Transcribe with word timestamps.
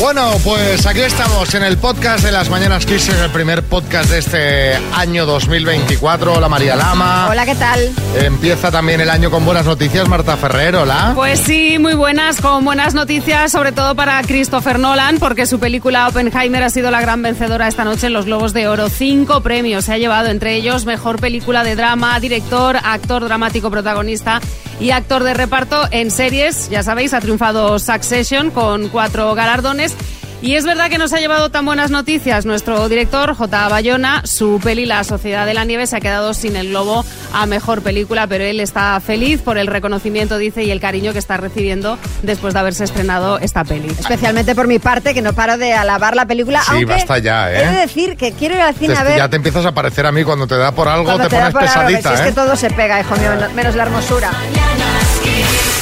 Bueno, 0.00 0.32
pues 0.42 0.86
aquí 0.86 1.00
estamos 1.00 1.54
en 1.54 1.62
el 1.62 1.76
podcast 1.76 2.24
de 2.24 2.32
las 2.32 2.48
Mañanas 2.48 2.86
Kiss, 2.86 3.10
el 3.10 3.30
primer 3.32 3.62
podcast 3.62 4.08
de 4.08 4.18
este 4.18 4.74
año 4.94 5.26
2024. 5.26 6.32
Hola 6.32 6.48
María 6.48 6.74
Lama. 6.74 7.28
Hola, 7.28 7.44
¿qué 7.44 7.54
tal? 7.54 7.92
Empieza 8.18 8.70
también 8.70 9.02
el 9.02 9.10
año 9.10 9.30
con 9.30 9.44
buenas 9.44 9.66
noticias, 9.66 10.08
Marta 10.08 10.38
Ferrer, 10.38 10.74
hola. 10.74 11.12
Pues 11.14 11.40
sí, 11.40 11.78
muy 11.78 11.92
buenas, 11.92 12.40
con 12.40 12.64
buenas 12.64 12.94
noticias, 12.94 13.52
sobre 13.52 13.72
todo 13.72 13.94
para 13.94 14.22
Christopher 14.22 14.78
Nolan, 14.78 15.18
porque 15.18 15.44
su 15.44 15.60
película 15.60 16.08
Oppenheimer 16.08 16.62
ha 16.62 16.70
sido 16.70 16.90
la 16.90 17.02
gran 17.02 17.20
vencedora 17.20 17.68
esta 17.68 17.84
noche 17.84 18.06
en 18.06 18.14
los 18.14 18.24
Globos 18.24 18.54
de 18.54 18.68
Oro. 18.68 18.88
Cinco 18.88 19.42
premios 19.42 19.84
se 19.84 19.92
ha 19.92 19.98
llevado, 19.98 20.30
entre 20.30 20.54
ellos 20.56 20.86
Mejor 20.86 21.20
Película 21.20 21.62
de 21.62 21.76
Drama, 21.76 22.18
Director, 22.20 22.78
Actor 22.82 23.26
Dramático 23.26 23.70
Protagonista 23.70 24.40
y 24.80 24.90
Actor 24.90 25.22
de 25.22 25.34
Reparto 25.34 25.84
en 25.90 26.10
series. 26.10 26.68
Ya 26.70 26.82
sabéis, 26.82 27.14
ha 27.14 27.20
triunfado 27.20 27.78
Succession 27.78 28.50
con 28.50 28.88
cuatro 28.88 29.34
galardones. 29.34 29.94
Y 30.42 30.54
es 30.56 30.64
verdad 30.64 30.88
que 30.88 30.96
nos 30.96 31.12
ha 31.12 31.18
llevado 31.20 31.50
tan 31.50 31.66
buenas 31.66 31.90
noticias 31.90 32.46
nuestro 32.46 32.88
director, 32.88 33.34
J. 33.34 33.68
Bayona. 33.68 34.22
Su 34.24 34.58
peli 34.62 34.86
La 34.86 35.04
Sociedad 35.04 35.44
de 35.44 35.52
la 35.52 35.64
Nieve 35.64 35.86
se 35.86 35.96
ha 35.96 36.00
quedado 36.00 36.32
sin 36.32 36.56
el 36.56 36.70
globo 36.70 37.04
a 37.34 37.44
mejor 37.44 37.82
película, 37.82 38.26
pero 38.26 38.44
él 38.44 38.58
está 38.58 38.98
feliz 39.00 39.42
por 39.42 39.58
el 39.58 39.66
reconocimiento, 39.66 40.38
dice, 40.38 40.64
y 40.64 40.70
el 40.70 40.80
cariño 40.80 41.12
que 41.12 41.18
está 41.18 41.36
recibiendo 41.36 41.98
después 42.22 42.54
de 42.54 42.60
haberse 42.60 42.84
estrenado 42.84 43.38
esta 43.38 43.64
peli. 43.64 43.88
Especialmente 43.90 44.54
por 44.54 44.66
mi 44.66 44.78
parte, 44.78 45.12
que 45.12 45.20
no 45.20 45.34
paro 45.34 45.58
de 45.58 45.74
alabar 45.74 46.16
la 46.16 46.24
película. 46.24 46.62
Sí, 46.62 46.70
aunque 46.72 46.86
basta 46.86 47.18
ya, 47.18 47.52
¿eh? 47.52 47.62
He 47.62 47.66
de 47.66 47.76
decir 47.80 48.16
que 48.16 48.32
quiero 48.32 48.54
ir 48.54 48.62
al 48.62 48.74
cine 48.74 48.94
Te- 48.94 49.00
a 49.00 49.04
ver. 49.04 49.18
ya 49.18 49.28
te 49.28 49.36
empiezas 49.36 49.66
a 49.66 49.72
parecer 49.72 50.06
a 50.06 50.12
mí 50.12 50.24
cuando 50.24 50.46
te 50.46 50.56
da 50.56 50.72
por 50.72 50.88
algo, 50.88 51.04
cuando 51.04 51.28
te, 51.28 51.36
da 51.36 51.50
pones 51.50 51.52
por 51.52 51.62
algo, 51.62 51.88
que 51.90 51.96
pesadita, 51.96 52.08
si 52.08 52.14
es 52.14 52.20
¿eh? 52.20 52.24
que 52.24 52.32
todo 52.32 52.56
se 52.56 52.70
pega, 52.70 52.98
hijo 52.98 53.14
mío, 53.16 53.34
no- 53.36 53.50
menos 53.50 53.74
la 53.76 53.82
hermosura. 53.82 54.30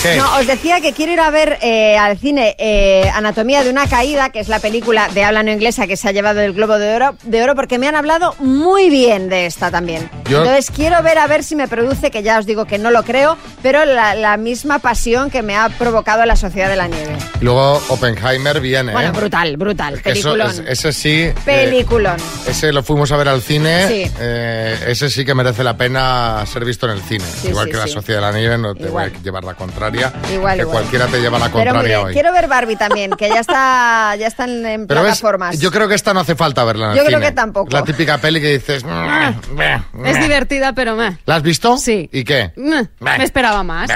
¿Qué? 0.03 0.15
No, 0.17 0.37
os 0.39 0.47
decía 0.47 0.81
que 0.81 0.93
quiero 0.93 1.13
ir 1.13 1.19
a 1.21 1.29
ver 1.31 1.59
eh, 1.61 1.99
al 1.99 2.17
cine 2.19 2.55
eh, 2.59 3.11
Anatomía 3.13 3.65
de 3.65 3.71
una 3.71 3.89
caída, 3.89 4.31
que 4.31 4.39
es 4.39 4.47
la 4.49 4.61
película 4.61 5.09
de 5.09 5.25
habla 5.25 5.43
no 5.43 5.51
inglesa 5.51 5.89
que 5.89 5.97
se 5.97 6.09
ha 6.09 6.13
llevado 6.13 6.41
el 6.41 6.53
Globo 6.53 6.79
de 6.79 6.95
Oro, 6.95 7.17
de 7.25 7.43
oro 7.43 7.57
porque 7.57 7.79
me 7.79 7.89
han 7.89 7.97
hablado 7.97 8.37
muy 8.39 8.91
bien 8.91 9.29
de 9.29 9.47
esta 9.47 9.73
también. 9.73 10.09
Yo- 10.31 10.39
Entonces 10.39 10.71
quiero 10.71 11.03
ver 11.03 11.19
a 11.19 11.27
ver 11.27 11.43
si 11.43 11.57
me 11.57 11.67
produce, 11.67 12.13
que 12.13 12.23
ya 12.23 12.39
os 12.39 12.47
digo 12.47 12.65
que 12.65 12.79
no 12.79 12.93
lo 12.93 13.03
creo, 13.03 13.37
pero 13.61 13.85
la, 13.85 14.15
la 14.15 14.37
misma 14.37 14.79
pasión 14.79 15.31
que 15.31 15.43
me 15.43 15.57
ha 15.57 15.69
provocado 15.69 16.25
la 16.27 16.37
Sociedad 16.37 16.69
de 16.69 16.77
la 16.77 16.87
Nieve. 16.87 17.17
Y 17.41 17.45
luego 17.45 17.83
Oppenheimer 17.89 18.61
viene, 18.61 18.93
Bueno, 18.93 19.09
¿eh? 19.09 19.13
brutal, 19.13 19.57
brutal. 19.57 19.95
Es 19.95 20.03
que 20.03 20.11
eso- 20.13 20.31
Peliculón. 20.33 20.67
es- 20.69 20.79
ese 20.79 20.93
sí. 20.93 21.21
eh, 21.23 21.35
Peliculón. 21.45 22.17
ese 22.47 22.73
lo 22.73 22.85
fuimos 22.85 23.11
a 23.11 23.17
ver 23.17 23.29
al 23.29 23.43
cine. 23.43 23.89
Sí. 23.89 24.11
eh, 24.21 24.79
ese 24.87 25.11
sí 25.11 25.25
que 25.25 25.35
merece 25.35 25.65
la 25.65 25.77
pena 25.77 26.45
ser 26.47 26.65
visto 26.65 26.87
en 26.87 26.93
el 26.93 27.03
cine. 27.03 27.25
Sí, 27.43 27.49
igual 27.49 27.67
sí, 27.67 27.73
que 27.73 27.77
la. 27.79 27.89
Sociedad 27.89 28.21
de 28.21 28.27
la 28.33 28.39
Nieve, 28.39 28.59
no 28.59 28.75
te 28.75 28.85
Igual. 28.85 29.11
voy 29.11 29.19
a 29.19 29.23
llevar 29.25 29.38
la 29.45 29.55
contraria. 29.55 30.13
Igual, 30.33 30.57
que 30.57 30.63
igual. 30.63 30.79
cualquiera 30.79 31.07
te 31.07 31.21
lleva 31.21 31.39
la 31.39 31.47
Pero 31.51 31.65
contraria 31.73 32.01
hoy. 32.03 32.13
Quiero 32.13 32.33
ver 32.33 32.49
Barbie 32.49 32.77
también, 32.77 33.11
que 33.13 33.29
ya 33.29 33.41
está, 33.41 34.15
ya 34.17 34.27
están 34.27 34.65
en 34.67 34.87
Pero 34.87 35.03
ves, 35.03 35.19
plataformas. 35.21 35.59
yo 35.59 35.71
creo 35.71 35.89
que 35.89 35.95
esta 35.95 36.15
no 36.15 36.21
hace 36.21 36.35
falta 36.35 36.65
verla 36.65 36.87
en 36.87 36.91
el 36.93 36.97
Yo 36.99 37.05
creo 37.05 37.19
cine. 37.19 37.31
que 37.31 37.35
tampoco. 37.37 37.69
La 37.71 37.83
típica 37.85 38.19
peli 38.19 38.41
que 38.41 38.53
dices... 38.59 38.85
"Meh, 38.85 39.35
meh, 39.55 39.75
Es 40.05 40.17
meh". 40.17 40.23
divertida, 40.23 40.73
pero 40.73 40.97
meh. 40.97 41.19
¿La 41.27 41.37
has 41.37 41.43
visto? 41.43 41.77
Sí. 41.79 42.09
¿Y 42.13 42.25
qué? 42.25 42.53
Me 43.01 43.25
esperaba 43.25 43.63
más. 43.63 43.91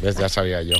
Ya 0.00 0.28
sabía 0.28 0.62
yo. 0.62 0.76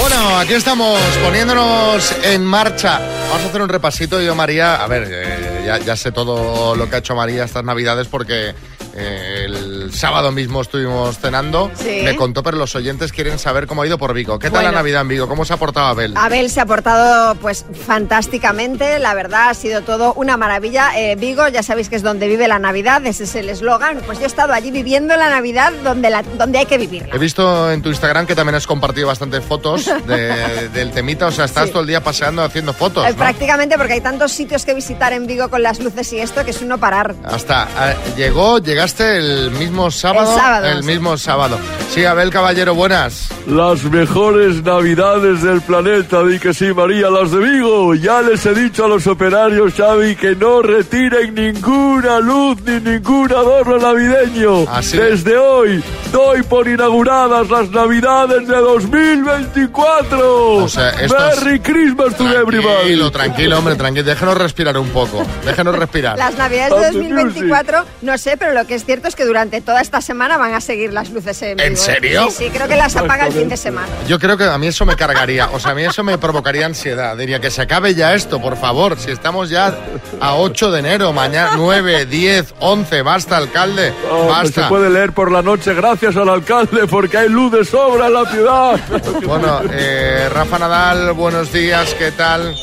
Bueno, 0.00 0.38
aquí 0.38 0.52
estamos 0.54 1.00
poniéndonos 1.24 2.14
en 2.24 2.44
marcha. 2.44 3.00
Vamos 3.30 3.44
a 3.44 3.48
hacer 3.48 3.62
un 3.62 3.68
repasito. 3.68 4.20
Yo, 4.20 4.34
María, 4.34 4.76
a 4.76 4.86
ver, 4.86 5.08
eh, 5.10 5.62
ya, 5.66 5.78
ya 5.78 5.96
sé 5.96 6.12
todo 6.12 6.76
lo 6.76 6.88
que 6.88 6.96
ha 6.96 6.98
hecho 6.98 7.14
María 7.14 7.44
estas 7.44 7.64
navidades 7.64 8.06
porque 8.08 8.54
eh, 8.96 9.42
el 9.46 9.92
sábado 9.92 10.32
mismo 10.32 10.60
estuvimos 10.62 11.18
cenando. 11.18 11.70
Sí. 11.74 12.00
Me 12.04 12.16
contó, 12.16 12.42
pero 12.42 12.56
los 12.56 12.74
oyentes 12.74 13.12
quieren 13.12 13.38
saber 13.38 13.66
cómo 13.66 13.82
ha 13.82 13.86
ido 13.86 13.98
por 13.98 14.12
Vigo. 14.14 14.38
¿Qué 14.38 14.46
tal 14.48 14.52
Bueno. 14.62 14.70
la 14.70 14.78
Navidad 14.78 15.02
en 15.02 15.08
Vigo? 15.08 15.28
¿Cómo 15.28 15.44
se 15.44 15.52
ha 15.52 15.56
portado 15.56 15.86
Abel? 15.86 16.14
Abel 16.16 16.50
se 16.50 16.60
ha 16.60 16.66
portado 16.66 17.34
pues 17.36 17.64
fantásticamente, 17.86 18.98
la 18.98 19.14
verdad 19.14 19.50
ha 19.50 19.54
sido 19.54 19.82
todo 19.82 20.14
una 20.14 20.36
maravilla. 20.36 20.90
Eh, 20.96 21.16
Vigo, 21.16 21.48
ya 21.48 21.62
sabéis 21.62 21.88
que 21.88 21.96
es 21.96 22.02
donde 22.02 22.28
vive 22.28 22.46
la 22.48 22.58
Navidad, 22.58 23.04
ese 23.06 23.24
es 23.24 23.34
el 23.34 23.48
eslogan. 23.48 24.00
Pues 24.06 24.18
yo 24.18 24.24
he 24.24 24.26
estado 24.28 24.52
allí 24.52 24.70
viviendo 24.70 25.16
la 25.16 25.28
Navidad 25.28 25.72
donde, 25.84 26.08
la, 26.08 26.22
donde 26.22 26.58
hay 26.60 26.66
que 26.66 26.78
vivirla. 26.78 27.14
He 27.14 27.18
visto 27.18 27.70
en 27.70 27.82
tu 27.82 27.88
Instagram 27.90 28.26
que 28.26 28.34
también 28.34 28.54
has 28.54 28.66
compartido 28.66 29.08
bastantes 29.08 29.44
fotos 29.44 29.84
de- 30.06 30.68
del 30.70 30.92
temita. 30.92 31.26
O 31.26 31.32
sea, 31.32 31.44
estás 31.44 31.66
Sí. 31.66 31.70
todo 31.72 31.82
el 31.82 31.88
día 31.88 32.02
paseando 32.02 32.42
haciendo 32.44 32.72
fotos. 32.72 33.04
Eh, 33.06 33.10
¿no? 33.10 33.16
Prácticamente 33.16 33.76
porque 33.76 33.94
hay 33.94 34.00
tantos 34.00 34.30
sitios 34.32 34.64
que 34.64 34.72
visitar 34.72 35.12
en 35.12 35.26
Vigo 35.26 35.48
con 35.50 35.62
las 35.62 35.80
luces 35.80 36.12
y 36.12 36.20
esto 36.20 36.44
que 36.44 36.52
es 36.52 36.62
uno 36.62 36.78
parar. 36.78 37.14
Hasta 37.24 37.66
eh, 37.90 37.96
llegó, 38.16 38.58
llegaste 38.58 38.85
el 38.98 39.50
mismo 39.52 39.90
sábado. 39.90 40.32
El 40.34 40.40
sábado, 40.40 40.66
el 40.68 40.82
sí. 40.82 40.88
mismo 40.88 41.16
sábado. 41.18 41.58
Sí, 41.90 42.04
Abel 42.04 42.30
Caballero, 42.30 42.74
buenas. 42.74 43.28
Las 43.46 43.82
mejores 43.84 44.62
navidades 44.62 45.42
del 45.42 45.60
planeta, 45.62 46.22
di 46.24 46.38
que 46.38 46.52
sí, 46.54 46.72
María, 46.72 47.10
las 47.10 47.30
de 47.30 47.38
Vigo. 47.38 47.94
Ya 47.94 48.22
les 48.22 48.44
he 48.46 48.54
dicho 48.54 48.84
a 48.84 48.88
los 48.88 49.06
operarios, 49.06 49.74
Xavi, 49.74 50.16
que 50.16 50.34
no 50.36 50.62
retiren 50.62 51.34
ninguna 51.34 52.20
luz 52.20 52.58
ni 52.62 52.80
ningún 52.80 53.30
adorno 53.32 53.78
navideño. 53.78 54.64
Así. 54.70 54.96
Desde 54.96 55.36
hoy 55.36 55.82
doy 56.12 56.42
por 56.42 56.68
inauguradas 56.68 57.48
las 57.50 57.70
navidades 57.70 58.46
de 58.48 58.56
2024. 58.56 60.54
O 60.64 60.68
sea, 60.68 60.90
esto 60.90 61.16
es- 61.30 61.42
Merry 61.44 61.60
Christmas 61.60 62.16
to 62.16 62.24
everybody. 62.28 62.62
Tranquilo, 62.76 63.10
tranquilo, 63.10 63.58
hombre, 63.58 63.74
tranquilo. 63.76 64.04
Déjenos 64.06 64.36
respirar 64.38 64.76
un 64.78 64.88
poco. 64.90 65.24
Déjenos 65.44 65.74
respirar. 65.76 66.16
Las 66.18 66.36
Navidades 66.36 66.70
de 66.70 66.86
Happy 66.86 66.94
2024, 66.94 67.84
no 68.02 68.18
sé, 68.18 68.36
pero 68.36 68.52
lo 68.52 68.66
que 68.66 68.74
es 68.76 68.84
cierto 68.84 69.08
es 69.08 69.16
que 69.16 69.24
durante 69.24 69.60
toda 69.60 69.80
esta 69.80 70.00
semana 70.00 70.36
van 70.36 70.54
a 70.54 70.60
seguir 70.60 70.92
las 70.92 71.10
luces 71.10 71.40
en 71.42 71.58
¿En 71.60 71.74
Vigo. 71.74 71.84
serio? 71.84 72.26
Sí, 72.30 72.44
sí, 72.44 72.50
creo 72.50 72.68
que 72.68 72.76
las 72.76 72.94
apaga 72.96 73.26
el 73.26 73.32
fin 73.32 73.48
de 73.48 73.56
semana. 73.56 73.88
Yo 74.06 74.18
creo 74.18 74.36
que 74.36 74.44
a 74.44 74.56
mí 74.58 74.66
eso 74.68 74.84
me 74.86 74.96
cargaría, 74.96 75.48
o 75.50 75.58
sea, 75.60 75.72
a 75.72 75.74
mí 75.74 75.82
eso 75.84 76.02
me 76.04 76.18
provocaría 76.18 76.66
ansiedad. 76.66 77.16
Diría 77.16 77.40
que 77.40 77.50
se 77.50 77.62
acabe 77.62 77.94
ya 77.94 78.14
esto, 78.14 78.40
por 78.40 78.56
favor. 78.56 78.98
Si 78.98 79.10
estamos 79.10 79.50
ya 79.50 79.74
a 80.20 80.34
8 80.36 80.70
de 80.70 80.78
enero, 80.80 81.12
mañana 81.12 81.52
9, 81.56 82.06
10, 82.06 82.54
11, 82.60 83.02
basta, 83.02 83.36
alcalde, 83.36 83.92
Oh, 84.10 84.14
no 84.18 84.22
se 84.24 84.28
basta. 84.30 84.68
puede 84.68 84.90
leer 84.90 85.12
por 85.12 85.32
la 85.32 85.42
noche 85.42 85.74
gracias 85.74 86.16
al 86.16 86.28
alcalde 86.28 86.86
porque 86.86 87.18
hay 87.18 87.28
luz 87.28 87.52
de 87.52 87.64
sobra 87.64 88.06
en 88.06 88.12
la 88.14 88.24
ciudad. 88.30 88.80
Bueno, 89.26 89.60
eh, 89.72 90.28
Rafa 90.32 90.58
Nadal, 90.58 91.12
buenos 91.12 91.52
días, 91.52 91.94
¿qué 91.94 92.12
tal? 92.12 92.54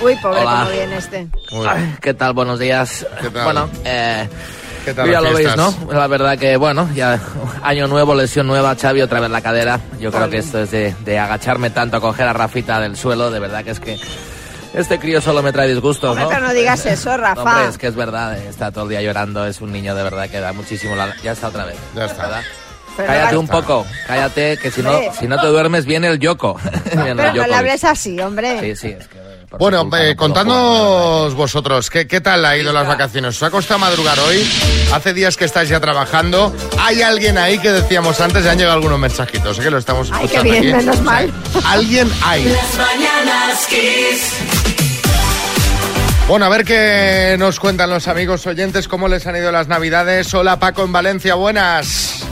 Uy, 0.00 0.14
pobre, 0.22 0.40
Hola. 0.42 0.60
cómo 0.60 0.70
viene 0.70 0.96
este. 0.96 1.26
Ay, 1.68 1.96
¿Qué 2.00 2.14
tal? 2.14 2.32
Buenos 2.32 2.60
días. 2.60 3.04
¿Qué 3.20 3.30
tal? 3.30 3.44
Bueno, 3.44 3.68
eh, 3.84 4.28
¿Qué 4.84 4.94
tal 4.94 5.10
ya 5.10 5.20
lo 5.20 5.32
veis? 5.34 5.56
¿no? 5.56 5.74
La 5.92 6.06
verdad 6.06 6.38
que, 6.38 6.56
bueno, 6.56 6.88
ya 6.94 7.18
año 7.62 7.86
nuevo, 7.88 8.14
lesión 8.14 8.46
nueva, 8.46 8.74
Xavi, 8.74 9.02
otra 9.02 9.20
vez 9.20 9.30
la 9.30 9.40
cadera. 9.40 9.80
Yo 10.00 10.10
creo 10.10 10.28
que 10.30 10.38
esto 10.38 10.60
es 10.60 10.70
de, 10.70 10.94
de 11.04 11.18
agacharme 11.18 11.70
tanto 11.70 11.96
a 11.98 12.00
coger 12.00 12.26
a 12.28 12.32
Rafita 12.32 12.80
del 12.80 12.96
suelo, 12.96 13.30
de 13.30 13.38
verdad 13.40 13.64
que 13.64 13.70
es 13.72 13.80
que 13.80 13.98
este 14.74 14.98
crío 14.98 15.20
solo 15.20 15.42
me 15.42 15.52
trae 15.52 15.68
disgustos, 15.68 16.16
¿no? 16.16 16.28
pero 16.28 16.40
no 16.46 16.52
digas 16.52 16.84
eso, 16.86 17.16
Rafa. 17.16 17.42
Hombre, 17.42 17.68
es 17.68 17.78
que 17.78 17.86
es 17.88 17.94
verdad, 17.94 18.38
eh, 18.38 18.48
está 18.48 18.70
todo 18.70 18.84
el 18.84 18.90
día 18.90 19.02
llorando, 19.02 19.46
es 19.46 19.60
un 19.60 19.72
niño 19.72 19.94
de 19.94 20.02
verdad 20.02 20.28
que 20.28 20.40
da 20.40 20.52
muchísimo... 20.52 20.94
la- 20.96 21.14
Ya 21.22 21.32
está 21.32 21.48
otra 21.48 21.64
vez. 21.64 21.76
Ya 21.94 22.04
está. 22.06 22.22
¿verdad? 22.22 22.42
Cállate 22.96 23.36
un 23.36 23.46
poco, 23.46 23.86
cállate, 24.08 24.58
que 24.58 24.70
si 24.72 24.82
no, 24.82 24.98
si 25.18 25.28
no 25.28 25.40
te 25.40 25.46
duermes 25.46 25.84
viene 25.86 26.08
el 26.08 26.14
el 26.94 27.16
Pero 27.16 27.32
no 27.34 27.46
le 27.46 27.54
hables 27.54 27.84
así, 27.84 28.18
hombre. 28.20 28.58
Sí, 28.60 28.74
sí, 28.76 28.96
es 28.98 29.06
que... 29.06 29.27
eh, 29.50 29.56
Bueno, 29.58 29.88
eh, 29.96 30.14
contadnos 30.16 31.34
vosotros, 31.34 31.90
¿qué, 31.90 32.06
¿qué 32.06 32.20
tal 32.20 32.44
ha 32.44 32.56
ido 32.56 32.72
las 32.72 32.86
vacaciones? 32.86 33.36
¿Os 33.36 33.42
ha 33.42 33.50
costado 33.50 33.78
madrugar 33.80 34.18
hoy? 34.20 34.48
Hace 34.92 35.12
días 35.14 35.36
que 35.36 35.44
estáis 35.44 35.68
ya 35.68 35.80
trabajando. 35.80 36.54
¿Hay 36.78 37.02
alguien 37.02 37.38
ahí 37.38 37.58
que 37.58 37.72
decíamos 37.72 38.20
antes? 38.20 38.44
Ya 38.44 38.52
han 38.52 38.58
llegado 38.58 38.76
algunos 38.76 38.98
mensajitos, 38.98 39.56
sé 39.56 39.62
que 39.62 39.70
lo 39.70 39.78
estamos 39.78 40.10
Ay, 40.12 40.24
escuchando 40.26 40.52
qué 40.52 40.60
bien, 40.60 40.74
aquí. 40.76 40.84
menos 40.86 41.02
mal. 41.02 41.32
Alguien 41.66 42.10
hay. 42.24 42.44
Las 42.44 42.76
mañanas 42.76 43.66
Kiss. 43.66 44.34
Bueno, 46.28 46.44
a 46.44 46.48
ver 46.50 46.64
qué 46.64 47.36
nos 47.38 47.58
cuentan 47.58 47.88
los 47.88 48.06
amigos 48.06 48.46
oyentes, 48.46 48.86
cómo 48.86 49.08
les 49.08 49.26
han 49.26 49.36
ido 49.36 49.50
las 49.50 49.66
navidades. 49.68 50.32
Hola 50.34 50.58
Paco 50.58 50.82
en 50.84 50.92
Valencia, 50.92 51.34
buenas. 51.36 52.22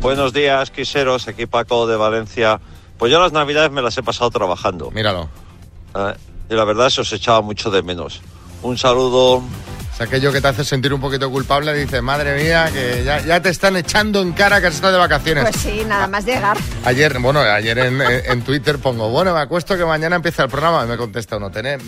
Buenos 0.00 0.32
días, 0.32 0.70
quiseros, 0.72 1.28
aquí 1.28 1.46
Paco 1.46 1.86
de 1.86 1.96
Valencia. 1.96 2.60
Pues 2.98 3.12
yo 3.12 3.20
las 3.20 3.32
navidades 3.32 3.70
me 3.70 3.82
las 3.82 3.96
he 3.98 4.02
pasado 4.02 4.30
trabajando. 4.30 4.90
Míralo. 4.90 5.28
¿eh? 5.94 6.14
Y 6.50 6.54
la 6.54 6.64
verdad 6.64 6.90
se 6.90 7.00
os 7.02 7.12
echaba 7.12 7.40
mucho 7.42 7.70
de 7.70 7.82
menos. 7.82 8.20
Un 8.62 8.76
saludo. 8.76 9.42
Es 9.94 10.00
aquello 10.00 10.32
que 10.32 10.40
te 10.40 10.48
hace 10.48 10.64
sentir 10.64 10.92
un 10.92 11.00
poquito 11.00 11.30
culpable. 11.30 11.72
Dices, 11.74 12.02
madre 12.02 12.42
mía, 12.42 12.68
que 12.72 13.04
ya, 13.04 13.20
ya 13.24 13.40
te 13.40 13.50
están 13.50 13.76
echando 13.76 14.20
en 14.20 14.32
cara 14.32 14.60
que 14.60 14.66
has 14.66 14.74
estado 14.74 14.94
de 14.94 14.98
vacaciones. 14.98 15.44
Pues 15.44 15.56
sí, 15.56 15.82
nada 15.86 16.08
más 16.08 16.24
llegar. 16.24 16.56
Ayer, 16.84 17.18
bueno, 17.20 17.38
ayer 17.40 17.78
en, 17.78 18.00
en 18.02 18.42
Twitter 18.42 18.78
pongo, 18.78 19.10
bueno, 19.10 19.32
me 19.34 19.40
acuesto 19.40 19.76
que 19.76 19.84
mañana 19.84 20.16
empieza 20.16 20.42
el 20.42 20.48
programa. 20.48 20.84
Y 20.84 20.88
me 20.88 20.96
contesta 20.96 21.36
uno, 21.36 21.50
tenéis, 21.50 21.82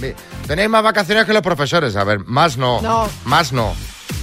tenéis 0.47 0.69
más 0.69 0.83
vacaciones 0.85 1.25
que 1.25 1.33
los 1.33 1.43
profesores. 1.43 1.97
A 1.97 2.05
ver, 2.05 2.21
más 2.21 2.57
no. 2.57 2.81
No. 2.83 3.09
Más 3.25 3.53
no. 3.53 3.75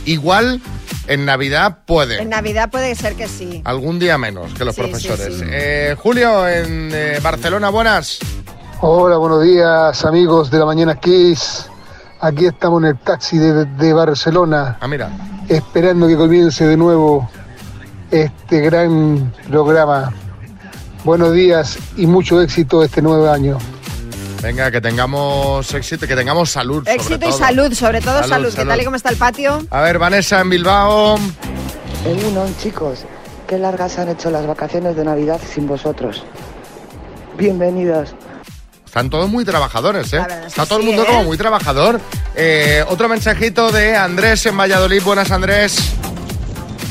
Igual 0.05 0.61
en 1.07 1.25
Navidad 1.25 1.79
puede. 1.85 2.21
En 2.21 2.29
Navidad 2.29 2.69
puede 2.69 2.95
ser 2.95 3.15
que 3.15 3.27
sí. 3.27 3.61
Algún 3.65 3.99
día 3.99 4.17
menos 4.17 4.53
que 4.53 4.63
los 4.63 4.75
Sí, 4.75 4.83
sí, 4.83 4.89
profesores. 4.89 5.37
sí. 5.39 5.45
Eh, 5.49 5.95
Julio, 5.99 6.47
en 6.47 6.91
eh, 6.93 7.19
Barcelona, 7.21 7.69
buenas. 7.69 8.19
Hola, 8.81 9.17
buenos 9.17 9.43
días 9.43 10.05
amigos 10.05 10.49
de 10.51 10.59
la 10.59 10.65
Mañana 10.65 10.95
Kiss. 10.95 11.69
Aquí 12.21 12.45
estamos 12.45 12.81
en 12.83 12.89
el 12.89 12.97
taxi 12.97 13.37
de, 13.37 13.65
de 13.65 13.93
Barcelona, 13.93 14.77
Ah, 14.79 14.87
mira. 14.87 15.09
esperando 15.47 16.07
que 16.07 16.15
comience 16.17 16.65
de 16.65 16.77
nuevo 16.77 17.29
este 18.11 18.61
gran 18.61 19.33
programa. 19.49 20.11
Buenos 21.03 21.33
días 21.33 21.77
y 21.97 22.07
mucho 22.07 22.41
éxito 22.41 22.83
este 22.83 23.01
nuevo 23.01 23.29
año. 23.29 23.57
Venga, 24.41 24.71
que 24.71 24.79
tengamos 24.79 25.73
éxito, 25.73 26.07
que 26.07 26.15
tengamos 26.15 26.49
salud. 26.49 26.79
sobre 26.83 26.93
Éxito 26.95 27.27
y 27.29 27.31
salud, 27.33 27.73
sobre 27.73 28.01
todo 28.01 28.19
Salud, 28.19 28.29
salud. 28.49 28.53
¿Qué 28.55 28.65
tal 28.65 28.81
y 28.81 28.85
cómo 28.85 28.95
está 28.95 29.09
el 29.09 29.17
patio? 29.17 29.61
A 29.69 29.81
ver, 29.81 29.99
Vanessa 29.99 30.39
en 30.39 30.49
Bilbao. 30.49 31.17
Egunon, 32.05 32.55
chicos. 32.57 33.03
Qué 33.47 33.57
largas 33.57 33.97
han 33.99 34.09
hecho 34.09 34.29
las 34.29 34.45
vacaciones 34.47 34.95
de 34.95 35.03
Navidad 35.03 35.39
sin 35.45 35.67
vosotros. 35.67 36.23
Bienvenidos. 37.37 38.15
Están 38.89 39.07
todos 39.11 39.29
muy 39.29 39.45
trabajadores, 39.45 40.11
¿eh? 40.13 40.21
Está 40.47 40.65
todo 40.65 40.79
el 40.79 40.85
mundo 40.85 41.03
¿eh? 41.03 41.05
como 41.05 41.23
muy 41.25 41.37
trabajador. 41.37 42.01
Eh, 42.33 42.83
otro 42.87 43.07
mensajito 43.07 43.71
de 43.71 43.95
Andrés 43.95 44.47
en 44.47 44.57
Valladolid. 44.57 45.03
Buenas, 45.03 45.29
Andrés. 45.29 45.93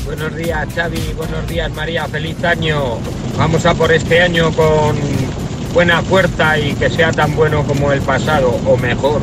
Buenos 0.05 0.33
días, 0.33 0.65
Xavi. 0.73 1.13
Buenos 1.17 1.45
días, 1.49 1.69
María. 1.73 2.07
Feliz 2.07 2.41
año. 2.45 2.99
Vamos 3.37 3.65
a 3.65 3.73
por 3.73 3.91
este 3.91 4.21
año 4.21 4.49
con 4.53 4.97
buena 5.73 6.01
fuerza 6.01 6.57
y 6.57 6.73
que 6.75 6.89
sea 6.89 7.11
tan 7.11 7.35
bueno 7.35 7.65
como 7.65 7.91
el 7.91 7.99
pasado, 7.99 8.47
o 8.65 8.77
mejor. 8.77 9.21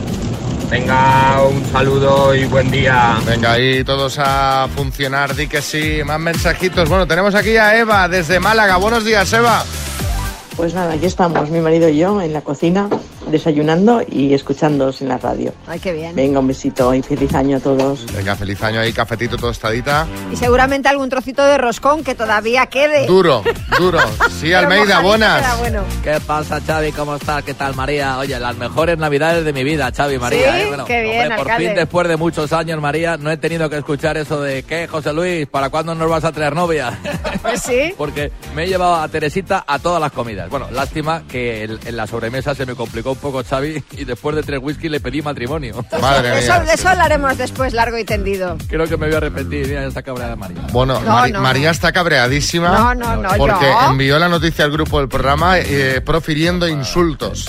Venga, 0.71 1.45
un 1.49 1.65
saludo 1.73 2.35
y 2.35 2.45
buen 2.45 2.71
día. 2.71 3.17
Venga, 3.25 3.53
ahí 3.53 3.85
todos 3.85 4.19
a 4.19 4.69
funcionar. 4.77 5.35
Di 5.35 5.47
que 5.47 5.63
sí. 5.63 6.03
Más 6.05 6.21
mensajitos. 6.21 6.91
Bueno, 6.91 7.07
tenemos 7.07 7.35
aquí 7.35 7.57
a 7.57 7.75
Eva 7.79 8.07
desde 8.07 8.39
Málaga. 8.39 8.77
Buenos 8.77 9.03
días, 9.03 9.33
Eva. 9.33 9.65
Pues 10.57 10.73
nada, 10.73 10.95
aquí 10.95 11.05
estamos, 11.05 11.51
mi 11.51 11.61
marido 11.61 11.87
y 11.89 11.99
yo, 11.99 12.21
en 12.23 12.33
la 12.33 12.41
cocina, 12.41 12.89
desayunando 13.27 14.03
y 14.09 14.35
escuchándoos 14.35 15.03
en 15.03 15.09
la 15.09 15.19
radio. 15.19 15.53
Ay, 15.67 15.79
qué 15.81 15.93
bien. 15.93 16.15
Venga, 16.15 16.39
un 16.41 16.47
besito 16.49 16.95
y 16.95 17.03
feliz 17.03 17.35
año 17.35 17.57
a 17.57 17.61
todos. 17.61 18.07
Venga, 18.15 18.37
feliz 18.37 18.63
año 18.63 18.81
ahí, 18.81 18.93
cafetito 18.93 19.37
tostadita. 19.37 20.07
Y 20.33 20.37
seguramente 20.37 20.89
algún 20.89 21.09
trocito 21.09 21.45
de 21.45 21.59
roscón 21.59 22.05
que 22.05 22.15
todavía 22.15 22.67
quede. 22.67 23.07
Duro, 23.07 23.43
duro. 23.79 23.99
Sí, 24.41 24.53
Almeida, 24.55 25.01
buenas. 25.01 25.59
bueno. 25.59 25.83
¿Qué 26.03 26.19
pasa, 26.27 26.61
Xavi? 26.61 26.93
¿Cómo 26.93 27.17
estás? 27.17 27.43
¿Qué 27.43 27.55
tal, 27.55 27.75
María? 27.75 28.19
Oye, 28.19 28.39
las 28.39 28.57
mejores 28.57 28.99
navidades 28.99 29.45
de 29.45 29.53
mi 29.53 29.65
vida, 29.65 29.91
Xavi, 29.95 30.19
María. 30.19 30.53
Sí, 30.53 30.61
¿eh? 30.61 30.77
qué 30.87 31.03
bien, 31.03 31.29
por 31.31 31.41
alcalde. 31.41 31.67
fin, 31.67 31.75
después 31.77 32.09
de 32.09 32.17
muchos 32.17 32.53
años, 32.53 32.81
María, 32.81 33.17
no 33.17 33.31
he 33.31 33.37
tenido 33.37 33.69
que 33.69 33.79
escuchar 33.79 34.17
eso 34.17 34.41
de 34.41 34.63
¿qué, 34.63 34.87
José 34.87 35.13
Luis? 35.13 35.47
¿Para 35.47 35.71
cuándo 35.71 35.95
nos 35.95 36.09
vas 36.09 36.25
a 36.25 36.33
traer 36.33 36.55
novia? 36.55 36.99
Pues 37.43 37.63
sí. 37.63 37.95
Porque 37.99 38.33
me 38.55 38.65
he 38.65 38.67
llevado 38.67 38.97
a 38.97 39.09
Teresita 39.09 39.65
a 39.67 39.79
todas 39.79 40.01
las 40.01 40.11
comidas. 40.11 40.49
Bueno, 40.51 40.69
lástima 40.73 41.23
que 41.29 41.65
en 41.65 41.97
la 41.97 42.07
sobremesa 42.07 42.55
se 42.55 42.67
me 42.67 42.75
complicó 42.75 43.15
un 43.17 43.21
poco, 43.23 43.43
Xavi, 43.43 43.83
y 43.93 44.05
después 44.05 44.37
de 44.37 44.43
tres 44.43 44.61
whisky 44.63 44.89
le 44.89 45.01
pedí 45.01 45.23
matrimonio. 45.23 45.85
Madre 46.01 46.39
eso, 46.39 46.53
mía. 46.53 46.61
de 46.65 46.73
eso 46.75 46.89
hablaremos 46.89 47.37
después, 47.39 47.73
largo 47.73 47.99
y 47.99 48.05
tendido. 48.05 48.57
Creo 48.69 48.87
que 48.87 48.97
me 48.97 49.07
voy 49.07 49.15
a 49.15 49.19
arrepentir. 49.19 49.67
Mira, 49.67 49.85
esta 49.87 50.03
cabra 50.03 50.29
de 50.29 50.37
María. 50.37 50.61
Bueno, 50.73 51.01
No, 51.01 51.11
Mari- 51.13 51.33
no. 51.33 51.41
María 51.41 51.71
está 51.71 51.93
cabreadísima. 51.93 52.69
No, 52.71 52.95
no, 52.95 53.17
no, 53.17 53.29
Porque 53.37 53.65
yo. 53.67 53.91
envió 53.91 54.19
la 54.19 54.29
noticia 54.29 54.65
al 54.65 54.71
grupo 54.71 54.99
del 54.99 55.09
programa 55.09 55.59
eh, 55.59 56.01
profiriendo 56.05 56.69
insultos. 56.69 57.47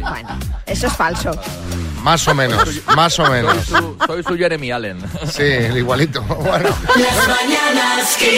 Bueno, 0.00 0.38
eso 0.66 0.86
es 0.88 0.92
falso. 0.92 1.30
Más 2.02 2.26
o 2.28 2.34
menos, 2.36 2.68
más 2.94 3.18
o 3.18 3.26
Soy 3.26 3.34
menos. 3.34 3.64
su, 3.64 3.96
soy 4.06 4.22
su 4.22 4.36
Jeremy 4.36 4.70
Allen. 4.70 4.98
Sí, 5.28 5.42
el 5.42 5.76
igualito. 5.78 6.22
Bueno. 6.38 6.68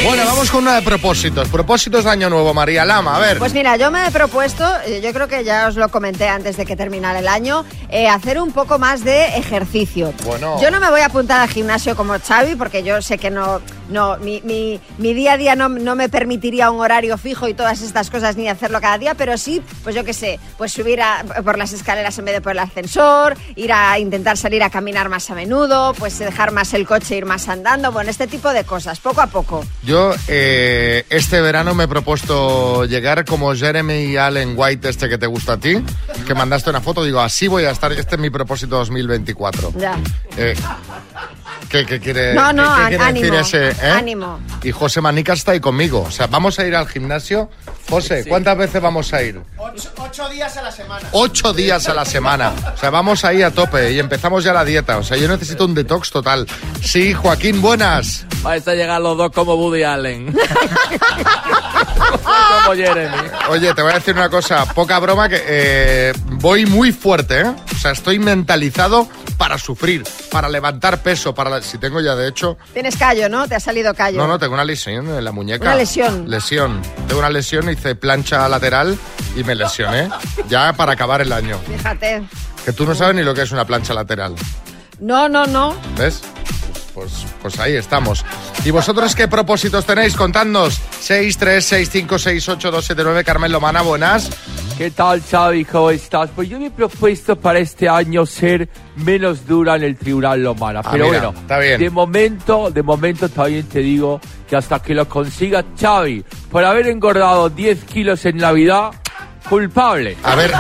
Bueno, 0.05 0.25
vamos 0.25 0.51
con 0.51 0.63
una 0.63 0.77
de 0.77 0.83
propósitos. 0.83 1.49
Propósitos 1.49 2.05
de 2.05 2.11
Año 2.11 2.31
Nuevo, 2.31 2.55
María 2.55 2.85
Lama. 2.85 3.17
A 3.17 3.19
ver. 3.19 3.39
Pues 3.39 3.53
mira, 3.53 3.77
yo 3.77 3.91
me 3.91 4.07
he 4.07 4.11
propuesto, 4.11 4.65
eh, 4.87 5.01
yo 5.03 5.13
creo 5.13 5.29
que 5.29 5.45
ya 5.45 5.69
os 5.69 5.77
lo 5.77 5.89
comenté 5.91 6.29
antes 6.29 6.57
de 6.59 6.67
que 6.67 6.77
terminara 6.77 7.21
el 7.21 7.29
año, 7.29 7.65
eh, 7.89 8.09
hacer 8.09 8.39
un 8.39 8.53
poco 8.53 8.79
más 8.79 9.03
de 9.03 9.29
ejercicio. 9.39 10.13
Bueno. 10.25 10.61
Yo 10.61 10.71
no 10.71 10.81
me 10.81 10.91
voy 10.91 11.01
a 11.01 11.07
apuntar 11.07 11.41
al 11.41 11.49
gimnasio 11.49 11.97
como 11.97 12.19
Xavi, 12.19 12.57
porque 12.57 12.83
yo 12.83 13.01
sé 13.01 13.17
que 13.17 13.31
no, 13.31 13.63
no 13.89 14.17
mi, 14.19 14.41
mi- 14.43 14.81
mi 14.99 15.15
día 15.15 15.33
a 15.33 15.37
día 15.37 15.55
no, 15.57 15.69
no 15.69 15.95
me 15.95 16.09
permitiría 16.09 16.71
un 16.71 16.81
horario 16.81 17.17
fijo 17.19 17.49
y 17.49 17.55
todas 17.55 17.83
estas 17.83 18.11
cosas 18.11 18.37
ni 18.37 18.49
hacerlo 18.49 18.81
cada 18.81 18.99
día, 18.99 19.15
pero 19.15 19.37
sí, 19.39 19.63
pues 19.83 19.95
yo 19.95 20.05
qué 20.05 20.13
sé, 20.13 20.39
pues 20.57 20.73
subir 20.73 21.01
a- 21.03 21.25
por 21.45 21.59
las 21.59 21.73
escaleras 21.73 22.19
en 22.19 22.25
vez 22.25 22.35
de 22.35 22.41
por 22.41 22.53
el 22.53 22.59
ascensor, 22.59 23.37
ir 23.57 23.73
a 23.73 23.99
intentar 23.99 24.37
salir 24.37 24.63
a 24.63 24.71
caminar 24.71 25.09
más 25.09 25.31
a 25.31 25.35
menudo, 25.35 25.95
pues 25.95 26.19
dejar 26.19 26.53
más 26.53 26.73
el 26.75 26.87
coche, 26.87 27.17
ir 27.17 27.25
más 27.27 27.49
andando, 27.49 27.93
bueno, 27.93 28.11
este 28.11 28.27
tipo 28.27 28.53
de 28.53 28.65
cosas, 28.65 29.01
poco 29.01 29.21
a 29.21 29.27
poco. 29.27 29.65
Yo 29.83 30.13
eh, 30.29 31.05
este 31.11 31.41
verano 31.41 31.75
me 31.75 31.85
he 31.85 31.89
propuesto 31.89 32.85
llegar 32.85 33.25
como 33.25 33.55
Jeremy 33.55 34.17
Allen 34.17 34.55
White, 34.57 34.89
este 34.89 35.09
que 35.09 35.19
te 35.19 35.27
gusta 35.27 35.55
a 35.55 35.57
ti, 35.59 35.83
que 36.27 36.35
mandaste 36.35 36.71
una 36.71 36.81
foto. 36.81 37.03
Digo, 37.05 37.21
así 37.21 37.49
voy 37.49 37.65
a 37.65 37.71
estar. 37.71 37.93
Este 37.93 38.15
es 38.17 38.21
mi 38.21 38.31
propósito 38.31 38.77
2024. 38.77 39.73
Ya. 39.77 39.97
Eh, 40.37 40.55
¿qué, 41.71 41.85
qué 41.87 42.01
quiere, 42.01 42.35
No, 42.35 42.53
no, 42.53 42.63
qué- 42.63 42.83
qué 42.83 42.89
quiere 42.89 43.05
ánimo, 43.05 43.37
decir 43.37 43.61
ese? 43.63 43.87
eh? 43.87 43.91
ánimo. 43.91 44.41
Y 44.63 44.71
José 44.73 45.01
Manica 45.01 45.33
está 45.33 45.53
ahí 45.53 45.61
conmigo. 45.61 46.03
O 46.03 46.11
sea, 46.11 46.27
vamos 46.27 46.59
a 46.59 46.67
ir 46.67 46.75
al 46.75 46.89
gimnasio. 46.89 47.51
José, 47.89 48.25
¿cuántas 48.29 48.57
veces 48.59 48.83
vamos 48.83 49.13
a 49.15 49.23
ir? 49.23 49.41
Ocho, 49.57 50.29
días 50.29 50.57
a 50.57 50.63
la 50.63 50.71
semana. 50.73 51.09
Ocho 51.13 51.53
días 51.55 51.89
a 51.89 51.95
la 51.95 52.05
semana. 52.05 52.53
O 52.75 52.77
sea, 52.77 52.91
vamos 52.91 53.25
ahí 53.25 53.43
a 53.43 53.51
tope 53.51 53.93
y 53.93 53.99
empezamos 53.99 54.45
ya 54.45 54.53
la 54.53 54.65
dieta. 54.65 54.99
O 54.99 55.03
sea, 55.03 55.17
yo 55.17 55.27
necesito 55.29 55.65
un 55.65 55.75
detox 55.75 56.11
total. 56.11 56.47
Sí, 56.83 57.15
Joaquín, 57.15 57.63
buenas. 57.63 58.27
Vais 58.43 58.67
a 58.69 58.75
llegar 58.75 59.01
los 59.01 59.17
dos 59.17 59.31
como 59.33 59.55
Woody 59.55 59.83
Allen. 59.85 60.37
como 62.65 62.75
Jeremy. 62.77 63.17
Oye, 63.51 63.73
te 63.75 63.83
voy 63.83 63.93
a 63.93 63.95
decir 63.97 64.15
una 64.15 64.29
cosa, 64.29 64.65
poca 64.75 64.99
broma, 64.99 65.29
que 65.29 65.43
eh, 65.47 66.13
voy 66.33 66.67
muy 66.67 66.93
fuerte, 66.93 67.41
¿eh? 67.41 67.47
O 67.75 67.79
sea, 67.79 67.93
estoy 67.93 68.19
mentalizado 68.19 69.09
para 69.37 69.57
sufrir, 69.57 70.05
para 70.33 70.49
levantar 70.49 71.01
peso, 71.03 71.35
para... 71.35 71.49
la- 71.51 71.63
Si 71.63 71.79
tengo 71.79 72.01
ya, 72.01 72.17
de 72.17 72.29
hecho... 72.29 72.59
Tienes 72.73 72.97
callo, 72.97 73.29
¿no? 73.29 73.47
Te 73.47 73.55
ha 73.55 73.61
salido 73.61 73.95
callo. 73.95 74.19
No, 74.19 74.27
no, 74.27 74.39
tengo 74.39 74.55
una 74.55 74.65
lesión 74.65 75.09
en 75.09 75.25
la 75.25 75.31
muñeca. 75.33 75.65
Una 75.65 75.77
lesión. 75.77 76.29
Lesión. 76.29 76.83
Tengo 77.07 77.21
una 77.21 77.31
lesión, 77.31 77.69
hice 77.79 77.95
plancha 77.95 78.49
lateral 78.49 78.99
y 79.37 79.45
me 79.45 79.55
lesioné. 79.55 80.11
Ya 80.49 80.73
para 80.73 80.93
acabar 80.93 81.21
el 81.21 81.33
año. 81.33 81.59
Fíjate. 81.67 82.25
Que 82.65 82.73
tú 82.73 82.85
no 82.85 82.95
sabes 82.95 83.15
ni 83.15 83.23
lo 83.23 83.35
que 83.35 83.43
es 83.43 83.53
una 83.53 83.65
plancha 83.65 83.95
lateral. 83.95 84.35
No, 85.01 85.29
no, 85.29 85.47
no. 85.47 85.75
¿Ves? 85.97 86.23
Pues, 86.99 87.13
pues 87.41 87.61
ahí 87.61 87.75
estamos. 87.77 88.25
¿Y 88.65 88.73
vosotros 88.73 89.15
qué 89.15 89.29
propósitos 89.29 89.85
tenéis? 89.87 90.17
Contadnos. 90.17 90.81
6, 91.01 91.39
3, 91.39 91.65
6, 91.65 91.89
5, 91.93 92.19
6, 92.19 92.49
8, 92.49 92.71
2, 92.73 92.85
7, 92.85 93.03
9. 93.05 93.23
Carmen 93.25 93.53
Lomana, 93.53 93.83
buenas. 93.83 94.29
¿Qué 94.77 94.91
tal, 94.91 95.23
Xavi? 95.23 95.65
¿Cómo 95.65 95.91
estás? 95.91 96.31
Pues 96.35 96.49
yo 96.49 96.59
me 96.59 96.67
he 96.67 96.71
propuesto 96.73 97.37
para 97.39 97.61
este 97.61 97.89
año 97.89 98.27
ser 98.27 98.69
menos 98.97 99.47
dura 99.47 99.77
en 99.77 99.85
el 99.85 99.97
Tribunal 99.97 100.43
Lomana. 100.43 100.81
Ah, 100.85 100.89
Pero 100.91 101.07
mira, 101.07 101.21
bueno, 101.29 101.41
está 101.41 101.59
bien. 101.61 101.79
de 101.81 101.91
momento, 101.91 102.71
de 102.73 102.83
momento 102.83 103.29
también 103.29 103.67
te 103.69 103.79
digo 103.79 104.21
que 104.49 104.57
hasta 104.57 104.81
que 104.81 104.93
lo 104.95 105.09
consiga 105.09 105.65
Xavi, 105.81 106.25
por 106.51 106.65
haber 106.65 106.89
engordado 106.89 107.49
10 107.49 107.85
kilos 107.85 108.25
en 108.25 108.39
Navidad, 108.39 108.91
culpable. 109.49 110.17
A 110.25 110.35
ver, 110.35 110.53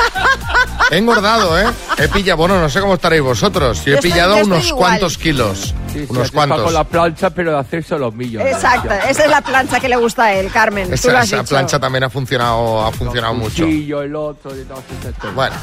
he 0.90 0.98
engordado, 0.98 1.58
¿eh? 1.58 1.66
He 1.98 2.08
pillado, 2.08 2.36
bueno, 2.38 2.60
no 2.60 2.68
sé 2.68 2.80
cómo 2.80 2.94
estaréis 2.94 3.22
vosotros. 3.22 3.78
Yo 3.78 3.82
he 3.82 3.86
Yo 3.92 3.94
estoy- 3.96 4.10
pillado 4.12 4.38
yo 4.38 4.44
unos 4.46 4.66
igual. 4.66 4.78
cuantos 4.78 5.18
kilos. 5.18 5.74
Sí, 6.06 6.06
unos 6.12 6.30
cuantos. 6.30 6.62
con 6.62 6.74
la 6.74 6.84
plancha, 6.84 7.30
pero 7.30 7.52
de 7.52 7.58
hacerse 7.58 7.98
los 7.98 8.14
millones. 8.14 8.54
Exacto, 8.54 8.92
esa 9.08 9.24
es 9.24 9.30
la 9.30 9.40
plancha 9.40 9.80
que 9.80 9.88
le 9.88 9.96
gusta 9.96 10.24
a 10.24 10.34
él, 10.34 10.50
Carmen. 10.50 10.84
Tú 10.84 10.90
lo 10.90 10.94
Esa, 10.94 11.18
has 11.20 11.26
esa 11.26 11.36
dicho. 11.38 11.48
plancha 11.48 11.78
también 11.78 12.04
ha 12.04 12.10
funcionado, 12.10 12.82
ha 12.86 12.92
funcionado 12.92 13.34
mucho. 13.34 13.64
Cuchillo, 13.64 14.02
el 14.02 14.14
otro, 14.14 14.50
y 14.54 14.64
cosas. 14.64 15.34
Bueno, 15.34 15.56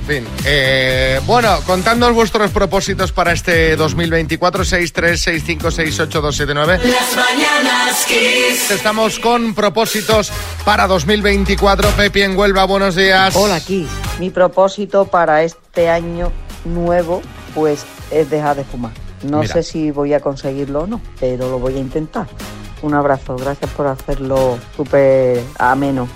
en 0.00 0.06
fin. 0.06 0.28
Eh, 0.44 1.20
bueno, 1.26 1.60
contadnos 1.66 2.12
vuestros 2.12 2.50
propósitos 2.50 3.12
para 3.12 3.32
este 3.32 3.76
2024. 3.76 4.64
6, 4.64 4.92
3, 4.92 5.20
6, 5.20 5.42
5, 5.46 5.70
6, 5.70 6.00
8, 6.00 6.20
2, 6.20 6.36
7, 6.36 6.54
9. 6.54 6.80
Las 6.84 7.16
mañanas 7.16 8.04
Kiss. 8.06 8.70
Estamos 8.70 9.18
con 9.18 9.54
propósitos 9.54 10.30
para 10.64 10.86
2024. 10.86 11.90
Pepi 11.90 12.22
en 12.22 12.36
Huelva, 12.38 12.64
buenos 12.64 12.94
días. 12.94 13.34
Hola, 13.36 13.60
Kiss. 13.60 13.88
Mi 14.18 14.30
propósito 14.30 15.04
para 15.06 15.42
este 15.42 15.88
año 15.90 16.32
nuevo, 16.64 17.22
pues, 17.54 17.84
es 18.10 18.30
dejar 18.30 18.56
de 18.56 18.64
fumar. 18.64 18.92
No 19.22 19.40
Mira. 19.40 19.52
sé 19.54 19.62
si 19.62 19.90
voy 19.90 20.14
a 20.14 20.20
conseguirlo 20.20 20.80
o 20.82 20.86
no, 20.86 21.00
pero 21.18 21.48
lo 21.50 21.58
voy 21.58 21.74
a 21.76 21.78
intentar. 21.78 22.26
Un 22.82 22.94
abrazo, 22.94 23.36
gracias 23.36 23.70
por 23.72 23.86
hacerlo 23.88 24.58
súper 24.76 25.42
ameno. 25.58 26.08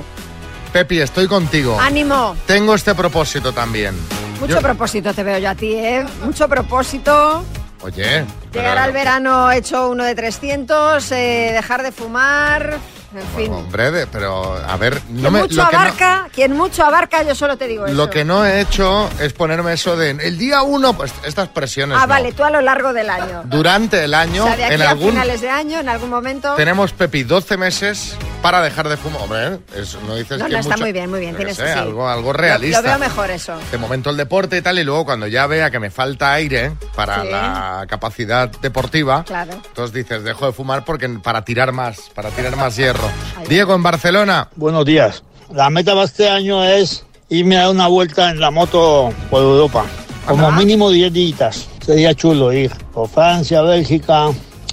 Pepi, 0.73 1.01
estoy 1.01 1.27
contigo. 1.27 1.77
Ánimo. 1.81 2.35
Tengo 2.47 2.75
este 2.75 2.95
propósito 2.95 3.53
también. 3.53 3.95
Mucho 4.41 4.55
Yo- 4.55 4.61
propósito 4.63 5.13
te 5.13 5.23
veo 5.23 5.39
yo 5.39 5.51
a 5.51 5.55
ti, 5.55 5.75
¿eh? 5.75 6.05
Mucho 6.25 6.49
propósito. 6.49 7.45
Oye. 7.83 8.25
pero- 8.53 8.63
Llegar 8.65 8.79
al 8.79 8.93
verano 8.93 9.51
hecho 9.51 9.89
uno 9.91 10.05
de 10.05 10.15
300, 10.15 11.11
eh, 11.13 11.51
dejar 11.53 11.83
de 11.83 11.91
fumar, 11.91 12.79
en 13.15 13.27
fin. 13.37 13.53
Hombre, 13.53 14.07
pero 14.11 14.55
a 14.57 14.77
ver, 14.77 15.01
no 15.11 15.21
quien 15.21 15.33
me, 15.33 15.41
mucho 15.43 15.57
no- 15.57 15.63
abarca, 15.69 16.29
quien 16.35 16.53
mucho 16.53 16.85
abarca, 16.85 17.23
yo 17.23 17.35
solo 17.35 17.57
te 17.57 17.67
digo 17.69 17.87
eso. 17.87 17.95
Lo 17.95 18.09
que 18.11 18.25
no 18.25 18.45
he 18.45 18.61
hecho 18.61 19.09
es 19.21 19.33
ponerme 19.33 19.73
eso 19.75 19.97
de 19.97 20.11
el 20.11 20.39
día 20.39 20.63
uno, 20.63 20.93
pues 20.95 21.13
estas 21.25 21.49
presiones. 21.49 21.97
Ah, 21.99 22.03
no. 22.03 22.09
vale, 22.09 22.33
tú 22.33 22.45
a 22.45 22.51
lo 22.51 22.61
largo 22.61 22.93
del 22.93 23.11
año. 23.11 23.43
Durante 23.45 24.05
el 24.05 24.15
año, 24.15 24.45
o 24.45 24.47
sea, 24.47 24.57
de 24.57 24.65
aquí 24.65 24.75
en 24.75 24.83
a 24.83 24.91
algún. 24.91 25.11
finales 25.11 25.41
de 25.41 25.51
año, 25.51 25.81
en 25.81 25.89
algún 25.89 26.11
momento. 26.11 26.55
Tenemos, 26.55 26.93
Pepi, 26.93 27.23
12 27.25 27.57
meses 27.57 28.17
para 28.43 28.61
dejar 28.61 28.89
de 28.89 28.97
fumar. 28.97 29.23
Hombre, 29.23 29.59
es- 29.77 29.97
no 30.07 30.17
dices 30.17 30.39
No, 30.39 30.47
que 30.47 30.53
no, 30.53 30.59
está 30.59 30.71
mucho- 30.71 30.83
muy 30.83 30.93
bien, 30.93 31.11
muy 31.11 31.21
bien. 31.21 31.37
Tienes 31.37 31.57
sé, 31.57 31.73
sí. 31.73 31.79
algo, 31.79 32.09
algo 32.09 32.33
Lo- 32.33 32.39
realista. 32.39 32.81
Lo, 32.81 32.89
veo 32.89 32.99
mejor 32.99 33.31
eso. 33.31 33.55
de 33.71 33.79
momento 33.79 34.11
el 34.11 34.17
deporte 34.17 34.57
y 34.57 34.63
tal, 34.63 34.79
y 34.79 34.85
luego 34.85 35.05
cuando 35.05 35.27
ya 35.27 35.47
vea 35.47 35.71
que 35.71 35.79
me 35.79 35.91
falta 35.91 36.33
aire 36.33 36.73
para 36.95 37.23
Sí. 37.23 37.29
la 37.31 37.87
capacidad 37.89 38.49
deportiva, 38.49 39.25
Claro. 39.25 39.53
entonces 39.53 39.93
dices, 39.95 40.25
dejo 40.25 40.47
de 40.47 40.53
fumar 40.53 40.85
porque 40.85 41.09
para 41.09 41.45
tirar 41.45 41.73
más, 41.73 42.11
para 42.15 42.31
tirar 42.31 42.57
más 42.57 42.77
hierro. 42.77 43.02
Diego, 43.49 43.75
en 43.75 43.83
Barcelona. 43.83 44.49
Buenos 44.57 44.85
días. 44.85 45.23
La 45.53 45.71
meta 45.71 45.93
para 45.93 46.05
este 46.05 46.29
año 46.29 46.65
es 46.65 47.05
irme 47.29 47.57
a 47.57 47.63
dar 47.63 47.71
una 47.71 47.89
vuelta 47.89 48.31
en 48.31 48.41
la 48.41 48.51
moto 48.51 49.13
por 49.31 49.43
Europa. 49.43 49.85
Como 50.27 50.51
mínimo 50.53 50.91
10 50.91 51.13
días. 51.13 51.69
Sería 51.85 52.15
chulo 52.15 52.53
ir 52.53 52.71
por 52.93 53.09
Francia, 53.09 53.63
Bélgica, 53.63 54.29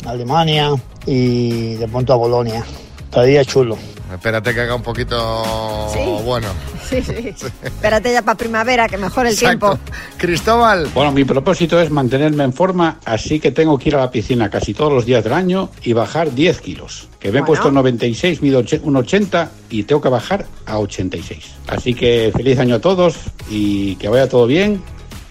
Alemania 0.06 0.72
y 1.06 1.76
de 1.76 1.88
pronto 1.88 2.14
a 2.14 2.16
Bolonia. 2.18 2.64
Estaría 3.06 3.44
chulo. 3.44 3.78
Espérate 4.14 4.54
que 4.54 4.62
haga 4.62 4.76
un 4.76 4.82
poquito 4.82 5.88
Sí. 5.94 6.00
bueno. 6.24 6.48
Sí, 6.88 7.02
sí. 7.02 7.34
Espérate 7.64 8.12
ya 8.12 8.22
para 8.22 8.38
primavera, 8.38 8.88
que 8.88 8.98
mejore 8.98 9.30
el 9.30 9.36
Exacto. 9.36 9.78
tiempo. 9.78 9.92
Cristóbal. 10.18 10.88
Bueno, 10.94 11.12
mi 11.12 11.24
propósito 11.26 11.80
es 11.80 11.90
mantenerme 11.92 12.44
en 12.44 12.54
forma, 12.54 13.00
así 13.06 13.40
que 13.40 13.52
tengo 13.52 13.78
que 13.78 13.90
ir 13.90 13.96
a 13.96 14.00
la 14.00 14.12
piscina 14.12 14.50
casi 14.50 14.74
todos 14.74 14.92
los 14.92 15.06
días 15.06 15.24
del 15.24 15.34
año 15.34 15.70
y 15.84 15.94
bajar 15.94 16.34
10 16.34 16.62
kilos. 16.62 17.08
Que 17.20 17.32
me 17.32 17.40
he 17.40 17.44
puesto 17.44 17.72
96, 17.72 18.42
mido 18.42 18.64
un 18.84 18.96
80 18.96 19.52
y 19.70 19.84
tengo 19.84 20.02
que 20.02 20.10
bajar 20.10 20.46
a 20.66 20.80
86. 20.80 21.46
Así 21.68 21.94
que 21.94 22.32
feliz 22.36 22.58
año 22.60 22.76
a 22.76 22.80
todos 22.80 23.16
y 23.50 23.96
que 23.98 24.08
vaya 24.10 24.28
todo 24.30 24.48
bien 24.48 24.82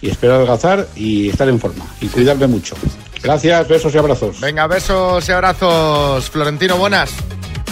y 0.01 0.11
espero 0.11 0.35
adelgazar 0.37 0.87
y 0.95 1.29
estar 1.31 1.49
en 1.49 1.59
forma 1.59 1.85
y 2.01 2.07
cuidarme 2.09 2.47
mucho. 2.47 2.77
Gracias, 3.23 3.67
besos 3.67 3.93
y 3.95 3.99
abrazos. 3.99 4.39
Venga, 4.41 4.67
besos 4.69 5.29
y 5.29 5.33
abrazos. 5.33 6.31
Florentino, 6.31 6.77
buenas. 6.77 7.11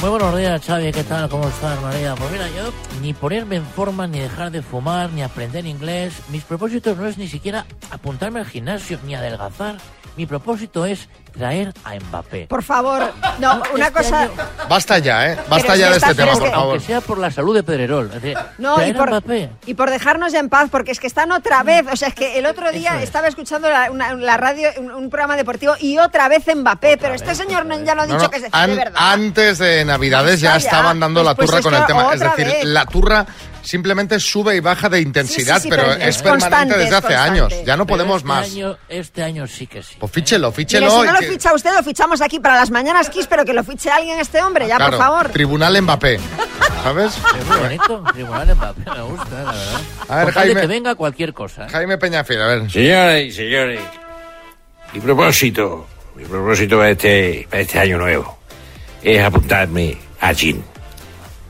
Muy 0.00 0.10
buenos 0.10 0.36
días, 0.36 0.62
Xavi. 0.62 0.92
¿Qué 0.92 1.04
tal? 1.04 1.28
¿Cómo 1.30 1.48
estás, 1.48 1.80
María? 1.80 2.14
Pues 2.14 2.30
mira, 2.30 2.46
yo 2.50 2.70
ni 3.00 3.14
ponerme 3.14 3.56
en 3.56 3.64
forma, 3.64 4.06
ni 4.06 4.20
dejar 4.20 4.50
de 4.50 4.60
fumar, 4.60 5.10
ni 5.10 5.22
aprender 5.22 5.64
inglés. 5.64 6.12
Mis 6.28 6.44
propósitos 6.44 6.98
no 6.98 7.06
es 7.06 7.16
ni 7.16 7.28
siquiera 7.28 7.64
apuntarme 7.90 8.40
al 8.40 8.46
gimnasio, 8.46 8.98
ni 9.06 9.14
adelgazar. 9.14 9.78
Mi 10.18 10.26
propósito 10.26 10.84
es 10.84 11.08
traer 11.36 11.72
a 11.84 11.94
Mbappé. 11.94 12.46
Por 12.48 12.62
favor, 12.62 13.12
no, 13.38 13.62
una 13.74 13.86
este 13.88 13.98
cosa. 14.02 14.20
año- 14.22 14.30
Basta 14.68 14.98
ya, 14.98 15.32
¿eh? 15.32 15.36
Basta 15.48 15.56
Pero 15.62 15.72
es 15.74 15.78
ya 15.80 15.90
de 15.90 15.96
este 15.98 16.14
tema, 16.14 16.32
es 16.32 16.38
por 16.38 16.46
que- 16.48 16.54
favor. 16.54 16.70
Aunque 16.72 16.86
sea 16.86 17.00
por 17.00 17.18
la 17.18 17.30
salud 17.30 17.54
de 17.54 17.62
Pedrerol. 17.62 18.06
Es 18.06 18.22
decir, 18.22 18.38
No, 18.58 18.84
y 18.86 18.92
por, 18.92 19.08
Mbappé. 19.10 19.50
y 19.66 19.74
por 19.74 19.90
dejarnos 19.90 20.34
en 20.34 20.48
paz, 20.48 20.68
porque 20.70 20.90
es 20.92 21.00
que 21.00 21.06
están 21.06 21.32
otra 21.32 21.62
vez. 21.62 21.84
O 21.92 21.96
sea, 21.96 22.08
es 22.08 22.14
que 22.14 22.38
el 22.38 22.46
otro 22.46 22.72
día 22.72 22.96
es. 22.96 23.04
estaba 23.04 23.28
escuchando 23.28 23.68
la, 23.70 23.90
una- 23.90 24.14
la 24.14 24.36
radio, 24.36 24.68
un, 24.78 24.90
un 24.90 25.10
programa 25.10 25.36
deportivo, 25.36 25.74
y 25.78 25.98
otra 25.98 26.28
vez 26.28 26.44
Mbappé. 26.54 26.96
pero 26.98 27.14
este 27.14 27.34
señor 27.34 27.66
no- 27.66 27.78
ya 27.84 27.94
lo 27.94 28.02
ha 28.02 28.06
dicho 28.06 28.18
no, 28.18 28.30
que 28.30 28.40
se. 28.40 28.48
an- 28.52 28.70
de 28.70 28.76
verdad. 28.76 28.92
antes 29.12 29.58
de 29.58 29.84
Navidades 29.84 30.40
ya 30.40 30.56
estaban 30.56 30.98
dando 31.00 31.22
la 31.22 31.34
Pues- 31.34 31.48
turra 31.50 31.60
pues 31.62 31.72
con 31.72 31.74
el 31.80 31.86
tema. 31.86 32.12
Es 32.14 32.20
decir, 32.20 32.46
vez. 32.46 32.64
la 32.64 32.86
turra 32.86 33.26
simplemente 33.66 34.20
sube 34.20 34.54
y 34.56 34.60
baja 34.60 34.88
de 34.88 35.00
intensidad, 35.00 35.56
sí, 35.56 35.62
sí, 35.64 35.68
pero, 35.68 35.82
pero 35.82 35.94
es, 35.96 36.08
es 36.16 36.22
permanente 36.22 36.46
constante, 36.46 36.78
desde 36.78 36.96
es 36.98 37.04
hace 37.04 37.14
años. 37.16 37.52
Ya 37.66 37.76
no 37.76 37.84
Pero 37.84 37.96
podemos 37.96 38.16
este 38.18 38.28
más. 38.28 38.46
Año, 38.46 38.78
este 38.88 39.22
año 39.22 39.46
sí 39.46 39.66
que 39.66 39.82
sí. 39.82 39.96
Pues 39.98 40.12
fíchelo, 40.12 40.48
Mire, 40.50 40.56
fíchelo. 40.56 40.90
si 40.90 40.96
y 40.96 41.06
no 41.06 41.12
lo 41.12 41.18
que- 41.18 41.26
ficha 41.28 41.52
usted, 41.52 41.74
lo 41.74 41.82
fichamos 41.82 42.20
aquí 42.20 42.38
para 42.38 42.54
las 42.56 42.70
mañanas 42.70 43.10
Kiss, 43.10 43.26
pero 43.26 43.44
que 43.44 43.52
lo 43.52 43.64
fiche 43.64 43.90
alguien 43.90 44.20
este 44.20 44.40
hombre, 44.40 44.68
ya, 44.68 44.76
claro, 44.76 44.96
por 44.96 45.06
favor. 45.06 45.28
Tribunal 45.30 45.82
Mbappé. 45.82 46.20
¿Sabes? 46.84 47.12
Es 47.38 47.46
muy 47.46 47.56
bonito. 47.58 48.04
Tribunal 48.12 48.54
Mbappé 48.54 48.90
me 48.90 49.02
gusta, 49.02 49.42
la 49.42 49.52
verdad. 49.52 49.80
A 50.08 50.16
ver, 50.24 50.34
Jaime. 50.34 50.60
que 50.60 50.66
venga 50.68 50.94
cualquier 50.94 51.34
cosa. 51.34 51.66
¿eh? 51.66 51.70
Jaime 51.70 51.98
Peñafiel, 51.98 52.40
a 52.42 52.46
ver. 52.46 52.70
Señoras 52.70 53.20
y 53.22 53.32
señores, 53.32 53.80
mi 54.92 55.00
propósito, 55.00 55.86
mi 56.14 56.24
propósito 56.24 56.76
para 56.78 56.90
este, 56.90 57.46
para 57.50 57.62
este 57.62 57.78
año 57.80 57.98
nuevo 57.98 58.38
es 59.02 59.22
apuntarme 59.22 59.98
a 60.20 60.32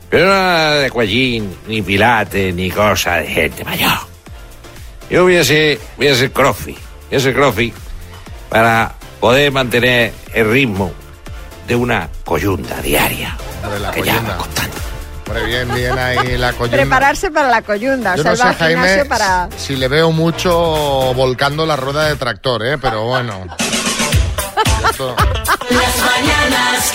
gym. 0.07 0.09
Pero 0.09 0.27
nada 0.27 0.75
de 0.75 0.85
aquagym, 0.87 1.49
ni 1.67 1.81
pilates, 1.81 2.53
ni 2.53 2.71
cosa 2.71 3.17
de 3.17 3.27
gente 3.27 3.63
mayor. 3.63 3.97
Yo 5.09 5.23
voy 5.23 5.37
a 5.37 5.43
ser, 5.43 5.79
voy 5.97 6.07
a 6.07 6.15
ser 6.15 6.31
crossfit, 6.31 6.77
voy 7.09 7.17
a 7.17 7.21
ser 7.21 7.33
crossfit 7.33 7.73
para 8.49 8.93
poder 9.19 9.51
mantener 9.51 10.13
el 10.33 10.51
ritmo 10.51 10.91
de 11.67 11.75
una 11.75 12.09
coyunda 12.25 12.81
diaria. 12.81 13.37
De 13.71 13.79
la 13.79 13.91
que 13.91 14.03
ya 14.03 14.13
coyunda. 14.13 14.37
Hombre, 15.27 15.45
bien, 15.45 15.73
bien 15.73 15.97
ahí 15.99 16.37
la 16.37 16.53
coyunda. 16.53 16.77
Prepararse 16.77 17.31
para 17.31 17.49
la 17.49 17.61
coyunda, 17.61 18.15
Yo 18.15 18.21
o 18.21 18.23
sea, 18.35 18.45
no 18.45 18.53
sé, 18.53 18.59
Jaime, 18.59 19.05
para. 19.05 19.49
si 19.57 19.75
le 19.75 19.87
veo 19.89 20.11
mucho 20.11 20.51
volcando 21.13 21.65
la 21.65 21.75
rueda 21.75 22.07
de 22.07 22.15
tractor, 22.15 22.65
¿eh? 22.65 22.77
Pero 22.77 23.03
bueno. 23.05 23.45
Las 25.69 25.97
mañanas 25.99 26.91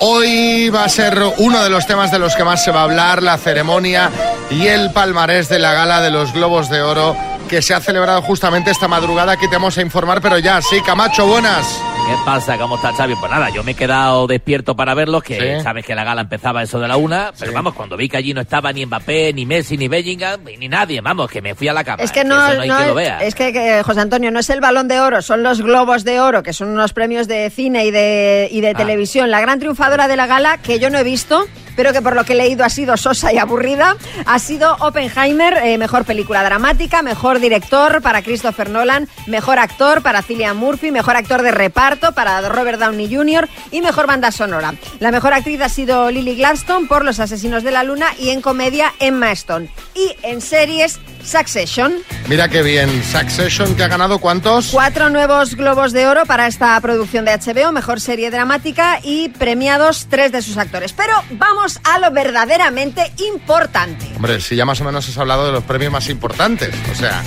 Hoy 0.00 0.68
va 0.68 0.84
a 0.84 0.88
ser 0.88 1.20
uno 1.38 1.62
de 1.62 1.70
los 1.70 1.86
temas 1.86 2.10
de 2.10 2.18
los 2.18 2.36
que 2.36 2.44
más 2.44 2.62
se 2.64 2.70
va 2.70 2.80
a 2.80 2.84
hablar, 2.84 3.22
la 3.22 3.38
ceremonia 3.38 4.10
y 4.50 4.66
el 4.66 4.92
palmarés 4.92 5.48
de 5.48 5.58
la 5.58 5.72
gala 5.72 6.00
de 6.00 6.10
los 6.10 6.32
Globos 6.32 6.68
de 6.68 6.82
Oro 6.82 7.16
que 7.48 7.62
se 7.62 7.74
ha 7.74 7.80
celebrado 7.80 8.20
justamente 8.22 8.70
esta 8.70 8.88
madrugada. 8.88 9.32
Aquí 9.32 9.48
te 9.48 9.56
vamos 9.56 9.76
a 9.78 9.82
informar, 9.82 10.20
pero 10.20 10.38
ya, 10.38 10.60
sí, 10.62 10.80
Camacho, 10.80 11.26
buenas. 11.26 11.80
¿Qué 12.08 12.14
pasa? 12.24 12.56
¿Cómo 12.58 12.76
está 12.76 12.92
Xavi? 12.92 13.14
Pues 13.16 13.30
nada, 13.30 13.50
yo 13.50 13.64
me 13.64 13.72
he 13.72 13.74
quedado 13.74 14.26
despierto 14.26 14.76
para 14.76 14.94
verlo, 14.94 15.20
que 15.20 15.56
Sí. 15.58 15.62
sabes 15.62 15.84
que 15.84 15.94
la 15.94 16.04
gala 16.04 16.20
empezaba 16.22 16.62
eso 16.62 16.78
de 16.78 16.86
la 16.88 16.96
una, 16.96 17.32
pero 17.38 17.52
vamos, 17.52 17.74
cuando 17.74 17.96
vi 17.96 18.08
que 18.08 18.16
allí 18.16 18.32
no 18.32 18.40
estaba 18.40 18.72
ni 18.72 18.86
Mbappé, 18.86 19.32
ni 19.32 19.44
Messi, 19.46 19.76
ni 19.76 19.88
Bellingham, 19.88 20.40
ni 20.58 20.68
nadie, 20.68 21.00
vamos, 21.00 21.28
que 21.30 21.42
me 21.42 21.54
fui 21.54 21.66
a 21.68 21.72
la 21.72 21.82
cama. 21.84 22.02
Es 22.02 22.12
que 22.12 22.22
no, 22.24 22.34
eso 22.46 22.54
no 22.56 22.62
hay 22.62 22.68
no 22.68 22.78
que 22.78 22.84
lo 22.84 22.90
es, 22.90 22.94
vea. 22.96 23.18
es 23.22 23.34
que, 23.34 23.52
que, 23.52 23.82
José 23.84 24.00
Antonio, 24.00 24.30
no 24.30 24.38
es 24.38 24.50
el 24.50 24.60
balón 24.60 24.86
de 24.88 25.00
oro, 25.00 25.20
son 25.22 25.42
los 25.42 25.60
globos 25.62 26.04
de 26.04 26.20
oro, 26.20 26.42
que 26.44 26.52
son 26.52 26.68
unos 26.68 26.92
premios 26.92 27.26
de 27.26 27.50
cine 27.50 27.84
y 27.86 27.90
de, 27.90 28.48
y 28.52 28.60
de 28.60 28.70
Ah. 28.70 28.74
televisión. 28.74 29.30
La 29.30 29.40
gran 29.40 29.58
triunfadora 29.58 30.06
de 30.08 30.16
la 30.16 30.26
gala, 30.26 30.58
que 30.58 30.78
yo 30.78 30.90
no 30.90 30.98
he 30.98 31.04
visto, 31.04 31.46
pero 31.76 31.92
que 31.92 32.02
por 32.02 32.16
lo 32.16 32.24
que 32.24 32.32
he 32.32 32.36
leído 32.36 32.64
ha 32.64 32.70
sido 32.70 32.96
sosa 32.96 33.32
y 33.32 33.38
aburrida, 33.38 33.96
ha 34.24 34.38
sido 34.38 34.76
Oppenheimer, 34.80 35.58
eh, 35.58 35.78
mejor 35.78 36.04
película 36.04 36.42
dramática, 36.42 37.02
mejor 37.02 37.38
director 37.38 38.02
para 38.02 38.22
Christopher 38.22 38.70
Nolan, 38.70 39.08
mejor 39.26 39.58
actor 39.58 40.02
para 40.02 40.22
Cillian 40.22 40.56
Murphy, 40.56 40.90
mejor 40.90 41.16
actor 41.16 41.42
de 41.42 41.50
reparto 41.50 42.12
para 42.12 42.40
Robert 42.48 42.80
Downey 42.80 43.14
Jr. 43.14 43.48
y 43.70 43.82
mejor 43.82 44.06
banda 44.06 44.32
sonora. 44.32 44.74
La 44.98 45.10
mejor 45.10 45.34
actriz 45.34 45.60
ha 45.60 45.68
sido 45.68 46.10
Lily 46.10 46.36
Gladstone 46.36 46.88
por 46.88 47.04
Los 47.04 47.20
Asesinos 47.20 47.62
de 47.62 47.70
la 47.70 47.84
Luna 47.84 48.08
y 48.18 48.30
en 48.30 48.40
comedia 48.40 48.92
Emma 48.98 49.30
Stone. 49.32 49.68
Y 49.94 50.16
en 50.22 50.40
series 50.40 50.98
Succession. 51.26 51.96
Mira 52.28 52.48
qué 52.48 52.62
bien. 52.62 52.88
Succession, 53.04 53.74
que 53.74 53.82
ha 53.82 53.88
ganado 53.88 54.18
cuántos? 54.18 54.68
Cuatro 54.70 55.10
nuevos 55.10 55.54
globos 55.56 55.92
de 55.92 56.06
oro 56.06 56.24
para 56.24 56.46
esta 56.46 56.80
producción 56.80 57.24
de 57.24 57.32
HBO, 57.36 57.72
mejor 57.72 58.00
serie 58.00 58.30
dramática 58.30 59.00
y 59.02 59.28
premiados 59.30 60.06
tres 60.08 60.32
de 60.32 60.40
sus 60.42 60.56
actores. 60.56 60.92
Pero 60.92 61.14
vamos 61.32 61.80
a 61.84 61.98
lo 61.98 62.10
verdaderamente 62.12 63.12
importante. 63.28 64.06
Hombre, 64.16 64.40
si 64.40 64.56
ya 64.56 64.64
más 64.64 64.80
o 64.80 64.84
menos 64.84 65.08
has 65.08 65.18
hablado 65.18 65.46
de 65.46 65.52
los 65.52 65.64
premios 65.64 65.92
más 65.92 66.08
importantes. 66.08 66.70
O 66.92 66.94
sea, 66.94 67.22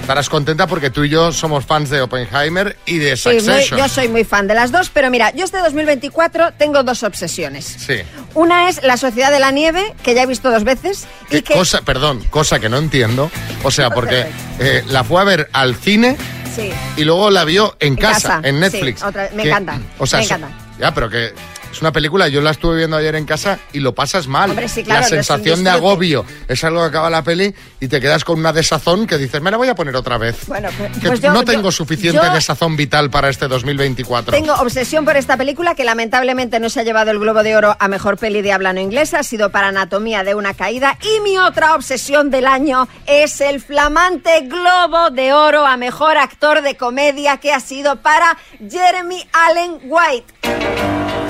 estarás 0.00 0.28
contenta 0.28 0.66
porque 0.66 0.90
tú 0.90 1.04
y 1.04 1.08
yo 1.08 1.32
somos 1.32 1.64
fans 1.64 1.90
de 1.90 2.00
Oppenheimer 2.02 2.76
y 2.86 2.98
de 2.98 3.16
Sí, 3.16 3.28
muy- 3.28 3.40
Succession. 3.40 3.78
yo 3.80 3.88
soy 3.88 4.08
muy 4.08 4.24
fan 4.24 4.46
de 4.48 4.54
las 4.54 4.72
dos, 4.72 4.90
pero 4.92 5.10
mira, 5.10 5.30
yo 5.34 5.44
este 5.44 5.58
2024 5.58 6.52
tengo 6.58 6.82
dos 6.82 7.02
obsesiones. 7.02 7.64
Sí. 7.64 7.98
Una 8.34 8.68
es 8.68 8.82
La 8.82 8.96
Sociedad 8.96 9.30
de 9.30 9.38
la 9.38 9.52
Nieve, 9.52 9.94
que 10.02 10.14
ya 10.14 10.22
he 10.22 10.26
visto 10.26 10.50
dos 10.50 10.64
veces, 10.64 11.06
y 11.28 11.36
¿Qué 11.36 11.42
que... 11.44 11.54
cosa, 11.54 11.82
perdón, 11.82 12.20
cosa 12.30 12.58
que 12.58 12.68
no 12.68 12.78
entiendo. 12.78 13.30
O 13.62 13.70
sea, 13.70 13.90
porque 13.90 14.26
eh, 14.58 14.82
la 14.88 15.04
fue 15.04 15.20
a 15.20 15.24
ver 15.24 15.48
al 15.52 15.74
cine 15.74 16.16
Sí. 16.54 16.70
y 16.96 17.04
luego 17.04 17.30
la 17.30 17.44
vio 17.44 17.76
en, 17.80 17.94
En 17.94 17.96
casa, 17.96 18.28
casa, 18.36 18.48
en 18.48 18.60
Netflix. 18.60 19.00
sí, 19.00 19.06
otra- 19.06 19.28
me 19.34 19.42
Que- 19.42 19.48
encanta, 19.48 19.78
O 19.98 20.06
sea, 20.06 20.20
me 20.20 20.24
encanta. 20.26 20.48
ya, 20.78 20.94
pero 20.94 21.10
que 21.10 21.32
es 21.74 21.80
una 21.80 21.92
película, 21.92 22.28
yo 22.28 22.40
la 22.40 22.50
estuve 22.52 22.76
viendo 22.78 22.96
ayer 22.96 23.14
en 23.16 23.24
casa 23.26 23.58
y 23.72 23.80
lo 23.80 23.94
pasas 23.94 24.26
mal. 24.26 24.50
Hombre, 24.50 24.68
sí, 24.68 24.82
claro, 24.84 25.02
la 25.02 25.08
sensación 25.08 25.62
de 25.64 25.70
agobio 25.70 26.24
es 26.48 26.62
algo 26.64 26.80
que 26.80 26.86
acaba 26.86 27.10
la 27.10 27.22
peli 27.22 27.54
y 27.80 27.88
te 27.88 28.00
quedas 28.00 28.24
con 28.24 28.38
una 28.38 28.52
desazón 28.52 29.06
que 29.06 29.18
dices, 29.18 29.42
me 29.42 29.50
la 29.50 29.56
voy 29.56 29.68
a 29.68 29.74
poner 29.74 29.94
otra 29.96 30.16
vez. 30.18 30.46
Bueno, 30.46 30.68
pues, 30.78 30.92
Que 30.98 31.08
pues 31.08 31.20
yo- 31.20 31.32
no 31.32 31.40
yo- 31.40 31.44
tengo 31.52 31.70
suficiente 31.72 32.20
yo 32.24 32.32
desazón 32.32 32.76
vital 32.76 33.10
para 33.10 33.28
este 33.28 33.48
2024. 33.48 34.32
Tengo 34.32 34.54
obsesión 34.54 35.04
por 35.04 35.16
esta 35.16 35.36
película 35.36 35.74
que 35.74 35.84
lamentablemente 35.84 36.60
no 36.60 36.68
se 36.70 36.80
ha 36.80 36.82
llevado 36.84 37.10
el 37.10 37.18
Globo 37.18 37.42
de 37.42 37.56
Oro 37.56 37.76
a 37.78 37.88
mejor 37.88 38.16
peli 38.18 38.40
de 38.42 38.52
habla 38.52 38.72
no 38.72 38.80
inglesa, 38.80 39.18
ha 39.18 39.22
sido 39.24 39.50
para 39.50 39.68
Anatomía 39.68 40.22
de 40.24 40.34
una 40.34 40.54
caída 40.54 40.96
y 41.02 41.20
mi 41.20 41.38
otra 41.38 41.74
obsesión 41.74 42.30
del 42.30 42.46
año 42.46 42.88
es 43.06 43.40
el 43.40 43.60
flamante 43.60 44.42
Globo 44.48 45.10
de 45.10 45.32
Oro 45.32 45.66
a 45.66 45.76
mejor 45.76 46.16
actor 46.18 46.62
de 46.62 46.76
comedia 46.76 47.38
que 47.38 47.52
ha 47.52 47.60
sido 47.60 47.96
para 47.96 48.36
Jeremy 48.70 49.26
Allen 49.32 49.78
White. 49.84 51.23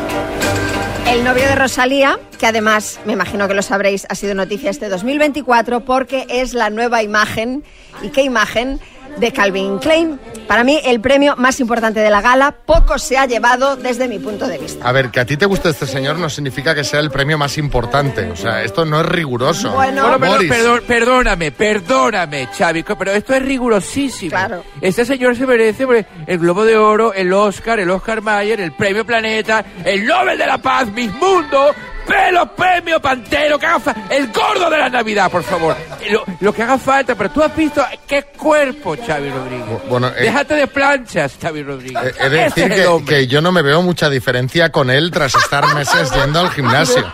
El 1.06 1.22
novio 1.22 1.44
de 1.44 1.54
Rosalía, 1.54 2.18
que 2.38 2.46
además, 2.46 2.98
me 3.04 3.12
imagino 3.12 3.46
que 3.46 3.54
lo 3.54 3.62
sabréis, 3.62 4.06
ha 4.08 4.14
sido 4.14 4.34
noticia 4.34 4.70
este 4.70 4.88
2024 4.88 5.84
porque 5.84 6.26
es 6.28 6.54
la 6.54 6.70
nueva 6.70 7.02
imagen. 7.02 7.62
¿Y 8.02 8.08
qué 8.08 8.22
imagen? 8.22 8.80
De 9.18 9.32
Calvin 9.32 9.78
Klein. 9.78 10.18
Para 10.48 10.62
mí, 10.64 10.80
el 10.84 11.00
premio 11.00 11.36
más 11.36 11.58
importante 11.60 12.00
de 12.00 12.10
la 12.10 12.20
gala, 12.20 12.52
poco 12.52 12.98
se 12.98 13.16
ha 13.16 13.26
llevado 13.26 13.76
desde 13.76 14.08
mi 14.08 14.18
punto 14.18 14.46
de 14.46 14.58
vista. 14.58 14.86
A 14.86 14.92
ver, 14.92 15.10
que 15.10 15.20
a 15.20 15.24
ti 15.24 15.36
te 15.36 15.46
guste 15.46 15.70
este 15.70 15.86
señor 15.86 16.18
no 16.18 16.28
significa 16.28 16.74
que 16.74 16.84
sea 16.84 17.00
el 17.00 17.10
premio 17.10 17.38
más 17.38 17.56
importante. 17.56 18.30
O 18.30 18.36
sea, 18.36 18.62
esto 18.62 18.84
no 18.84 19.00
es 19.00 19.06
riguroso. 19.06 19.72
Bueno. 19.72 20.18
Bueno, 20.18 20.38
perdón, 20.48 20.82
perdóname, 20.86 21.50
perdóname, 21.52 22.48
Xavi, 22.56 22.82
co- 22.82 22.96
pero 22.98 23.12
esto 23.12 23.34
es 23.34 23.42
rigurosísimo. 23.42 24.30
Claro. 24.30 24.62
Este 24.80 25.04
señor 25.04 25.36
se 25.36 25.46
merece 25.46 25.86
el 26.26 26.38
Globo 26.38 26.64
de 26.64 26.76
Oro, 26.76 27.12
el 27.14 27.32
Oscar, 27.32 27.80
el 27.80 27.90
Oscar 27.90 28.20
Mayer, 28.22 28.60
el 28.60 28.72
Premio 28.72 29.04
Planeta, 29.06 29.64
el 29.84 30.06
Nobel 30.06 30.36
de 30.38 30.46
la 30.46 30.58
Paz, 30.58 30.88
Miss 30.92 31.12
Mundo, 31.14 31.74
pelo, 32.06 32.54
premio, 32.54 33.00
pantero, 33.00 33.58
que 33.58 33.66
haga 33.66 33.80
fa- 33.80 33.94
el 34.10 34.28
gordo 34.32 34.68
de 34.70 34.78
la 34.78 34.88
Navidad, 34.88 35.30
por 35.30 35.42
favor. 35.42 35.76
Lo, 36.10 36.24
lo 36.40 36.52
que 36.52 36.62
haga 36.62 36.78
falta, 36.78 37.14
pero 37.14 37.30
tú 37.30 37.42
has 37.42 37.54
visto 37.56 37.84
qué 38.06 38.22
cuerpo, 38.36 38.96
Xavi 39.06 39.30
Rodríguez. 39.30 39.66
Bueno, 39.88 40.08
eh, 40.08 40.22
Déjate 40.22 40.54
de 40.54 40.66
planchas, 40.66 41.32
Xavi 41.40 41.62
Rodríguez. 41.62 42.14
He 42.20 42.28
de 42.28 42.46
Ese 42.46 42.60
decir 42.68 42.72
es 42.80 43.02
que, 43.06 43.26
yo 43.26 43.40
no 43.40 43.52
me 43.52 43.62
veo 43.62 43.82
mucha 43.82 44.08
diferencia 44.10 44.70
con 44.70 44.90
él 44.90 45.10
tras 45.10 45.34
estar 45.34 45.66
meses 45.74 46.10
yendo 46.12 46.40
al 46.40 46.50
gimnasio. 46.50 47.04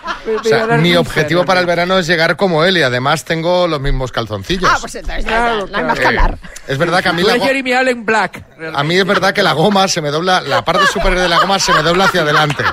O 0.41 0.45
sea, 0.45 0.67
mi 0.67 0.97
objetivo 0.97 1.45
para 1.45 1.61
el 1.61 1.67
verano 1.67 1.99
es 1.99 2.07
llegar 2.07 2.37
como 2.37 2.65
él 2.65 2.77
y 2.77 2.83
además 2.83 3.25
tengo 3.25 3.67
los 3.67 3.81
mismos 3.81 4.13
calzoncillos. 4.13 4.71
Ah, 4.73 4.77
pues 4.81 4.95
entonces 4.97 5.25
Claro, 5.25 5.67
no 5.67 5.79
hay 5.79 5.85
más 5.85 5.99
que 5.99 6.05
Eh, 6.05 6.09
hablar. 6.09 6.39
es 6.67 6.79
verdad 6.79 7.03
que 7.03 7.09
a 7.09 7.13
mí 7.13 7.23
la, 7.23 7.39
Jeremy 7.39 7.73
Allen 7.73 8.05
Black. 8.05 8.43
a 8.75 8.83
mí 8.85 8.97
es 8.97 9.05
verdad 9.07 9.33
que 9.33 9.43
la 9.43 9.53
goma 9.53 9.89
se 9.89 10.01
me 10.03 10.11
dobla, 10.11 10.41
la 10.41 10.63
parte 10.65 10.87
superior 10.87 11.21
de 11.23 11.29
la 11.29 11.39
goma 11.39 11.59
se 11.59 11.73
me 11.73 11.83
dobla 11.83 12.05
hacia 12.05 12.23
adelante. 12.23 12.65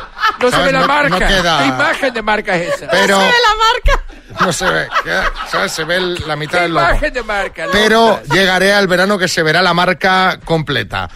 No 0.42 0.52
se 0.52 0.58
ve 0.58 0.72
la 0.72 0.82
No- 0.82 0.88
marca. 0.88 1.10
no 1.10 1.20
queda- 1.20 1.60
¿Qué 1.60 1.66
imagen 1.68 2.07
de 2.14 2.22
marca 2.22 2.56
es 2.56 2.74
esa? 2.76 2.88
Pero 2.90 3.20
la 3.20 3.26
marca? 3.26 4.04
no 4.46 4.54
se 4.54 4.66
ve, 4.66 4.88
¿sabes? 5.50 5.72
Se 5.72 5.84
ve 5.84 5.96
el- 5.98 6.24
la 6.28 6.36
mitad 6.36 6.58
¿Qué 6.60 6.64
del 6.64 6.74
logo. 6.74 6.86
imagen 6.90 7.14
de 7.14 7.24
marca? 7.24 7.66
Pero 7.72 8.22
llegaré 8.34 8.74
al 8.74 8.88
verano 8.88 9.18
que 9.18 9.28
se 9.28 9.42
verá 9.42 9.62
la 9.62 9.74
marca 9.74 10.40
completa. 10.44 11.10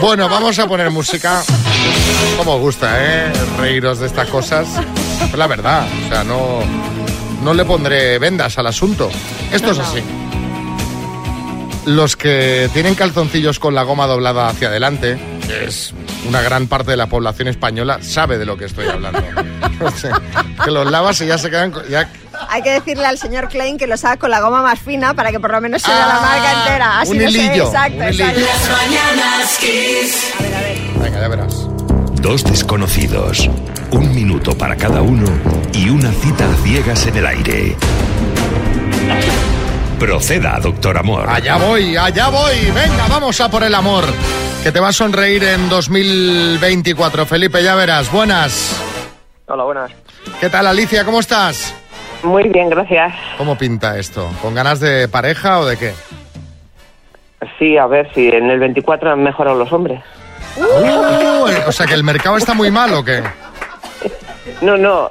Bueno, 0.00 0.28
vamos 0.28 0.58
a 0.58 0.66
poner 0.66 0.90
música. 0.90 1.42
Como 2.36 2.54
os 2.54 2.60
gusta, 2.60 2.96
¿eh? 3.04 3.32
Reíros 3.58 3.98
de 3.98 4.06
estas 4.06 4.28
cosas. 4.28 4.66
Es 5.24 5.34
la 5.34 5.46
verdad, 5.46 5.86
o 6.06 6.08
sea, 6.08 6.24
no, 6.24 6.60
no 7.42 7.54
le 7.54 7.64
pondré 7.64 8.18
vendas 8.18 8.56
al 8.58 8.66
asunto. 8.68 9.10
Esto 9.52 9.72
es 9.72 9.78
así. 9.78 10.02
Los 11.86 12.16
que 12.16 12.68
tienen 12.74 12.94
calzoncillos 12.94 13.58
con 13.58 13.74
la 13.74 13.82
goma 13.82 14.06
doblada 14.06 14.48
hacia 14.48 14.68
adelante, 14.68 15.18
que 15.46 15.64
es 15.64 15.94
una 16.28 16.42
gran 16.42 16.66
parte 16.66 16.90
de 16.90 16.96
la 16.98 17.06
población 17.06 17.48
española, 17.48 17.98
sabe 18.02 18.36
de 18.36 18.44
lo 18.44 18.56
que 18.58 18.66
estoy 18.66 18.86
hablando. 18.88 19.22
Que 20.64 20.72
los 20.72 20.90
lavas 20.90 21.20
y 21.20 21.26
ya 21.26 21.38
se 21.38 21.50
quedan... 21.50 21.72
Ya, 21.88 22.10
Hay 22.48 22.62
que 22.62 22.70
decirle 22.72 23.06
al 23.06 23.16
señor 23.16 23.48
Klein 23.48 23.78
que 23.78 23.86
lo 23.86 23.94
haga 23.94 24.16
con 24.16 24.28
la 24.28 24.40
goma 24.40 24.60
más 24.60 24.80
fina 24.80 25.14
para 25.14 25.30
que 25.30 25.38
por 25.38 25.52
lo 25.52 25.60
menos 25.60 25.82
se 25.82 25.88
vea 25.90 26.04
la 26.04 26.16
Ah, 26.16 26.20
marca 26.20 26.62
entera. 26.64 27.00
Así 27.00 27.12
un 27.12 27.18
no 27.18 27.28
hilillo, 27.28 27.64
exacto, 27.66 27.96
un 27.98 28.02
hilillo. 28.08 28.24
exacto. 28.28 28.40
Las 28.40 28.78
mañanas 28.82 29.58
Kiss. 29.60 30.34
venga, 31.00 31.20
ya 31.20 31.28
verás. 31.28 31.54
Dos 32.20 32.42
desconocidos, 32.42 33.48
un 33.92 34.12
minuto 34.16 34.58
para 34.58 34.74
cada 34.76 35.00
uno 35.00 35.26
y 35.72 35.88
una 35.90 36.10
cita 36.10 36.50
a 36.50 36.54
ciegas 36.64 37.06
en 37.06 37.16
el 37.18 37.26
aire. 37.26 37.76
Proceda, 39.98 40.60
doctor 40.60 40.96
Amor. 40.96 41.28
Allá 41.28 41.56
voy, 41.56 41.96
allá 41.96 42.28
voy. 42.28 42.70
Venga, 42.72 43.08
vamos 43.08 43.40
a 43.40 43.50
por 43.50 43.64
el 43.64 43.74
amor. 43.74 44.04
Que 44.62 44.70
te 44.70 44.78
va 44.78 44.88
a 44.88 44.92
sonreír 44.92 45.42
en 45.42 45.68
2024. 45.68 47.26
Felipe, 47.26 47.62
ya 47.62 47.74
verás. 47.74 48.10
Buenas. 48.12 48.80
Hola, 49.46 49.64
buenas. 49.64 49.90
¿Qué 50.40 50.48
tal, 50.48 50.68
Alicia? 50.68 51.04
¿Cómo 51.04 51.18
estás? 51.18 51.74
Muy 52.22 52.48
bien, 52.48 52.70
gracias. 52.70 53.12
¿Cómo 53.36 53.58
pinta 53.58 53.98
esto? 53.98 54.30
¿Con 54.40 54.54
ganas 54.54 54.78
de 54.78 55.08
pareja 55.08 55.58
o 55.58 55.66
de 55.66 55.76
qué? 55.76 55.92
Sí, 57.58 57.76
a 57.76 57.86
ver 57.86 58.08
si 58.14 58.28
en 58.28 58.50
el 58.50 58.60
24 58.60 59.12
han 59.12 59.22
mejorado 59.22 59.58
los 59.58 59.72
hombres. 59.72 60.00
Uh, 60.56 61.68
o 61.68 61.72
sea, 61.72 61.86
que 61.86 61.94
el 61.94 62.04
mercado 62.04 62.36
está 62.36 62.54
muy 62.54 62.70
mal 62.70 62.92
o 62.94 63.04
qué? 63.04 63.22
No, 64.60 64.76
no, 64.76 65.10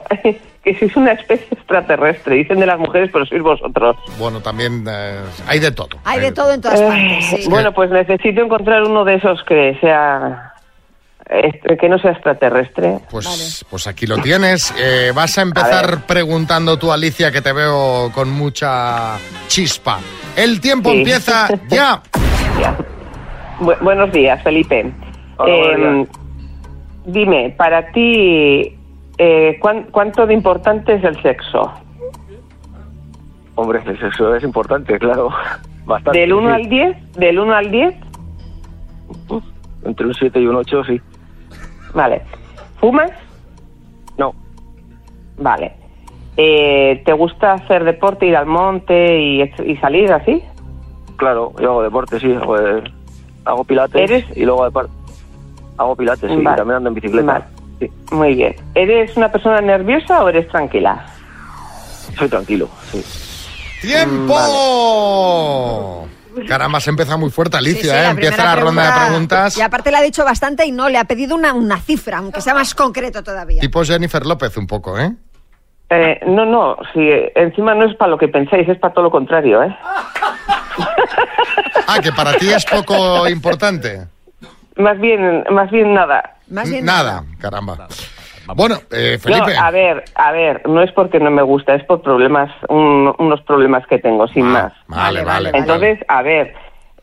que 0.74 0.80
sois 0.80 0.96
una 0.98 1.12
especie 1.14 1.48
extraterrestre. 1.52 2.36
Dicen 2.36 2.60
de 2.60 2.66
las 2.66 2.78
mujeres, 2.80 3.10
pero 3.14 3.26
sois 3.26 3.42
vosotros. 3.42 3.96
Bueno, 4.20 4.42
también 4.42 4.86
eh, 4.90 5.20
hay 5.48 5.60
de 5.60 5.72
todo. 5.72 5.98
Hay 6.04 6.20
de 6.20 6.32
todo 6.32 6.54
en 6.54 6.62
todas 6.62 6.80
Eh, 6.82 6.86
partes, 6.88 7.26
sí. 7.44 7.50
Bueno, 7.50 7.74
pues 7.74 7.90
necesito 7.90 8.42
encontrar 8.42 8.84
uno 8.84 9.04
de 9.06 9.16
esos 9.16 9.44
que 9.46 9.78
sea... 9.82 10.54
este, 11.30 11.78
que 11.78 11.90
no 11.90 11.98
sea 12.00 12.12
extraterrestre. 12.12 13.00
Pues, 13.12 13.66
pues 13.70 13.88
aquí 13.88 14.06
lo 14.08 14.18
tienes. 14.20 14.74
Eh, 14.80 15.12
vas 15.16 15.38
a 15.38 15.42
empezar 15.42 16.06
preguntando 16.06 16.78
tú, 16.78 16.92
Alicia, 16.92 17.32
que 17.32 17.42
te 17.42 17.52
veo 17.54 18.12
con 18.14 18.30
mucha 18.32 19.18
chispa. 19.48 20.00
El 20.36 20.60
tiempo 20.62 20.92
Sí. 20.92 20.98
empieza 21.00 21.48
ya. 21.70 22.02
Bu- 23.60 23.80
buenos 23.82 24.12
días, 24.12 24.41
Felipe. 24.44 24.91
Hola, 25.38 25.56
buenos 25.56 26.08
Eh, 26.08 26.12
dime, 27.06 27.54
para 27.58 27.91
ti, 27.91 28.77
eh, 29.17 29.58
¿cuán- 29.62 29.88
¿cuánto 29.91 30.25
de 30.27 30.34
importante 30.34 30.93
es 30.95 31.03
el 31.03 31.21
sexo? 31.21 31.71
Hombre, 33.56 33.82
el 33.86 33.99
sexo 33.99 34.36
es 34.36 34.43
importante, 34.43 34.97
claro. 34.99 35.30
Bastante. 35.86 36.19
¿Del 36.19 36.34
1 36.34 36.49
sí. 36.49 36.62
al 36.63 36.69
10? 36.69 37.13
¿Del 37.13 37.39
1 37.39 37.53
al 37.53 37.71
10? 37.71 37.95
Entre 39.84 40.06
un 40.06 40.13
7 40.13 40.39
y 40.39 40.45
un 40.47 40.56
8, 40.56 40.84
sí. 40.84 41.01
Vale. 41.93 42.21
¿Fumas? 42.80 43.12
No. 44.17 44.34
Vale. 45.38 45.73
Eh, 46.36 47.01
¿Te 47.06 47.13
gusta 47.13 47.53
hacer 47.53 47.84
deporte, 47.84 48.25
ir 48.27 48.36
al 48.36 48.45
monte 48.45 49.19
y, 49.19 49.41
y 49.65 49.77
salir 49.77 50.12
así? 50.12 50.43
Claro, 51.15 51.53
yo 51.60 51.71
hago 51.71 51.84
deporte, 51.84 52.19
sí. 52.19 52.32
Hago, 52.34 52.60
eh, 52.60 52.84
hago 53.45 53.63
pilates 53.63 54.01
¿Eres? 54.01 54.25
y 54.38 54.45
luego 54.45 54.65
hago 55.77 55.95
pilates, 55.95 56.30
sí. 56.30 56.41
Vale. 56.43 56.58
También 56.58 56.77
ando 56.77 56.89
en 56.89 56.95
bicicleta. 56.95 57.32
Vale. 57.34 57.45
Muy 58.12 58.36
bien. 58.36 58.56
¿Eres 58.76 59.16
una 59.18 59.32
persona 59.32 59.62
nerviosa 59.62 60.24
o 60.24 60.30
eres 60.30 60.48
tranquila? 60.50 61.06
Soy 62.18 62.28
tranquilo, 62.30 62.70
sí. 62.92 63.04
¡Tiempo! 64.78 66.08
Caramba, 66.48 66.80
se 66.80 66.90
empieza 66.92 67.18
muy 67.18 67.30
fuerte, 67.32 67.58
Alicia, 67.58 67.82
Sí, 67.82 67.90
sí, 67.90 67.96
¿eh? 67.96 68.02
la 68.04 68.10
Empieza 68.12 68.44
la 68.44 68.56
ronda 68.56 68.84
de 68.84 68.88
pregunta- 68.92 69.06
preguntas. 69.08 69.58
Y 69.58 69.62
aparte 69.62 69.92
le 69.92 69.98
ha 69.98 70.02
dicho 70.02 70.24
bastante 70.24 70.66
y 70.66 70.72
no, 70.72 70.88
le 70.90 70.98
ha 71.00 71.04
pedido 71.06 71.36
una, 71.36 71.54
una 71.54 71.80
cifra, 71.80 72.18
aunque 72.20 72.42
sea 72.42 72.54
más 72.54 72.74
concreto 72.76 73.24
todavía. 73.24 73.62
Tipo 73.62 73.84
Jennifer 73.84 74.26
López, 74.26 74.56
un 74.58 74.68
poco, 74.68 74.98
¿eh? 75.00 75.13
Eh, 75.90 76.20
no, 76.28 76.46
no, 76.46 76.78
si 76.94 77.00
encima 77.36 77.74
no 77.74 77.86
es 77.90 77.96
para 77.96 78.12
lo 78.12 78.18
que 78.18 78.28
pensáis, 78.28 78.68
es 78.70 78.78
para 78.78 78.94
todo 78.94 79.06
lo 79.06 79.12
contrario, 79.12 79.63
¿eh? 79.63 79.76
Ah, 81.88 82.00
que 82.02 82.12
para 82.12 82.34
ti 82.34 82.50
es 82.50 82.66
poco 82.66 83.28
importante. 83.30 84.06
Más 84.78 85.00
bien, 85.00 85.44
más 85.52 85.70
bien 85.72 85.94
nada. 85.94 86.36
nada. 86.50 87.24
caramba. 87.40 87.88
Bueno, 88.56 88.80
eh, 88.92 89.18
Felipe. 89.22 89.54
No, 89.56 89.62
a 89.62 89.72
ver, 89.72 90.06
a 90.16 90.32
ver, 90.32 90.62
no 90.70 90.82
es 90.82 90.92
porque 90.94 91.20
no 91.20 91.30
me 91.30 91.42
gusta, 91.42 91.76
es 91.76 91.84
por 91.84 92.02
problemas, 92.02 92.50
un- 92.70 93.13
unos 93.20 93.42
problemas 93.42 93.86
que 93.88 94.00
tengo, 94.00 94.26
sin 94.30 94.46
más. 94.46 94.72
Ah, 94.90 95.10
Vale, 95.12 95.24
vale. 95.26 95.52
Entonces, 95.54 96.00
a 96.08 96.22
ver, 96.22 96.54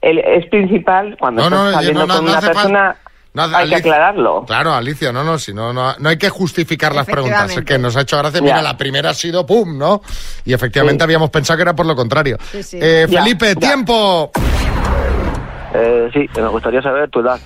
el, 0.00 0.20
es 0.20 0.46
principal 0.46 1.16
cuando 1.20 1.42
No, 1.42 1.50
no, 1.50 1.56
estás 1.66 1.74
saliendo 1.74 2.00
no, 2.00 2.06
no, 2.06 2.14
con 2.16 2.24
no 2.24 2.30
una 2.32 2.40
persona, 2.40 2.96
no, 3.34 3.42
hay 3.56 3.68
que 3.68 3.74
aclararlo. 3.76 4.44
Claro, 4.46 4.72
Alicia, 4.72 5.12
no, 5.12 5.22
no, 5.22 5.36
si 5.38 5.52
no, 5.52 5.74
no, 5.74 5.94
no 5.98 6.08
hay 6.08 6.16
que 6.16 6.30
justificar 6.30 6.94
las 6.94 7.04
preguntas. 7.04 7.54
Es 7.54 7.62
que 7.64 7.78
nos 7.78 7.94
ha 7.96 8.02
hecho 8.02 8.16
gracia. 8.16 8.40
Mira, 8.40 8.56
Ya. 8.56 8.62
la 8.62 8.76
primera 8.78 9.10
ha 9.10 9.14
sido 9.14 9.44
pum, 9.44 9.76
¿no? 9.76 10.00
Y 10.46 10.54
efectivamente 10.54 11.02
Sí. 11.02 11.04
habíamos 11.04 11.28
pensado 11.28 11.58
que 11.58 11.62
era 11.64 11.74
por 11.74 11.84
lo 11.84 11.94
contrario. 11.94 12.38
Sí, 12.52 12.62
sí. 12.62 12.78
Eh, 12.80 13.06
Ya, 13.06 13.22
Felipe, 13.22 13.48
ya. 13.48 13.54
tiempo. 13.68 14.30
Eh, 15.74 16.08
sí, 16.12 16.26
me 16.40 16.48
gustaría 16.48 16.80
saber 16.80 17.10
tu 17.10 17.20
edad. 17.20 17.38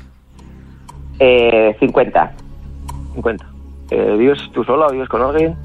Eh, 1.18 1.76
50. 1.80 2.32
50. 3.14 3.46
Eh, 3.90 4.16
¿Vives 4.18 4.38
tú 4.52 4.62
sola 4.64 4.86
o 4.86 4.90
vives 4.92 5.08
con 5.08 5.22
alguien? 5.22 5.56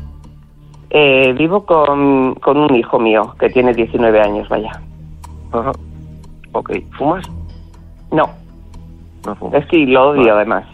Eh, 0.90 1.34
vivo 1.38 1.66
con, 1.66 2.36
con 2.36 2.58
un 2.58 2.76
hijo 2.76 3.00
mío 3.00 3.36
que 3.40 3.50
tiene 3.50 3.74
19 3.74 4.22
años, 4.22 4.48
vaya. 4.50 4.80
Ajá. 5.52 5.72
Ok. 6.52 6.72
¿Fumas? 6.98 7.26
No, 8.12 8.30
No 9.26 9.36
fumas. 9.36 9.62
es 9.62 9.68
que 9.68 9.78
lo 9.88 10.10
odio 10.10 10.36
además. 10.36 10.66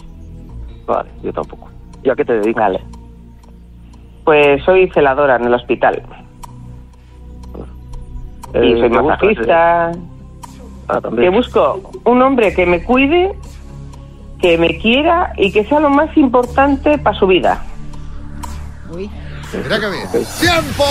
Vale, 0.86 1.10
yo 1.24 1.32
tampoco. 1.34 1.70
¿Y 2.04 2.10
a 2.10 2.16
qué 2.16 2.26
te 2.26 2.34
dedicas? 2.40 2.64
Vale. 2.64 2.82
Pues 4.26 4.64
soy 4.64 4.90
celadora 4.90 5.38
en 5.38 5.46
el 5.46 5.54
hospital. 5.54 6.02
y 8.54 8.58
Eh, 8.58 8.80
soy 8.80 8.90
me 8.90 9.00
gusta 9.00 9.04
masajista. 9.04 9.92
Ah, 10.88 11.00
Que 11.16 11.30
busco 11.30 11.80
un 12.06 12.22
hombre 12.22 12.54
que 12.54 12.66
me 12.66 12.84
cuide, 12.84 13.36
que 14.42 14.58
me 14.58 14.78
quiera 14.78 15.34
y 15.38 15.52
que 15.52 15.66
sea 15.66 15.80
lo 15.80 15.90
más 15.90 16.16
importante 16.18 16.98
para 16.98 17.18
su 17.18 17.28
vida. 17.28 17.64
Mira 18.92 19.80
que 19.80 19.90
bien. 19.90 20.08
¡Tiempo! 20.40 20.86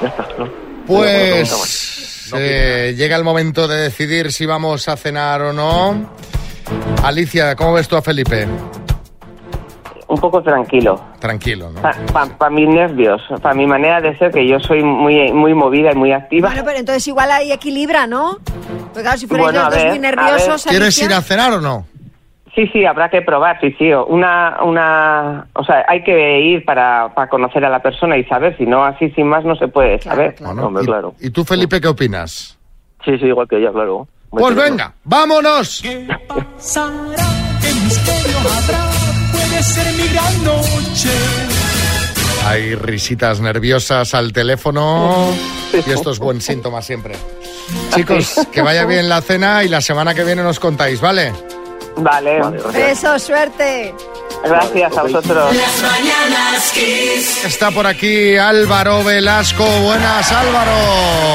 Ya 0.00 0.08
está, 0.08 0.28
¿no? 0.38 0.48
Pues 0.86 2.32
eh, 2.36 2.94
llega 2.96 3.16
el 3.16 3.24
momento 3.24 3.66
de 3.66 3.78
decidir 3.78 4.32
si 4.32 4.46
vamos 4.46 4.88
a 4.88 4.96
cenar 4.96 5.42
o 5.42 5.52
no. 5.52 6.10
Alicia, 7.02 7.54
¿cómo 7.56 7.74
ves 7.74 7.88
tú 7.88 7.96
a 7.96 8.02
Felipe? 8.02 8.46
Un 10.08 10.18
poco 10.18 10.42
tranquilo. 10.42 11.00
Tranquilo, 11.18 11.70
¿no? 11.70 11.80
Para 12.12 12.50
mis 12.50 12.68
nervios, 12.68 13.20
para 13.42 13.54
mi 13.54 13.66
manera 13.66 14.00
de 14.00 14.16
ser, 14.18 14.30
que 14.30 14.46
yo 14.46 14.58
soy 14.60 14.82
muy, 14.82 15.32
muy 15.32 15.54
movida 15.54 15.92
y 15.92 15.96
muy 15.96 16.12
activa. 16.12 16.48
Bueno, 16.48 16.64
pero 16.64 16.78
entonces 16.78 17.06
igual 17.08 17.30
ahí 17.30 17.52
equilibra, 17.52 18.06
¿no? 18.06 18.38
Porque 18.86 19.02
claro, 19.02 19.18
si 19.18 19.26
fuerais 19.26 19.46
Bueno, 19.52 19.58
los 19.58 19.66
a 19.66 19.70
dos 19.70 19.82
ver, 19.82 19.90
muy 19.90 19.98
nerviosos... 19.98 20.64
¿Quieres 20.66 21.02
ir 21.02 21.12
a 21.12 21.20
cenar 21.22 21.52
o 21.52 21.60
no? 21.60 21.86
Sí, 22.54 22.66
sí, 22.72 22.86
habrá 22.86 23.10
que 23.10 23.20
probar, 23.20 23.60
sí, 23.60 23.74
sí. 23.78 23.92
Una, 23.92 24.62
una, 24.64 25.46
o 25.52 25.62
sea, 25.62 25.84
hay 25.86 26.02
que 26.02 26.40
ir 26.40 26.64
para, 26.64 27.12
para 27.14 27.28
conocer 27.28 27.62
a 27.66 27.68
la 27.68 27.82
persona 27.82 28.16
y 28.16 28.24
saber, 28.24 28.56
si 28.56 28.64
no, 28.64 28.82
así 28.82 29.10
sin 29.10 29.26
más 29.26 29.44
no 29.44 29.56
se 29.56 29.68
puede 29.68 30.00
saber. 30.00 30.36
Bueno, 30.40 30.72
y, 31.20 31.26
¿Y 31.26 31.30
tú, 31.30 31.44
Felipe, 31.44 31.82
qué 31.82 31.88
opinas? 31.88 32.56
Sí, 33.04 33.18
sí, 33.18 33.26
igual 33.26 33.46
que 33.46 33.58
ella, 33.58 33.72
claro. 33.72 34.08
Muy 34.30 34.40
Pues 34.40 34.56
venga, 34.56 34.94
vámonos. 35.04 35.82
pasará? 36.26 37.16
¿Qué 37.60 37.74
misterio 37.74 38.38
habrá? 38.38 38.95
Ser 39.66 39.92
mi 39.94 40.08
gran 40.08 40.44
noche. 40.44 41.10
Hay 42.46 42.74
risitas 42.76 43.40
nerviosas 43.40 44.14
al 44.14 44.32
teléfono 44.32 45.34
y 45.72 45.90
esto 45.90 46.12
es 46.12 46.18
buen 46.18 46.40
síntoma 46.40 46.80
siempre. 46.80 47.14
Chicos, 47.94 48.46
que 48.52 48.62
vaya 48.62 48.84
bien 48.84 49.08
la 49.08 49.20
cena 49.20 49.64
y 49.64 49.68
la 49.68 49.80
semana 49.80 50.14
que 50.14 50.22
viene 50.22 50.42
nos 50.42 50.60
contáis, 50.60 51.00
¿vale? 51.00 51.32
Vale. 51.96 52.40
Besos, 52.72 53.22
suerte. 53.22 53.92
Gracias 54.48 54.96
a 54.96 55.02
vosotros. 55.02 55.56
Las 55.56 55.82
mañanas 55.82 56.72
Kiss. 56.72 57.44
Está 57.44 57.70
por 57.70 57.86
aquí 57.86 58.36
Álvaro 58.36 59.02
Velasco. 59.02 59.64
Buenas, 59.82 60.30
Álvaro. 60.30 60.72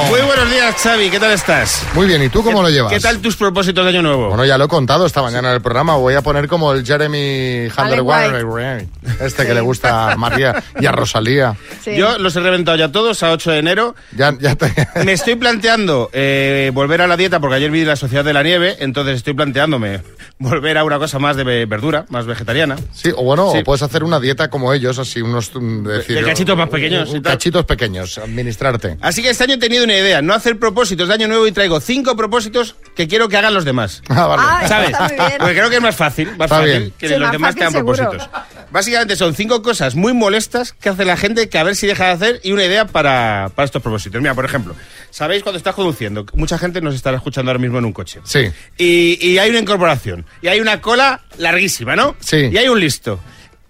Muy 0.10 0.22
buenos 0.22 0.50
días, 0.50 0.76
Xavi. 0.76 1.10
¿Qué 1.10 1.20
tal 1.20 1.32
estás? 1.32 1.84
Muy 1.94 2.08
bien, 2.08 2.24
¿y 2.24 2.30
tú 2.30 2.44
cómo 2.44 2.62
lo 2.62 2.70
llevas? 2.70 2.92
¿Qué 2.92 3.00
tal 3.00 3.20
tus 3.20 3.36
propósitos 3.36 3.84
de 3.84 3.90
año 3.90 4.02
nuevo? 4.02 4.28
Bueno, 4.30 4.46
ya 4.46 4.58
lo 4.58 4.66
he 4.66 4.68
contado 4.68 5.06
esta 5.06 5.22
mañana 5.22 5.50
en 5.50 5.56
el 5.56 5.62
programa. 5.62 5.96
Voy 5.96 6.14
a 6.16 6.22
poner 6.22 6.48
como 6.48 6.72
el 6.74 6.86
Jeremy 6.86 7.68
Hunter 7.68 8.02
este 9.22 9.46
que 9.46 9.54
le 9.54 9.62
gusta 9.62 10.12
a 10.12 10.16
María 10.16 10.64
y 10.80 10.86
a 10.86 10.92
Rosalía. 10.92 11.56
Yo 11.86 12.18
los 12.18 12.36
he 12.36 12.40
reventado 12.40 12.78
ya 12.78 12.92
todos 12.92 13.22
a 13.24 13.32
8 13.32 13.52
de 13.52 13.58
enero. 13.60 13.96
Ya, 14.16 14.34
ya 14.40 14.56
te... 14.56 14.72
Me 15.06 15.14
estoy 15.14 15.36
planteando 15.36 16.10
eh, 16.14 16.72
volver 16.74 17.02
a 17.02 17.08
la 17.08 17.18
dieta 17.18 17.40
porque 17.40 17.56
ayer 17.56 17.72
vi 17.72 17.84
la 17.84 17.96
Sociedad 17.96 18.24
de 18.24 18.34
la 18.34 18.44
Nieve, 18.44 18.78
entonces 18.80 19.18
estoy 19.18 19.34
planteándome 19.34 20.02
volver 20.40 20.78
a 20.78 20.84
una 20.84 20.98
cosa 20.98 21.20
más 21.20 21.36
de 21.36 21.44
ve- 21.44 21.66
verdura, 21.66 22.06
más 22.10 22.26
vegetariana. 22.26 22.76
Sí, 23.02 23.12
o 23.16 23.24
bueno, 23.24 23.52
Sí. 23.52 23.60
o 23.60 23.64
puedes 23.64 23.82
hacer 23.82 24.04
una 24.04 24.20
dieta 24.20 24.50
como 24.50 24.74
ellos, 24.74 25.00
así 25.00 25.22
unos... 25.22 25.52
mm, 25.54 25.84
decir, 25.88 26.16
de 26.18 26.24
cachitos 26.24 26.58
más 26.58 26.70
pequeños 26.70 27.10
un- 27.10 27.22
tal. 27.22 27.34
Cachitos 27.34 27.66
pequeños, 27.66 28.18
administrarte. 28.18 28.98
Así 29.02 29.22
que 29.22 29.30
este 29.30 29.44
año 29.46 29.56
he 29.56 29.60
tenido 29.60 29.84
una 29.84 29.98
idea, 29.98 30.22
no 30.22 30.34
hacer 30.34 30.60
propósitos 30.60 31.08
de 31.08 31.14
año 31.14 31.28
nuevo 31.28 31.48
y 31.48 31.52
traigo 31.52 31.80
cinco 31.80 32.16
propósitos 32.16 32.76
que 32.96 33.08
quiero 33.08 33.28
que 33.30 33.38
hagan 33.38 33.54
los 33.54 33.66
demás. 33.66 34.02
Ah, 34.10 34.28
vale. 34.28 34.44
Ah, 34.46 34.68
¿Sabes? 34.68 34.90
está 34.92 35.08
muy 35.08 35.16
bien. 35.18 35.38
Porque 35.40 35.56
creo 35.56 35.70
que 35.70 35.76
es 35.78 35.82
más 35.82 35.96
fácil, 35.96 36.28
más 36.38 36.46
Está 36.46 36.48
fácil 36.58 36.78
bien. 36.80 36.94
que 36.98 37.08
Sí, 37.08 37.14
los 37.14 37.22
más 37.22 37.32
demás 37.32 37.56
te 37.56 37.62
hagan 37.64 37.74
propósitos. 37.74 38.30
Básicamente 38.72 39.16
son 39.16 39.34
cinco 39.36 39.62
cosas 39.62 39.96
muy 39.96 40.14
molestas 40.14 40.74
que 40.74 40.90
hace 40.90 41.04
la 41.06 41.18
gente 41.18 41.50
que 41.50 41.58
a 41.58 41.64
ver 41.64 41.76
si 41.76 41.88
deja 41.88 42.06
de 42.06 42.12
hacer 42.12 42.40
y 42.44 42.52
una 42.52 42.64
idea 42.66 42.86
para, 42.88 43.50
para 43.56 43.66
estos 43.66 43.82
propósitos. 43.82 44.22
Mira, 44.22 44.34
por 44.36 44.46
ejemplo, 44.46 44.76
¿sabéis 45.10 45.44
cuando 45.44 45.58
estás 45.58 45.76
conduciendo? 45.76 46.26
Mucha 46.34 46.58
gente 46.58 46.82
nos 46.82 46.94
estará 46.96 47.18
escuchando 47.18 47.52
ahora 47.52 47.60
mismo 47.60 47.80
en 47.80 47.86
un 47.86 47.94
coche. 47.94 48.20
Sí. 48.24 48.50
Y, 48.78 49.18
y 49.26 49.38
hay 49.40 49.50
una 49.50 49.60
incorporación. 49.60 50.26
Y 50.42 50.48
hay 50.48 50.60
una 50.62 50.82
cola 50.82 51.22
larguísima, 51.38 51.96
¿no? 51.96 52.16
Sí. 52.20 52.50
Y 52.52 52.58
hay 52.58 52.68
un 52.68 52.80
listo. 52.82 53.20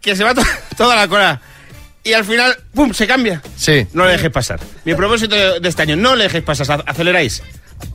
Que 0.02 0.16
se 0.16 0.24
va 0.24 0.34
to- 0.34 0.42
toda 0.78 0.96
la 0.96 1.08
cola. 1.08 1.40
Y 2.04 2.14
al 2.14 2.26
final, 2.26 2.58
¡pum! 2.74 2.92
se 2.94 3.06
cambia. 3.06 3.44
Sí. 3.56 3.86
No 3.94 4.06
le 4.06 4.14
dejéis 4.14 4.32
pasar. 4.34 4.60
Mi 4.86 4.96
propósito 4.96 5.36
de 5.60 5.70
este 5.70 5.84
año, 5.84 5.96
no 5.96 6.16
le 6.16 6.24
dejéis 6.24 6.44
pasar, 6.44 6.66
ac- 6.68 6.84
aceleráis. 6.88 7.44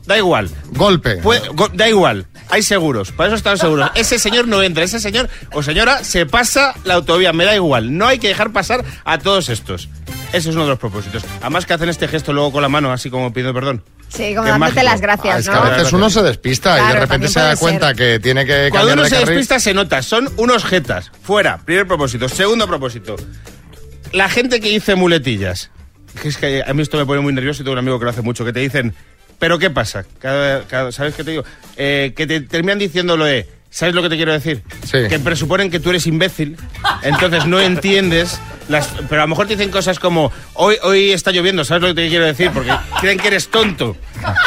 Da 0.05 0.17
igual. 0.17 0.49
Golpe. 0.71 1.15
Go- 1.21 1.69
da 1.73 1.87
igual. 1.89 2.25
Hay 2.49 2.63
seguros. 2.63 3.11
Para 3.11 3.27
eso 3.27 3.35
están 3.35 3.57
seguros. 3.57 3.89
Ese 3.95 4.19
señor 4.19 4.47
no 4.47 4.63
entra. 4.63 4.83
Ese 4.83 4.99
señor 4.99 5.29
o 5.51 5.61
señora 5.63 6.03
se 6.03 6.25
pasa 6.25 6.73
la 6.85 6.93
autovía. 6.95 7.33
Me 7.33 7.43
da 7.45 7.55
igual. 7.55 7.97
No 7.97 8.07
hay 8.07 8.19
que 8.19 8.27
dejar 8.29 8.51
pasar 8.51 8.83
a 9.03 9.17
todos 9.19 9.49
estos. 9.49 9.89
Ese 10.33 10.49
es 10.49 10.55
uno 10.55 10.63
de 10.63 10.69
los 10.71 10.79
propósitos. 10.79 11.23
Además 11.41 11.65
que 11.65 11.73
hacen 11.73 11.89
este 11.89 12.07
gesto 12.07 12.33
luego 12.33 12.51
con 12.53 12.61
la 12.61 12.69
mano, 12.69 12.91
así 12.91 13.09
como 13.09 13.31
pidiendo 13.33 13.53
perdón. 13.53 13.83
Sí, 14.09 14.33
como 14.35 14.47
dándote 14.47 14.57
mágico. 14.75 14.83
las 14.83 15.01
gracias, 15.01 15.35
Ah, 15.35 15.39
es 15.39 15.45
que 15.49 15.51
¿no? 15.55 15.61
a 15.63 15.69
veces 15.69 15.93
uno 15.93 16.09
se 16.09 16.21
despista 16.23 16.81
y 16.81 16.93
de 16.93 16.99
repente 17.01 17.27
se 17.27 17.39
da 17.41 17.55
cuenta 17.57 17.87
ser. 17.87 17.95
que 17.97 18.19
tiene 18.21 18.45
que 18.45 18.69
Cuando 18.71 18.93
uno 18.93 19.03
de 19.03 19.09
se 19.09 19.15
carril. 19.15 19.29
despista 19.35 19.59
se 19.59 19.73
nota. 19.73 20.01
Son 20.01 20.29
unos 20.37 20.63
jetas. 20.63 21.11
Fuera. 21.23 21.57
Primer 21.65 21.85
propósito. 21.87 22.29
Segundo 22.29 22.67
propósito. 22.67 23.17
La 24.13 24.29
gente 24.29 24.59
que 24.61 24.69
dice 24.69 24.95
muletillas. 24.95 25.71
Es 26.23 26.37
que 26.37 26.63
a 26.65 26.73
mí 26.73 26.81
esto 26.81 26.97
me 26.97 27.05
pone 27.05 27.19
muy 27.21 27.33
nervioso 27.33 27.61
y 27.61 27.65
tengo 27.65 27.73
un 27.73 27.79
amigo 27.79 27.99
que 27.99 28.05
lo 28.05 28.11
hace 28.11 28.21
mucho. 28.21 28.45
Que 28.45 28.53
te 28.53 28.61
dicen, 28.61 28.95
¿pero 29.39 29.59
qué 29.59 29.69
pasa? 29.69 30.05
Cada- 30.19 30.63
cada- 30.67 30.91
¿Sabes 30.91 31.13
qué 31.15 31.23
te 31.23 31.31
digo? 31.31 31.43
Eh, 31.75 32.13
que 32.15 32.25
te 32.27 32.41
terminan 32.41 32.79
diciendo 32.79 33.17
lo 33.17 33.25
de... 33.25 33.47
¿Sabes 33.69 33.93
lo 33.93 34.01
que 34.01 34.09
te 34.09 34.15
quiero 34.15 34.31
decir? 34.31 34.63
Sí. 34.85 34.99
Que 35.09 35.19
presuponen 35.19 35.69
que 35.69 35.79
tú 35.81 35.89
eres 35.89 36.07
imbécil, 36.07 36.55
entonces 37.03 37.45
no 37.45 37.59
entiendes, 37.59 38.39
las, 38.69 38.87
pero 39.09 39.21
a 39.21 39.25
lo 39.25 39.27
mejor 39.27 39.45
te 39.45 39.55
dicen 39.55 39.69
cosas 39.69 39.99
como, 39.99 40.31
hoy, 40.53 40.77
hoy 40.83 41.11
está 41.11 41.31
lloviendo, 41.31 41.65
¿sabes 41.65 41.81
lo 41.83 41.89
que 41.89 41.93
te 42.01 42.07
quiero 42.09 42.25
decir? 42.25 42.49
Porque 42.51 42.71
creen 43.01 43.19
que 43.19 43.27
eres 43.27 43.49
tonto, 43.49 43.95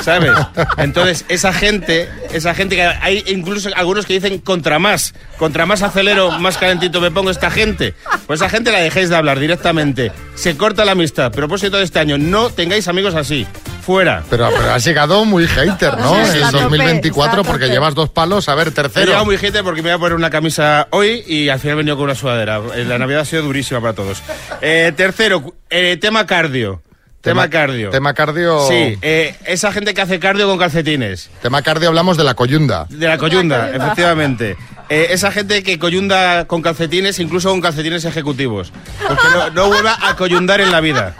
¿sabes? 0.02 0.32
Entonces, 0.78 1.26
esa 1.28 1.52
gente, 1.52 2.08
esa 2.32 2.54
gente 2.54 2.76
que 2.76 2.82
hay 2.82 3.22
incluso 3.28 3.68
algunos 3.76 4.06
que 4.06 4.14
dicen 4.14 4.38
contra 4.38 4.78
más, 4.78 5.14
contra 5.36 5.66
más 5.66 5.82
acelero, 5.82 6.32
más 6.40 6.56
calentito 6.56 7.00
me 7.00 7.10
pongo 7.10 7.30
esta 7.30 7.50
gente. 7.50 7.94
Pues 8.26 8.40
esa 8.40 8.48
gente 8.48 8.72
la 8.72 8.78
dejéis 8.80 9.10
de 9.10 9.16
hablar 9.16 9.38
directamente. 9.38 10.10
Se 10.34 10.56
corta 10.56 10.84
la 10.86 10.92
amistad. 10.92 11.30
Propósito 11.30 11.76
de 11.76 11.84
este 11.84 11.98
año, 11.98 12.16
no 12.16 12.48
tengáis 12.50 12.88
amigos 12.88 13.14
así. 13.14 13.46
Fuera. 13.80 14.22
Pero, 14.30 14.48
pero 14.56 14.72
has 14.72 14.84
llegado 14.84 15.24
muy 15.24 15.46
hater, 15.46 15.98
¿no? 15.98 16.14
Sí, 16.26 16.30
en 16.38 16.44
está 16.44 16.48
a 16.48 16.50
tope, 16.52 16.62
2024 16.64 17.40
está 17.40 17.48
a 17.48 17.52
porque 17.52 17.68
llevas 17.68 17.94
dos 17.94 18.10
palos, 18.10 18.48
a 18.48 18.54
ver, 18.54 18.68
He 18.68 18.70
tercero. 18.72 19.06
llegado 19.06 19.24
muy 19.24 19.38
gente 19.38 19.62
porque 19.62 19.82
me 19.82 19.88
voy 19.90 19.96
a 19.96 19.98
poner 19.98 20.14
una 20.14 20.30
camisa 20.30 20.88
hoy 20.90 21.24
y 21.26 21.48
al 21.48 21.58
final 21.58 21.74
he 21.74 21.76
venido 21.78 21.96
con 21.96 22.04
una 22.04 22.14
sudadera. 22.14 22.60
Eh, 22.74 22.84
La 22.84 22.98
Navidad 22.98 23.20
ha 23.22 23.24
sido 23.24 23.42
durísima 23.42 23.80
para 23.80 23.94
todos. 23.94 24.22
Eh, 24.60 24.92
tercero, 24.96 25.54
eh, 25.70 25.96
tema 26.00 26.26
cardio. 26.26 26.82
Tema, 27.20 27.50
cardio. 27.50 27.90
Tema 27.90 28.14
cardio. 28.14 28.66
Sí, 28.66 28.96
eh, 29.02 29.34
esa 29.44 29.72
gente 29.72 29.92
que 29.92 30.00
hace 30.00 30.18
cardio 30.18 30.48
con 30.48 30.58
calcetines. 30.58 31.28
Tema 31.42 31.60
cardio 31.60 31.88
hablamos 31.88 32.16
de 32.16 32.24
la 32.24 32.32
coyunda. 32.32 32.86
De 32.88 33.06
la 33.06 33.18
coyunda, 33.18 33.70
efectivamente. 33.74 34.56
Eh, 34.92 35.12
esa 35.14 35.30
gente 35.30 35.62
que 35.62 35.78
coyunda 35.78 36.46
con 36.46 36.62
calcetines, 36.62 37.20
incluso 37.20 37.48
con 37.50 37.60
calcetines 37.60 38.04
ejecutivos. 38.04 38.72
Porque 39.06 39.22
no, 39.32 39.50
no 39.50 39.68
vuelva 39.68 39.96
a 40.02 40.16
coyundar 40.16 40.60
en 40.60 40.72
la 40.72 40.80
vida. 40.80 41.14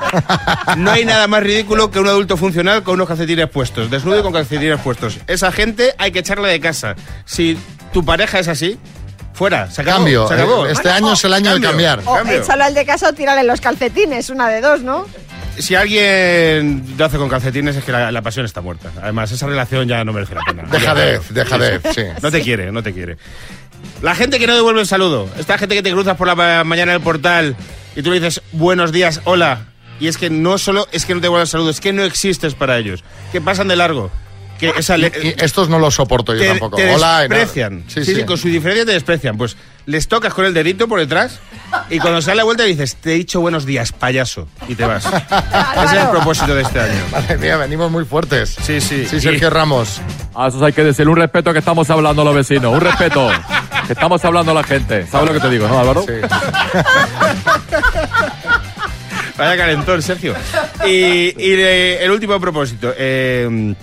No 0.77 0.91
hay 0.91 1.05
nada 1.05 1.29
más 1.29 1.41
ridículo 1.45 1.91
que 1.93 2.01
un 2.01 2.09
adulto 2.09 2.37
funcional 2.37 2.83
con 2.83 2.95
unos 2.95 3.07
calcetines 3.07 3.49
puestos, 3.49 3.89
desnudo 3.89 4.19
y 4.19 4.23
con 4.23 4.33
calcetines 4.33 4.81
puestos. 4.81 5.19
Esa 5.29 5.53
gente 5.53 5.95
hay 5.99 6.11
que 6.11 6.19
echarla 6.19 6.49
de 6.49 6.59
casa. 6.59 6.97
Si 7.25 7.57
tu 7.93 8.05
pareja 8.05 8.41
es 8.41 8.49
así, 8.49 8.77
fuera, 9.35 9.71
se 9.71 9.83
acabó. 9.83 9.99
Cambio, 9.99 10.27
se 10.29 10.35
acabó. 10.35 10.67
este 10.67 10.91
año 10.91 11.13
es 11.13 11.25
el 11.25 11.33
año 11.33 11.55
de 11.55 11.61
Cambio, 11.61 11.69
cambiar. 11.71 12.01
O 12.05 12.15
cambio. 12.17 12.41
échalo 12.43 12.65
al 12.65 12.75
de 12.75 12.85
casa 12.85 13.09
o 13.11 13.13
tírale 13.13 13.45
los 13.45 13.61
calcetines, 13.61 14.31
una 14.31 14.49
de 14.49 14.61
dos, 14.63 14.83
¿no? 14.83 15.07
Si 15.59 15.75
alguien 15.75 16.85
lo 16.97 17.05
hace 17.05 17.19
con 17.19 17.29
calcetines 17.29 17.77
es 17.77 17.85
que 17.85 17.93
la, 17.93 18.11
la 18.11 18.23
pasión 18.23 18.47
está 18.47 18.61
muerta. 18.63 18.91
Además, 19.03 19.31
esa 19.31 19.47
relación 19.47 19.87
ya 19.87 20.03
no 20.05 20.13
merece 20.13 20.35
la 20.35 20.41
pena. 20.43 20.63
Dejadez, 20.71 21.23
Ya, 21.29 21.35
dejadez, 21.35 21.83
sí. 21.95 22.03
No 22.23 22.31
te 22.31 22.41
quiere, 22.41 22.73
no 22.73 22.83
te 22.83 22.93
quiere. 22.95 23.19
La 24.03 24.15
gente 24.15 24.39
que 24.39 24.47
no 24.47 24.55
devuelve 24.55 24.81
el 24.81 24.87
saludo. 24.87 25.29
Esta 25.39 25.59
gente 25.59 25.75
que 25.75 25.83
te 25.83 25.93
cruzas 25.93 26.17
por 26.17 26.27
la 26.27 26.35
ma- 26.35 26.65
mañana 26.65 26.93
en 26.93 26.97
el 26.97 27.03
portal 27.03 27.57
y 27.97 28.03
tú 28.03 28.11
le 28.11 28.21
dices 28.21 28.41
buenos 28.53 28.93
días, 28.93 29.21
hola. 29.25 29.67
Y 30.01 30.09
es 30.09 30.17
que 30.17 30.31
no 30.31 30.57
solo 30.57 30.89
es 30.93 31.05
que 31.05 31.15
no 31.15 31.21
te 31.21 31.25
devuelven 31.27 31.43
el 31.43 31.49
saludo, 31.49 31.71
es 31.71 31.81
que 31.81 31.93
no 31.93 32.03
existes 32.05 32.55
para 32.55 32.79
ellos. 32.79 33.05
Que 33.33 33.41
pasan 33.41 33.69
de 33.69 33.77
largo. 33.77 34.11
Que 34.59 34.75
esa 34.77 34.97
le- 34.99 35.11
Y 35.23 35.35
estos 35.43 35.69
no 35.71 35.79
los 35.79 35.95
soporto 35.95 36.35
yo 36.35 36.41
te, 36.41 36.49
tampoco. 36.49 36.77
te 36.77 36.95
Hola, 36.95 37.25
y 37.25 37.29
desprecian. 37.29 37.85
Sí, 37.89 38.05
Sí, 38.05 38.15
sí. 38.15 38.25
con 38.25 38.37
su 38.39 38.49
diferencia 38.49 38.85
te 38.87 38.93
desprecian. 38.93 39.37
Pues 39.39 39.57
les 39.87 40.07
tocas 40.09 40.33
con 40.35 40.45
el 40.45 40.53
dedito 40.55 40.87
por 40.87 40.99
detrás 41.01 41.41
y 41.89 41.99
cuando 41.99 42.21
sale 42.21 42.37
la 42.37 42.45
vuelta 42.45 42.65
dices, 42.65 42.97
te 42.97 43.13
he 43.13 43.17
dicho 43.17 43.41
buenos 43.41 43.65
días, 43.65 43.93
payaso. 43.93 44.49
Y 44.69 44.75
te 44.75 44.85
vas. 44.85 45.05
Ese 45.85 45.97
es 45.97 46.03
el 46.03 46.09
propósito 46.11 46.55
de 46.55 46.63
este 46.63 46.79
año. 46.81 47.03
Madre 47.11 47.39
mía, 47.39 47.57
venimos 47.57 47.91
muy 47.91 48.05
fuertes. 48.05 48.55
Sí, 48.63 48.81
sí. 48.83 49.07
Sí, 49.07 49.19
Sergio 49.21 49.49
Ramos. 49.51 50.01
A 50.35 50.49
esos 50.49 50.63
hay 50.63 50.73
que 50.75 50.85
decirle 50.85 51.11
un 51.13 51.17
respeto 51.19 51.53
que 51.55 51.59
estamos 51.61 51.89
hablando 51.91 52.21
a 52.23 52.25
los 52.27 52.35
vecinos. 52.35 52.73
Un 52.75 52.81
respeto. 52.81 53.31
Estamos 53.91 54.25
hablando 54.25 54.53
a 54.53 54.55
la 54.55 54.63
gente. 54.63 55.07
¿Sabes 55.07 55.29
lo 55.29 55.35
que 55.35 55.41
te 55.41 55.51
digo, 55.51 55.69
no, 55.69 55.79
Álvaro? 55.79 56.07
Vaya 59.37 59.57
calentón, 59.57 60.01
Sergio. 60.03 60.35
Y, 60.87 61.35
y, 61.37 61.53
el 61.61 62.11
último 62.11 62.41
propósito. 62.41 62.95
eh, 62.97 63.75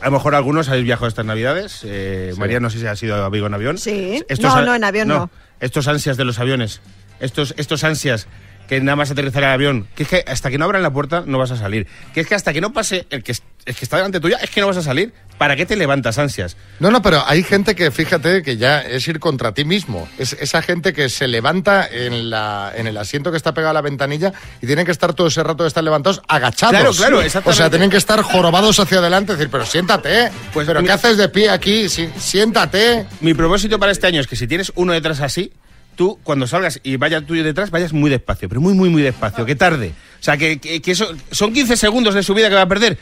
a 0.00 0.06
lo 0.06 0.12
mejor 0.12 0.34
algunos 0.34 0.68
habéis 0.68 0.84
viajado 0.84 1.08
estas 1.08 1.24
navidades. 1.24 1.80
Eh, 1.84 2.34
María, 2.36 2.60
no 2.60 2.70
sé 2.70 2.78
si 2.80 2.86
ha 2.86 2.96
sido 2.96 3.24
a 3.24 3.28
Vigo 3.28 3.46
en 3.46 3.54
avión. 3.54 3.78
Sí. 3.78 4.22
Estos 4.28 4.54
no, 4.54 4.62
no, 4.62 4.74
en 4.74 4.84
avión 4.84 5.08
no. 5.08 5.30
Estos 5.60 5.88
ansias 5.88 6.16
de 6.16 6.24
los 6.24 6.38
aviones. 6.38 6.80
Estos, 7.18 7.54
estos 7.56 7.82
ansias 7.82 8.28
que 8.68 8.80
nada 8.80 8.96
más 8.96 9.10
aterrizar 9.10 9.42
el 9.42 9.50
avión. 9.50 9.88
Que 9.94 10.02
es 10.02 10.08
que 10.08 10.24
hasta 10.26 10.50
que 10.50 10.58
no 10.58 10.64
abran 10.64 10.82
la 10.82 10.92
puerta 10.92 11.24
no 11.26 11.38
vas 11.38 11.50
a 11.50 11.56
salir. 11.56 11.86
Que 12.14 12.20
es 12.20 12.26
que 12.26 12.34
hasta 12.34 12.52
que 12.52 12.60
no 12.60 12.72
pase 12.72 13.06
el 13.10 13.22
que, 13.22 13.34
es- 13.66 13.76
que 13.76 13.84
está 13.84 13.96
delante 13.96 14.20
tuya 14.20 14.38
es 14.42 14.48
que 14.50 14.60
no 14.60 14.68
vas 14.68 14.76
a 14.78 14.82
salir. 14.82 15.12
¿Para 15.38 15.54
qué 15.54 15.66
te 15.66 15.76
levantas 15.76 16.16
ansias? 16.16 16.56
No, 16.80 16.90
no, 16.90 17.02
pero 17.02 17.22
hay 17.26 17.42
gente 17.42 17.74
que, 17.74 17.90
fíjate, 17.90 18.42
que 18.42 18.56
ya 18.56 18.80
es 18.80 19.06
ir 19.06 19.20
contra 19.20 19.52
ti 19.52 19.66
mismo. 19.66 20.08
Es 20.16 20.32
esa 20.32 20.62
gente 20.62 20.94
que 20.94 21.10
se 21.10 21.28
levanta 21.28 21.86
en, 21.86 22.30
la, 22.30 22.72
en 22.74 22.86
el 22.86 22.96
asiento 22.96 23.30
que 23.30 23.36
está 23.36 23.52
pegado 23.52 23.72
a 23.72 23.74
la 23.74 23.82
ventanilla 23.82 24.32
y 24.62 24.66
tienen 24.66 24.86
que 24.86 24.92
estar 24.92 25.12
todo 25.12 25.26
ese 25.26 25.42
rato 25.42 25.62
de 25.64 25.68
estar 25.68 25.84
levantados 25.84 26.22
agachados. 26.26 26.70
Claro, 26.72 26.92
claro, 26.92 27.16
O 27.18 27.20
sea, 27.20 27.26
exactamente. 27.26 27.68
tienen 27.70 27.90
que 27.90 27.98
estar 27.98 28.22
jorobados 28.22 28.80
hacia 28.80 28.96
adelante, 28.98 29.32
decir, 29.32 29.50
pero 29.50 29.66
siéntate. 29.66 30.30
Pues 30.54 30.66
¿Pero 30.66 30.80
mi- 30.80 30.86
qué 30.86 30.92
haces 30.92 31.18
de 31.18 31.28
pie 31.28 31.50
aquí? 31.50 31.90
Si- 31.90 32.08
siéntate. 32.18 33.04
Mi 33.20 33.34
propósito 33.34 33.78
para 33.78 33.92
este 33.92 34.06
año 34.06 34.20
es 34.22 34.26
que 34.26 34.36
si 34.36 34.46
tienes 34.46 34.72
uno 34.76 34.94
detrás 34.94 35.20
así, 35.20 35.52
tú 35.96 36.18
cuando 36.22 36.46
salgas 36.46 36.80
y 36.82 36.96
vaya 36.96 37.20
tuyo 37.20 37.42
detrás, 37.44 37.70
vayas 37.70 37.92
muy 37.92 38.08
despacio, 38.10 38.48
pero 38.48 38.60
muy, 38.62 38.72
muy, 38.72 38.88
muy 38.88 39.02
despacio, 39.02 39.44
que 39.44 39.54
tarde. 39.54 39.92
O 40.20 40.22
sea, 40.26 40.36
que, 40.36 40.58
que- 40.58 40.80
que 40.80 40.90
eso, 40.92 41.08
son 41.30 41.52
15 41.52 41.76
segundos 41.76 42.14
de 42.14 42.22
su 42.22 42.32
vida 42.34 42.48
que 42.48 42.54
va 42.54 42.62
a 42.62 42.68
perder, 42.68 42.98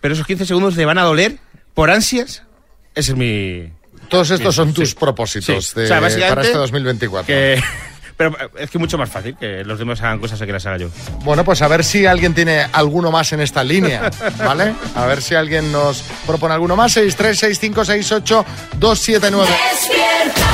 pero 0.00 0.14
esos 0.14 0.26
15 0.26 0.46
segundos 0.46 0.76
le 0.76 0.84
van 0.84 0.98
a 0.98 1.02
doler 1.02 1.36
por 1.74 1.90
ansias. 1.90 2.42
Ese 2.94 3.12
es 3.12 3.16
mi... 3.16 3.72
Todos 4.08 4.30
estos 4.30 4.54
son 4.54 4.68
Sí. 4.68 4.74
tus 4.74 4.94
propósitos 4.94 5.66
Sí. 5.66 5.72
de- 5.80 5.84
O 5.84 5.88
sea, 5.88 6.00
básicamente 6.00 6.34
para 6.34 6.42
este 6.46 6.56
2024. 6.58 7.26
que- 7.26 7.62
pero 8.16 8.34
es 8.58 8.70
que 8.70 8.78
mucho 8.78 8.96
más 8.98 9.08
fácil 9.10 9.36
que 9.36 9.62
los 9.64 9.78
demás 9.78 10.00
hagan 10.00 10.18
cosas 10.18 10.40
a 10.42 10.46
que 10.46 10.52
las 10.52 10.64
haga 10.66 10.78
yo. 10.78 10.88
Bueno, 11.24 11.44
pues 11.44 11.62
a 11.62 11.68
ver 11.68 11.84
si 11.84 12.04
alguien 12.06 12.34
tiene 12.34 12.66
alguno 12.72 13.10
más 13.12 13.32
en 13.32 13.40
esta 13.40 13.62
línea, 13.62 14.10
¿vale? 14.38 14.74
A 14.96 15.06
ver 15.06 15.22
si 15.22 15.34
alguien 15.36 15.70
nos 15.70 16.02
propone 16.26 16.54
alguno 16.54 16.74
más. 16.74 16.92
6, 16.92 17.14
3, 17.14 17.38
6, 17.38 17.58
5, 17.60 17.84
6, 17.84 18.10
8, 18.12 18.44
2, 18.78 18.98
7, 18.98 19.28
9. 19.30 19.48
Despierta, 19.48 20.08
despierta 20.24 20.47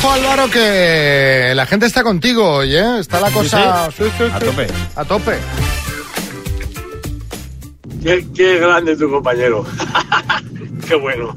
Ojo 0.00 0.12
Álvaro 0.12 0.48
que 0.48 1.52
la 1.56 1.66
gente 1.66 1.86
está 1.86 2.04
contigo 2.04 2.48
hoy, 2.48 2.76
¿eh? 2.76 3.00
Está 3.00 3.18
la 3.18 3.32
cosa 3.32 3.90
Sí, 3.90 4.04
sí. 4.16 4.24
A 4.32 4.38
tope. 4.38 4.66
A 4.94 5.04
tope. 5.04 5.38
Qué, 8.04 8.24
qué 8.32 8.58
grande 8.60 8.96
tu 8.96 9.10
compañero. 9.10 9.64
qué 10.88 10.94
bueno. 10.94 11.34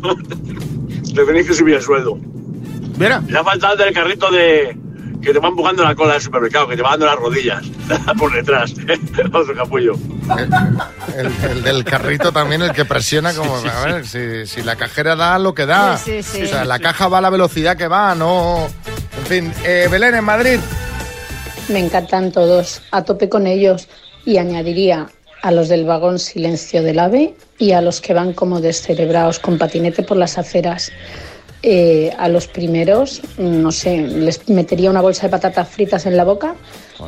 Le 1.12 1.26
tenéis 1.26 1.48
que 1.48 1.54
subir 1.56 1.76
el 1.76 1.82
sueldo. 1.82 2.20
Mira. 3.00 3.24
Le 3.28 3.40
ha 3.40 3.44
faltado 3.44 3.78
del 3.78 3.96
carrito 3.96 4.30
de 4.30 4.78
que 5.22 5.34
te 5.34 5.40
va 5.40 5.50
empujando 5.50 5.84
la 5.84 5.96
cola 5.96 6.14
del 6.14 6.22
supermercado, 6.22 6.68
que 6.68 6.76
te 6.76 6.82
va 6.82 6.92
dando 6.92 7.06
las 7.06 7.16
rodillas 7.16 7.64
por 8.18 8.34
detrás. 8.34 8.74
Otro 9.34 9.56
capullo. 9.56 9.94
El, 11.16 11.32
el 11.50 11.64
del 11.64 11.84
carrito 11.84 12.32
también, 12.32 12.62
el 12.62 12.72
que 12.72 12.86
presiona 12.86 13.34
como... 13.34 13.56
A 13.56 13.86
ver, 13.86 14.06
si, 14.06 14.46
si 14.48 14.62
la 14.64 14.76
cajera 14.76 15.16
da 15.16 15.38
lo 15.40 15.54
que 15.54 15.66
da. 15.66 15.98
Sí, 15.98 16.24
sí, 16.24 16.40
sí. 16.40 16.44
O 16.44 16.48
sea, 16.48 16.66
la 16.66 16.80
caja 16.80 17.08
va 17.08 17.20
a 17.20 17.22
la 17.22 17.30
velocidad 17.30 17.78
que 17.78 17.88
va, 17.88 18.16
no... 18.16 18.68
En 19.18 19.26
fin, 19.26 19.54
eh, 19.64 19.88
Belén, 19.92 20.16
en 20.16 20.24
Madrid. 20.24 20.60
Me 21.70 21.80
encantan 21.80 22.32
todos, 22.32 22.82
a 22.92 23.04
tope 23.04 23.30
con 23.30 23.48
ellos. 23.48 23.88
Y 24.26 24.38
añadiría 24.38 25.08
a 25.42 25.52
los 25.52 25.70
del 25.70 25.86
vagón 25.86 26.20
silencio 26.20 26.84
del 26.84 27.00
ave 27.00 27.36
y 27.58 27.72
a 27.72 27.82
los 27.82 28.02
que 28.02 28.14
van 28.14 28.34
como 28.34 28.62
descerebrados 28.62 29.40
con 29.40 29.58
patinete 29.58 30.04
por 30.04 30.18
las 30.18 30.38
aceras. 30.38 30.92
Eh, 31.64 32.12
a 32.18 32.28
los 32.28 32.48
primeros, 32.48 33.22
no 33.38 33.72
sé, 33.72 33.98
les 33.98 34.50
metería 34.50 34.90
una 34.90 35.02
bolsa 35.02 35.28
de 35.28 35.30
patatas 35.30 35.70
fritas 35.70 36.08
en 36.08 36.18
la 36.18 36.24
boca 36.24 36.56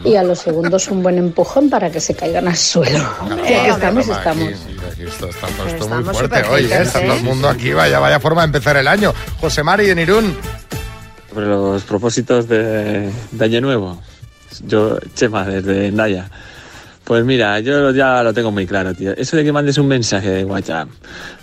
y 0.05 0.15
a 0.15 0.21
los 0.21 0.39
segundos 0.39 0.89
un 0.89 1.01
buen 1.01 1.17
empujón 1.17 1.71
para 1.71 1.89
que 1.89 1.99
se 1.99 2.13
caigan 2.13 2.47
al 2.47 2.55
suelo. 2.55 2.99
Aquí 3.31 3.51
estamos, 3.51 4.07
estamos. 4.07 4.49
aquí, 4.91 5.03
está 5.03 5.27
todo 5.57 5.67
esto 5.67 5.83
estamos 5.83 6.05
muy 6.05 6.13
fuerte 6.13 6.43
hoy, 6.43 6.65
¿eh? 6.65 6.83
Está 6.83 7.01
todo 7.01 7.15
el 7.15 7.23
mundo 7.23 7.49
aquí, 7.49 7.73
vaya, 7.73 7.97
vaya 7.97 8.19
forma 8.19 8.41
de 8.41 8.45
empezar 8.45 8.77
el 8.77 8.87
año. 8.87 9.11
José 9.41 9.63
Mari 9.63 9.89
en 9.89 9.97
Irún. 9.97 10.37
Sobre 11.31 11.47
los 11.47 11.81
propósitos 11.83 12.47
de, 12.47 13.09
de 13.31 13.45
Año 13.45 13.59
Nuevo. 13.59 13.99
Yo, 14.67 14.99
Chema, 15.15 15.45
desde 15.45 15.91
Naya. 15.91 16.29
Pues 17.03 17.25
mira, 17.25 17.59
yo 17.59 17.91
ya 17.91 18.23
lo 18.23 18.33
tengo 18.33 18.49
muy 18.51 18.65
claro, 18.65 18.93
tío. 18.93 19.11
Eso 19.17 19.35
de 19.35 19.43
que 19.43 19.51
mandes 19.51 19.77
un 19.77 19.87
mensaje 19.87 20.29
de 20.29 20.45
WhatsApp 20.45 20.87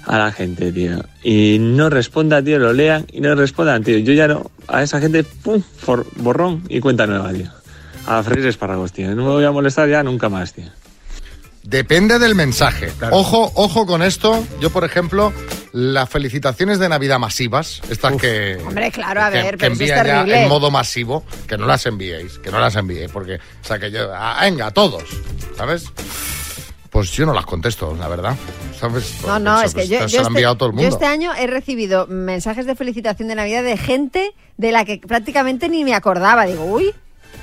a 0.07 0.17
la 0.19 0.33
gente, 0.33 0.73
tío, 0.73 1.05
y 1.23 1.59
no 1.61 1.91
responda, 1.91 2.43
tío, 2.43 2.59
lo 2.59 2.73
lean 2.73 3.07
y 3.13 3.21
no 3.21 3.35
respondan, 3.35 3.85
tío. 3.85 3.99
Yo 3.99 4.15
ya 4.15 4.27
no, 4.27 4.51
a 4.69 4.83
esa 4.83 5.01
gente, 5.01 5.23
pum, 5.23 5.61
for- 5.77 6.07
borrón 6.17 6.63
y 6.69 6.81
cuenta 6.81 7.07
nueva, 7.07 7.33
tío. 7.33 7.51
A 8.07 8.23
freír 8.23 8.47
espárragos, 8.47 8.93
tío. 8.93 9.11
No 9.15 9.25
me 9.25 9.31
voy 9.31 9.45
a 9.45 9.51
molestar 9.53 9.87
ya 9.89 10.03
nunca 10.03 10.31
más, 10.31 10.55
tío. 10.55 10.65
Depende 11.63 12.19
del 12.19 12.35
mensaje. 12.35 12.91
Ojo, 13.11 13.53
ojo 13.55 13.85
con 13.87 14.03
esto. 14.03 14.43
Yo, 14.61 14.71
por 14.71 14.85
ejemplo, 14.85 15.31
las 15.73 16.09
felicitaciones 16.09 16.79
de 16.79 16.89
Navidad 16.89 17.19
masivas, 17.19 17.81
estas 17.91 18.15
que, 18.17 18.59
Hombre, 18.67 18.91
claro, 18.91 19.23
a 19.23 19.31
que- 19.31 19.43
ver, 19.43 19.57
que 19.57 19.71
pero 19.71 19.73
eso 19.75 19.85
es 19.85 19.91
envían 19.91 20.27
ya 20.27 20.43
en 20.43 20.49
modo 20.49 20.71
masivo, 20.71 21.25
que 21.47 21.57
no 21.57 21.67
las 21.67 21.87
enviéis, 21.87 22.39
que 22.39 22.51
no 22.51 22.59
las 22.59 22.75
enviéis, 22.77 23.11
porque, 23.11 23.37
o 23.37 23.65
sea, 23.67 23.79
que 23.79 23.91
yo, 23.91 24.11
ah, 24.15 24.39
venga, 24.43 24.71
todos, 24.73 25.05
¿sabes? 25.57 25.85
Pues 26.91 27.13
yo 27.13 27.25
no 27.25 27.33
las 27.33 27.47
contesto, 27.47 27.95
la 27.97 28.09
verdad, 28.09 28.35
¿sabes? 28.79 29.15
No, 29.25 29.39
no, 29.39 29.55
Porque 29.63 29.67
es 29.69 29.75
que 29.75 29.83
se- 29.83 29.89
yo, 29.89 30.09
se 30.09 30.17
yo 30.17 30.23
este, 30.23 30.43
todo 30.57 30.71
el 30.71 30.73
yo 30.73 30.83
mundo. 30.83 30.89
este 30.89 31.07
año 31.07 31.33
he 31.35 31.47
recibido 31.47 32.09
mensajes 32.09 32.67
de 32.67 32.75
felicitación 32.75 33.29
de 33.29 33.37
Navidad 33.37 33.63
de 33.63 33.77
gente 33.77 34.33
de 34.57 34.73
la 34.73 34.85
que 34.85 34.99
prácticamente 34.99 35.69
ni 35.69 35.85
me 35.85 35.95
acordaba. 35.95 36.47
Digo, 36.47 36.65
uy, 36.65 36.93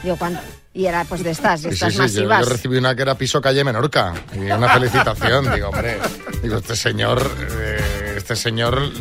digo, 0.03 0.17
¿cuánto? 0.17 0.41
Y 0.73 0.85
era 0.85 1.05
pues 1.05 1.23
de 1.23 1.31
estas, 1.31 1.63
de 1.63 1.69
estas 1.69 1.93
sí, 1.93 1.93
sí, 1.93 1.97
yo, 1.97 2.03
masivas. 2.27 2.45
yo 2.45 2.51
recibí 2.51 2.77
una 2.77 2.93
que 2.93 3.01
era 3.03 3.15
piso 3.17 3.39
calle 3.41 3.63
Menorca 3.63 4.13
y 4.35 4.39
una 4.51 4.67
felicitación. 4.67 5.51
digo, 5.53 5.69
hombre, 5.69 5.97
digo, 6.43 6.57
este 6.57 6.75
señor, 6.75 7.25
eh, 7.49 7.76
este 8.27 8.35
señor 8.35 8.91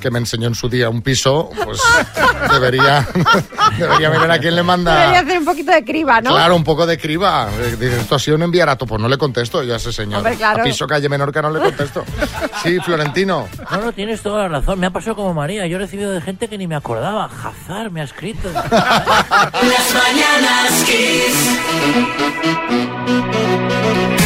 que 0.00 0.10
me 0.10 0.18
enseñó 0.18 0.48
en 0.48 0.54
su 0.56 0.68
día 0.68 0.88
un 0.90 1.00
piso, 1.00 1.48
pues 1.64 1.78
debería, 2.50 3.06
debería 3.78 4.10
mirar 4.10 4.32
a 4.32 4.38
quién 4.40 4.56
le 4.56 4.62
Debería 4.62 4.64
manda. 4.64 5.18
hacer 5.20 5.38
un 5.38 5.44
poquito 5.44 5.70
de 5.70 5.84
criba, 5.84 6.20
¿no? 6.20 6.30
Claro, 6.30 6.56
un 6.56 6.64
poco 6.64 6.84
de 6.84 6.98
criba. 6.98 7.48
Eh, 7.60 7.76
Dice, 7.78 8.00
esto 8.00 8.16
ha 8.16 8.18
sido 8.18 8.36
un 8.36 8.42
enviarato. 8.42 8.84
Pues 8.84 9.00
no 9.00 9.06
le 9.08 9.16
contesto 9.16 9.62
yo 9.62 9.74
a 9.74 9.76
ese 9.76 9.92
señor. 9.92 10.18
Hombre, 10.18 10.34
claro. 10.34 10.62
A 10.62 10.64
piso 10.64 10.88
calle 10.88 11.08
Menorca 11.08 11.40
no 11.40 11.50
le 11.50 11.60
contesto. 11.60 12.04
Sí, 12.64 12.80
Florentino. 12.80 13.46
No, 13.70 13.76
no, 13.80 13.92
tienes 13.92 14.22
toda 14.22 14.42
la 14.42 14.48
razón. 14.58 14.80
Me 14.80 14.86
ha 14.88 14.90
pasado 14.90 15.14
como 15.14 15.32
María. 15.34 15.64
Yo 15.68 15.76
he 15.76 15.80
recibido 15.80 16.10
de 16.10 16.20
gente 16.20 16.48
que 16.48 16.58
ni 16.58 16.66
me 16.66 16.74
acordaba. 16.74 17.26
Hazar 17.26 17.92
me 17.92 18.00
ha 18.00 18.04
escrito. 18.04 18.48
Las 18.52 19.94
mañanas 19.94 20.84
Kiss. 20.84 21.58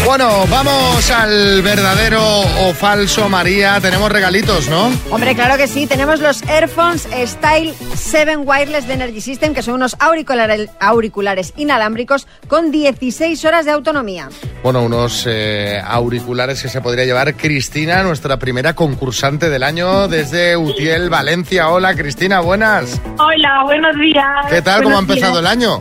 Bueno, 0.05 0.47
vamos 0.51 1.11
al 1.13 1.63
verdadero 1.63 2.21
o 2.21 2.75
falso 2.75 3.29
María. 3.29 3.81
Tenemos 3.81 4.11
regalitos, 4.11 4.69
¿no? 4.69 4.91
Hombre, 5.11 5.35
claro 5.37 5.57
que 5.57 5.69
sí. 5.69 5.87
Tenemos 5.87 6.19
los 6.21 6.43
Airphones 6.49 7.09
Style 7.25 7.73
7 7.95 8.39
Wireless 8.39 8.89
de 8.89 8.95
Energy 8.95 9.21
System, 9.21 9.55
que 9.55 9.63
son 9.63 9.75
unos 9.75 9.97
auriculares, 10.01 10.71
auriculares 10.81 11.55
inalámbricos 11.57 12.27
con 12.49 12.73
16 12.73 13.45
horas 13.45 13.65
de 13.65 13.71
autonomía. 13.71 14.29
Bueno, 14.65 14.83
unos 14.83 15.25
eh, 15.29 15.81
auriculares 15.85 16.61
que 16.61 16.69
se 16.69 16.81
podría 16.81 17.05
llevar 17.05 17.35
Cristina, 17.37 18.03
nuestra 18.03 18.39
primera 18.39 18.75
concursante 18.75 19.51
del 19.51 19.63
año 19.63 20.09
desde 20.09 20.57
Utiel, 20.57 21.11
Valencia. 21.11 21.69
Hola, 21.69 21.95
Cristina, 21.95 22.41
buenas. 22.41 23.01
Hola, 23.19 23.63
buenos 23.65 23.97
días. 23.97 24.27
¿Qué 24.51 24.63
tal? 24.63 24.83
¿Cómo 24.83 24.97
ha 24.97 25.01
empezado 25.01 25.39
el 25.39 25.47
año? 25.47 25.81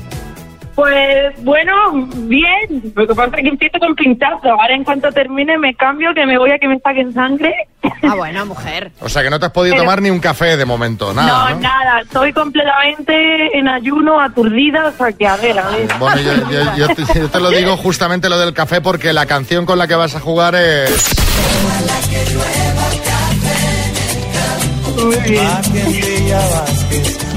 Pues 0.82 1.44
bueno, 1.44 2.08
bien. 2.28 2.92
Lo 2.96 3.06
que 3.08 3.14
pasa 3.14 3.38
es 3.38 3.44
que 3.44 3.50
empiezo 3.50 3.78
con 3.78 3.94
pinchazo. 3.94 4.50
Ahora 4.50 4.74
en 4.74 4.84
cuanto 4.84 5.12
termine 5.12 5.56
me 5.60 5.76
cambio, 5.76 6.12
que 6.16 6.26
me 6.26 6.40
voy 6.40 6.50
a 6.50 6.58
que 6.58 6.68
me 6.68 6.80
saquen 6.80 7.14
sangre. 7.14 7.54
Ah, 8.02 8.16
bueno, 8.16 8.48
mujer. 8.48 8.92
O 9.00 9.08
sea, 9.08 9.22
que 9.22 9.30
no 9.30 9.40
te 9.40 9.46
has 9.46 9.52
podido 9.52 9.76
Pero- 9.76 9.84
tomar 9.84 10.02
ni 10.02 10.10
un 10.10 10.20
café 10.20 10.58
de 10.58 10.66
momento, 10.66 11.14
nada, 11.14 11.50
no, 11.50 11.56
¿no? 11.56 11.62
nada. 11.62 12.02
Estoy 12.02 12.34
completamente 12.34 13.56
en 13.60 13.68
ayuno, 13.68 14.20
aturdida. 14.20 14.88
O 14.88 14.92
sea, 14.94 15.12
que 15.12 15.28
a 15.28 15.36
ver, 15.36 15.60
a 15.60 15.70
ver. 15.70 15.88
Bueno, 16.00 16.20
yo, 16.20 16.34
yo- 16.50 16.76
yo 16.78 16.96
te, 16.96 17.20
yo 17.20 17.30
te 17.30 17.40
lo 17.40 17.52
digo 17.52 17.78
justamente 17.78 18.28
lo 18.28 18.40
del 18.40 18.56
café 18.56 18.82
porque 18.82 19.14
la 19.14 19.28
canción 19.28 19.68
con 19.68 19.78
la 19.78 19.88
que 19.88 19.94
vas 19.94 20.16
a 20.16 20.20
jugar 20.20 20.56
es... 20.56 21.12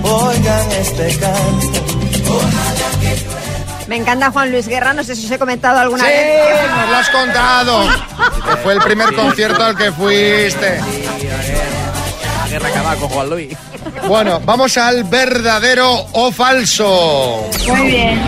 Oigan 0.02 0.70
este 0.72 1.18
canto. 1.18 1.80
Me 3.86 3.96
encanta 3.96 4.30
Juan 4.30 4.50
Luis 4.50 4.66
Guerra, 4.66 4.92
no 4.94 5.04
sé 5.04 5.14
si 5.14 5.26
os 5.26 5.30
he 5.30 5.38
comentado 5.38 5.78
alguna 5.78 6.04
Sí, 6.04 6.10
vez. 6.10 6.70
nos 6.70 6.88
lo 6.90 6.96
has 6.96 7.10
contado. 7.10 7.80
Que 8.50 8.56
fue 8.62 8.72
el 8.74 8.80
primer 8.80 9.14
concierto 9.14 9.62
al 9.62 9.76
que 9.76 9.92
fuiste. 9.92 10.80
La 12.40 12.48
guerra 12.48 12.68
acaba 12.68 12.96
con 12.96 13.08
Juan 13.10 13.30
Luis. 13.30 13.56
Bueno, 14.08 14.40
vamos 14.44 14.76
al 14.78 15.04
verdadero 15.04 16.06
o 16.12 16.32
falso. 16.32 17.48
Muy 17.68 17.86
bien. 17.86 18.20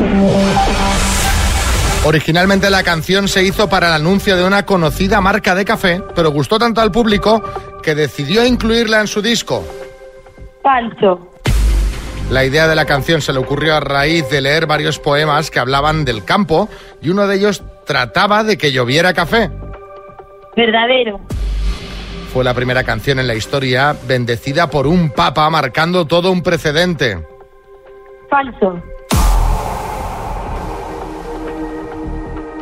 Originalmente 2.05 2.71
la 2.71 2.83
canción 2.83 3.27
se 3.27 3.43
hizo 3.43 3.69
para 3.69 3.89
el 3.89 3.95
anuncio 3.95 4.37
de 4.37 4.45
una 4.45 4.65
conocida 4.65 5.21
marca 5.21 5.55
de 5.55 5.65
café, 5.65 6.03
pero 6.15 6.31
gustó 6.31 6.59
tanto 6.59 6.81
al 6.81 6.93
público 6.93 7.43
que 7.83 7.95
decidió 7.95 8.45
incluirla 8.47 9.01
en 9.01 9.07
su 9.09 9.21
disco. 9.23 9.65
Falso. 10.63 11.26
La 12.31 12.45
idea 12.45 12.67
de 12.67 12.75
la 12.75 12.87
canción 12.87 13.23
se 13.23 13.33
le 13.33 13.39
ocurrió 13.39 13.77
a 13.77 13.81
raíz 13.81 14.29
de 14.29 14.41
leer 14.41 14.67
varios 14.67 14.99
poemas 14.99 15.51
que 15.51 15.61
hablaban 15.61 16.05
del 16.05 16.25
campo 16.25 16.69
y 17.01 17.11
uno 17.11 17.29
de 17.29 17.37
ellos 17.37 17.63
trataba 17.87 18.43
de 18.43 18.59
que 18.59 18.73
lloviera 18.73 19.15
café. 19.15 19.49
Verdadero. 20.57 21.21
Fue 22.33 22.43
la 22.43 22.53
primera 22.53 22.83
canción 22.83 23.21
en 23.21 23.29
la 23.29 23.35
historia 23.35 23.97
bendecida 24.07 24.69
por 24.69 24.89
un 24.89 25.11
papa 25.11 25.49
marcando 25.51 26.07
todo 26.07 26.33
un 26.33 26.43
precedente. 26.43 27.25
Falso. 28.29 28.83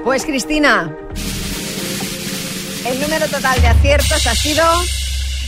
Pues 0.05 0.27
Cristina, 0.27 0.95
el 2.87 3.01
número 3.01 3.27
total 3.29 3.61
de 3.63 3.69
aciertos 3.69 4.27
ha 4.27 4.35
sido 4.35 4.65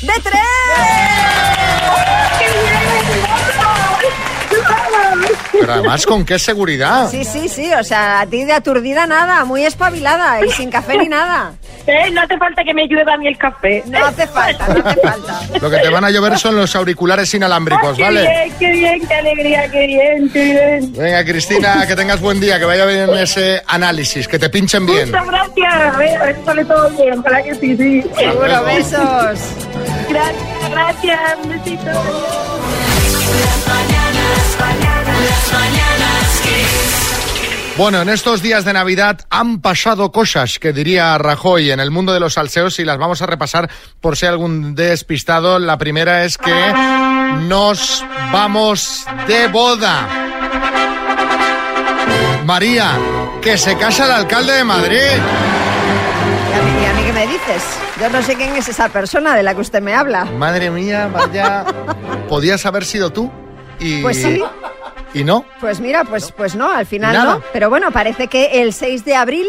de 0.01 0.13
tres. 0.23 0.43
Pero 5.53 5.73
además, 5.73 6.07
¿con 6.07 6.25
qué 6.25 6.39
seguridad? 6.39 7.11
Sí, 7.11 7.25
sí, 7.25 7.49
sí, 7.49 7.71
o 7.73 7.85
sea, 7.85 8.21
a 8.21 8.27
ti 8.27 8.45
de 8.45 8.53
aturdida 8.53 9.07
nada, 9.07 9.45
muy 9.45 9.65
espabilada 9.65 10.45
y 10.45 10.51
sin 10.51 10.71
café 10.71 10.99
ni 10.99 11.09
nada. 11.09 11.53
Eh, 11.87 12.11
no 12.11 12.21
hace 12.23 12.37
falta 12.37 12.65
que 12.65 12.75
me 12.75 12.87
llueva 12.87 13.15
a 13.15 13.17
mí 13.17 13.29
el 13.29 13.39
café. 13.39 13.83
No 13.87 14.05
hace 14.05 14.27
falta, 14.27 14.67
no 14.69 14.85
hace 14.85 15.01
falta. 15.01 15.41
Lo 15.61 15.71
que 15.71 15.79
te 15.79 15.89
van 15.89 16.05
a 16.05 16.11
llover 16.11 16.37
son 16.39 16.57
los 16.57 16.75
auriculares 16.75 17.33
inalámbricos, 17.35 17.97
qué 17.97 18.03
¿vale? 18.03 18.21
bien, 18.23 18.53
qué 18.59 18.73
bien, 18.73 19.07
qué 19.07 19.15
alegría, 19.15 19.71
qué 19.71 19.87
bien, 19.87 20.31
qué 20.31 20.45
bien. 20.45 20.93
Venga, 20.95 21.25
Cristina, 21.25 21.87
que 21.87 21.95
tengas 21.95 22.21
buen 22.21 22.41
día, 22.41 22.59
que 22.59 22.65
vaya 22.65 22.85
bien 22.87 23.11
ese 23.15 23.63
análisis, 23.67 24.27
que 24.27 24.39
te 24.39 24.51
pinchen 24.51 24.85
bien. 24.85 25.11
Muchas 25.11 25.27
gracias, 25.27 25.75
eh, 26.01 26.17
a 26.17 26.25
ver, 26.25 26.37
sale 26.45 26.65
todo 26.65 26.91
bien, 26.91 27.19
ojalá 27.21 27.43
que 27.43 27.55
sí, 27.55 27.77
sí. 27.77 28.05
Seguro, 28.17 28.65
besos. 28.65 29.41
Gracias, 30.09 30.71
gracias, 30.71 31.21
un 31.43 31.49
besito. 31.51 31.91
Bueno, 37.77 38.01
en 38.01 38.09
estos 38.09 38.41
días 38.41 38.65
de 38.65 38.73
Navidad 38.73 39.21
han 39.29 39.61
pasado 39.61 40.11
cosas, 40.11 40.59
que 40.59 40.73
diría 40.73 41.19
Rajoy, 41.19 41.71
en 41.71 41.79
el 41.79 41.91
mundo 41.91 42.15
de 42.15 42.21
los 42.21 42.33
salseos 42.33 42.79
y 42.79 42.87
las 42.87 42.97
vamos 42.97 43.21
a 43.21 43.27
repasar 43.27 43.69
por 44.01 44.17
si 44.17 44.25
hay 44.25 44.33
algún 44.33 44.75
despistado. 44.75 45.59
La 45.59 45.77
primera 45.77 46.25
es 46.25 46.39
que 46.39 46.73
nos 47.43 48.03
vamos 48.33 49.05
de 49.29 49.49
boda. 49.49 50.09
María, 52.47 52.93
que 53.43 53.59
se 53.59 53.77
casa 53.77 54.07
el 54.07 54.13
alcalde 54.13 54.55
de 54.55 54.65
Madrid. 54.65 54.97
¿Y 56.51 56.59
a, 56.59 56.63
mí, 56.63 56.83
y 56.83 56.85
a 56.87 56.93
mí 56.95 57.03
qué 57.05 57.13
me 57.13 57.27
dices? 57.27 57.63
Yo 58.01 58.09
no 58.09 58.23
sé 58.23 58.37
quién 58.37 58.57
es 58.57 58.69
esa 58.71 58.89
persona 58.89 59.35
de 59.35 59.43
la 59.43 59.55
que 59.55 59.61
usted 59.61 59.83
me 59.83 59.95
habla. 59.95 60.25
Madre 60.25 60.71
mía, 60.71 61.11
vaya. 61.13 61.67
Podías 62.31 62.65
haber 62.65 62.87
sido 62.87 63.13
tú. 63.13 63.31
Y, 63.81 64.03
Pues 64.03 64.23
sí. 64.23 64.43
¿Y 65.15 65.25
no? 65.25 65.45
Pues 65.61 65.81
mira, 65.81 66.05
pues, 66.05 66.33
pues 66.33 66.55
no, 66.57 66.71
al 66.71 66.85
final 66.87 67.13
Nada. 67.15 67.35
no. 67.35 67.43
Pero 67.53 67.71
bueno, 67.71 67.91
parece 67.91 68.27
que 68.29 68.61
el 68.63 68.73
6 68.73 69.05
de 69.05 69.15
abril 69.15 69.47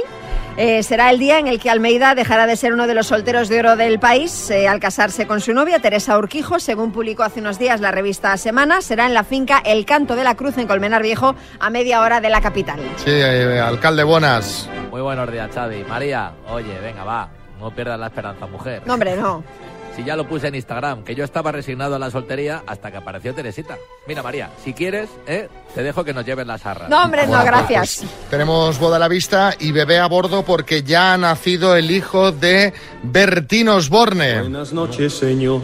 eh, 0.56 0.82
será 0.82 1.12
el 1.12 1.20
día 1.20 1.40
en 1.40 1.48
el 1.48 1.60
que 1.60 1.70
Almeida 1.70 2.16
dejará 2.16 2.48
de 2.48 2.56
ser 2.56 2.74
uno 2.74 2.88
de 2.88 2.94
los 2.96 3.08
solteros 3.08 3.48
de 3.50 3.60
oro 3.60 3.76
del 3.76 4.00
país 4.00 4.50
eh, 4.50 4.68
al 4.68 4.80
casarse 4.80 5.28
con 5.28 5.40
su 5.42 5.54
novia, 5.54 5.80
Teresa 5.80 6.18
Urquijo. 6.18 6.60
Según 6.60 6.92
publicó 6.92 7.24
hace 7.24 7.42
unos 7.42 7.60
días 7.60 7.82
la 7.82 7.92
revista 7.92 8.36
Semana, 8.38 8.82
será 8.82 9.06
en 9.06 9.13
la 9.13 9.24
finca 9.24 9.60
El 9.63 9.86
Canto 9.86 10.16
de 10.16 10.24
la 10.24 10.36
Cruz 10.36 10.58
en 10.58 10.68
Colmenar 10.68 11.04
Viejo, 11.04 11.36
a 11.60 11.70
media 11.70 12.02
hora 12.02 12.22
de 12.22 12.30
la 12.30 12.42
capital. 12.42 12.80
Sí, 12.98 13.12
eh, 13.12 13.60
alcalde 13.60 14.04
Bonas. 14.04 14.70
Muy 14.90 15.02
buenos 15.02 15.32
días, 15.32 15.50
Xavi. 15.54 15.84
María, 15.84 16.32
oye, 16.50 16.80
venga, 16.82 17.04
va. 17.04 17.30
No 17.60 17.72
pierdas 17.72 18.00
la 18.00 18.08
esperanza, 18.08 18.48
mujer. 18.48 18.82
No, 18.86 18.94
hombre, 18.94 19.16
no. 19.16 19.44
Si 19.98 20.04
ya 20.04 20.16
lo 20.16 20.28
puse 20.28 20.50
en 20.50 20.54
Instagram, 20.54 21.04
que 21.04 21.16
yo 21.16 21.24
estaba 21.24 21.52
resignado 21.52 21.96
a 21.96 22.00
la 22.00 22.12
soltería 22.12 22.62
hasta 22.68 22.92
que 22.92 22.98
apareció 22.98 23.34
Teresita. 23.34 23.80
Mira, 24.08 24.22
María, 24.22 24.52
si 24.64 24.74
quieres, 24.74 25.10
¿eh? 25.26 25.50
te 25.74 25.82
dejo 25.82 26.04
que 26.04 26.14
nos 26.14 26.24
lleven 26.24 26.46
las 26.46 26.64
arras. 26.68 26.88
No, 26.88 27.02
hombre, 27.02 27.24
no, 27.24 27.30
Bueno, 27.30 27.52
pues, 27.52 27.68
gracias. 27.68 28.06
Tenemos 28.30 28.78
boda 28.78 28.98
a 28.98 29.00
la 29.00 29.08
vista 29.08 29.56
y 29.60 29.72
bebé 29.72 29.98
a 29.98 30.06
bordo 30.06 30.46
porque 30.46 30.84
ya 30.84 31.14
ha 31.14 31.18
nacido 31.18 31.76
el 31.76 31.90
hijo 31.90 32.32
de 32.32 32.76
Bertín 33.10 33.70
Osborne. 33.70 34.41
Buenas 34.41 34.74
noches, 34.74 35.13
señora. 35.13 35.63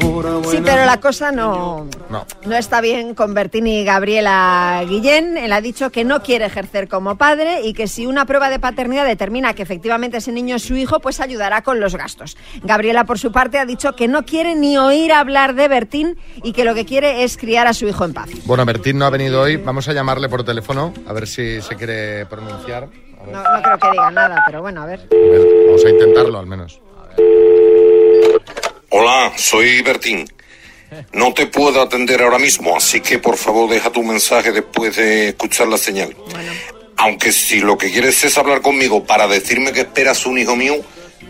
Sí, 0.49 0.59
pero 0.63 0.85
la 0.85 0.99
cosa 0.99 1.31
no, 1.31 1.87
No. 2.09 2.25
no 2.45 2.55
está 2.55 2.79
bien 2.81 3.13
con 3.15 3.33
Bertín 3.33 3.67
y 3.67 3.83
Gabriela 3.83 4.83
Guillén. 4.87 5.37
Él 5.37 5.51
ha 5.51 5.59
dicho 5.61 5.89
que 5.91 6.03
no 6.05 6.21
quiere 6.23 6.45
ejercer 6.45 6.87
como 6.87 7.17
padre 7.17 7.61
y 7.63 7.73
que 7.73 7.87
si 7.87 8.05
una 8.05 8.25
prueba 8.25 8.49
de 8.49 8.59
paternidad 8.59 9.05
determina 9.05 9.53
que 9.53 9.61
efectivamente 9.63 10.17
ese 10.17 10.31
niño 10.31 10.55
es 10.55 10.63
su 10.63 10.75
hijo, 10.75 10.99
pues 10.99 11.19
ayudará 11.19 11.61
con 11.63 11.79
los 11.79 11.95
gastos. 11.95 12.37
Gabriela, 12.63 13.03
por 13.05 13.19
su 13.19 13.31
parte, 13.31 13.59
ha 13.59 13.65
dicho 13.65 13.93
que 13.95 14.07
no 14.07 14.23
quiere 14.25 14.55
ni 14.55 14.77
oír 14.77 15.11
hablar 15.11 15.53
de 15.55 15.67
Bertín 15.67 16.17
y 16.43 16.53
que 16.53 16.63
lo 16.63 16.73
que 16.73 16.85
quiere 16.85 17.23
es 17.23 17.37
criar 17.37 17.67
a 17.67 17.73
su 17.73 17.87
hijo 17.87 18.05
en 18.05 18.13
paz. 18.13 18.29
Bueno, 18.45 18.65
Bertín 18.65 18.97
no 18.97 19.05
ha 19.05 19.09
venido 19.09 19.41
hoy. 19.41 19.57
Vamos 19.57 19.87
a 19.89 19.93
llamarle 19.93 20.29
por 20.29 20.43
teléfono 20.43 20.93
a 21.07 21.13
ver 21.13 21.27
si 21.27 21.61
se 21.61 21.75
quiere 21.75 22.25
pronunciar. 22.25 22.87
No, 23.31 23.41
no 23.41 23.61
creo 23.61 23.77
que 23.79 23.91
diga 23.91 24.11
nada, 24.11 24.43
pero 24.45 24.61
bueno, 24.61 24.81
a 24.81 24.85
ver, 24.85 25.07
vamos 25.67 25.85
a 25.85 25.89
intentarlo 25.89 26.39
al 26.39 26.45
menos. 26.45 26.79
Hola, 28.95 29.33
soy 29.35 29.81
Bertín. 29.81 30.23
No 31.13 31.33
te 31.33 31.47
puedo 31.47 31.81
atender 31.81 32.21
ahora 32.21 32.37
mismo, 32.37 32.77
así 32.77 33.01
que 33.01 33.17
por 33.17 33.37
favor 33.37 33.67
deja 33.67 33.91
tu 33.91 34.03
mensaje 34.03 34.51
después 34.51 34.95
de 34.95 35.29
escuchar 35.29 35.67
la 35.67 35.79
señal. 35.79 36.15
Aunque 36.97 37.31
si 37.31 37.59
lo 37.59 37.75
que 37.75 37.91
quieres 37.91 38.23
es 38.23 38.37
hablar 38.37 38.61
conmigo 38.61 39.03
para 39.03 39.27
decirme 39.27 39.71
que 39.71 39.79
esperas 39.79 40.27
un 40.27 40.37
hijo 40.37 40.55
mío, 40.55 40.75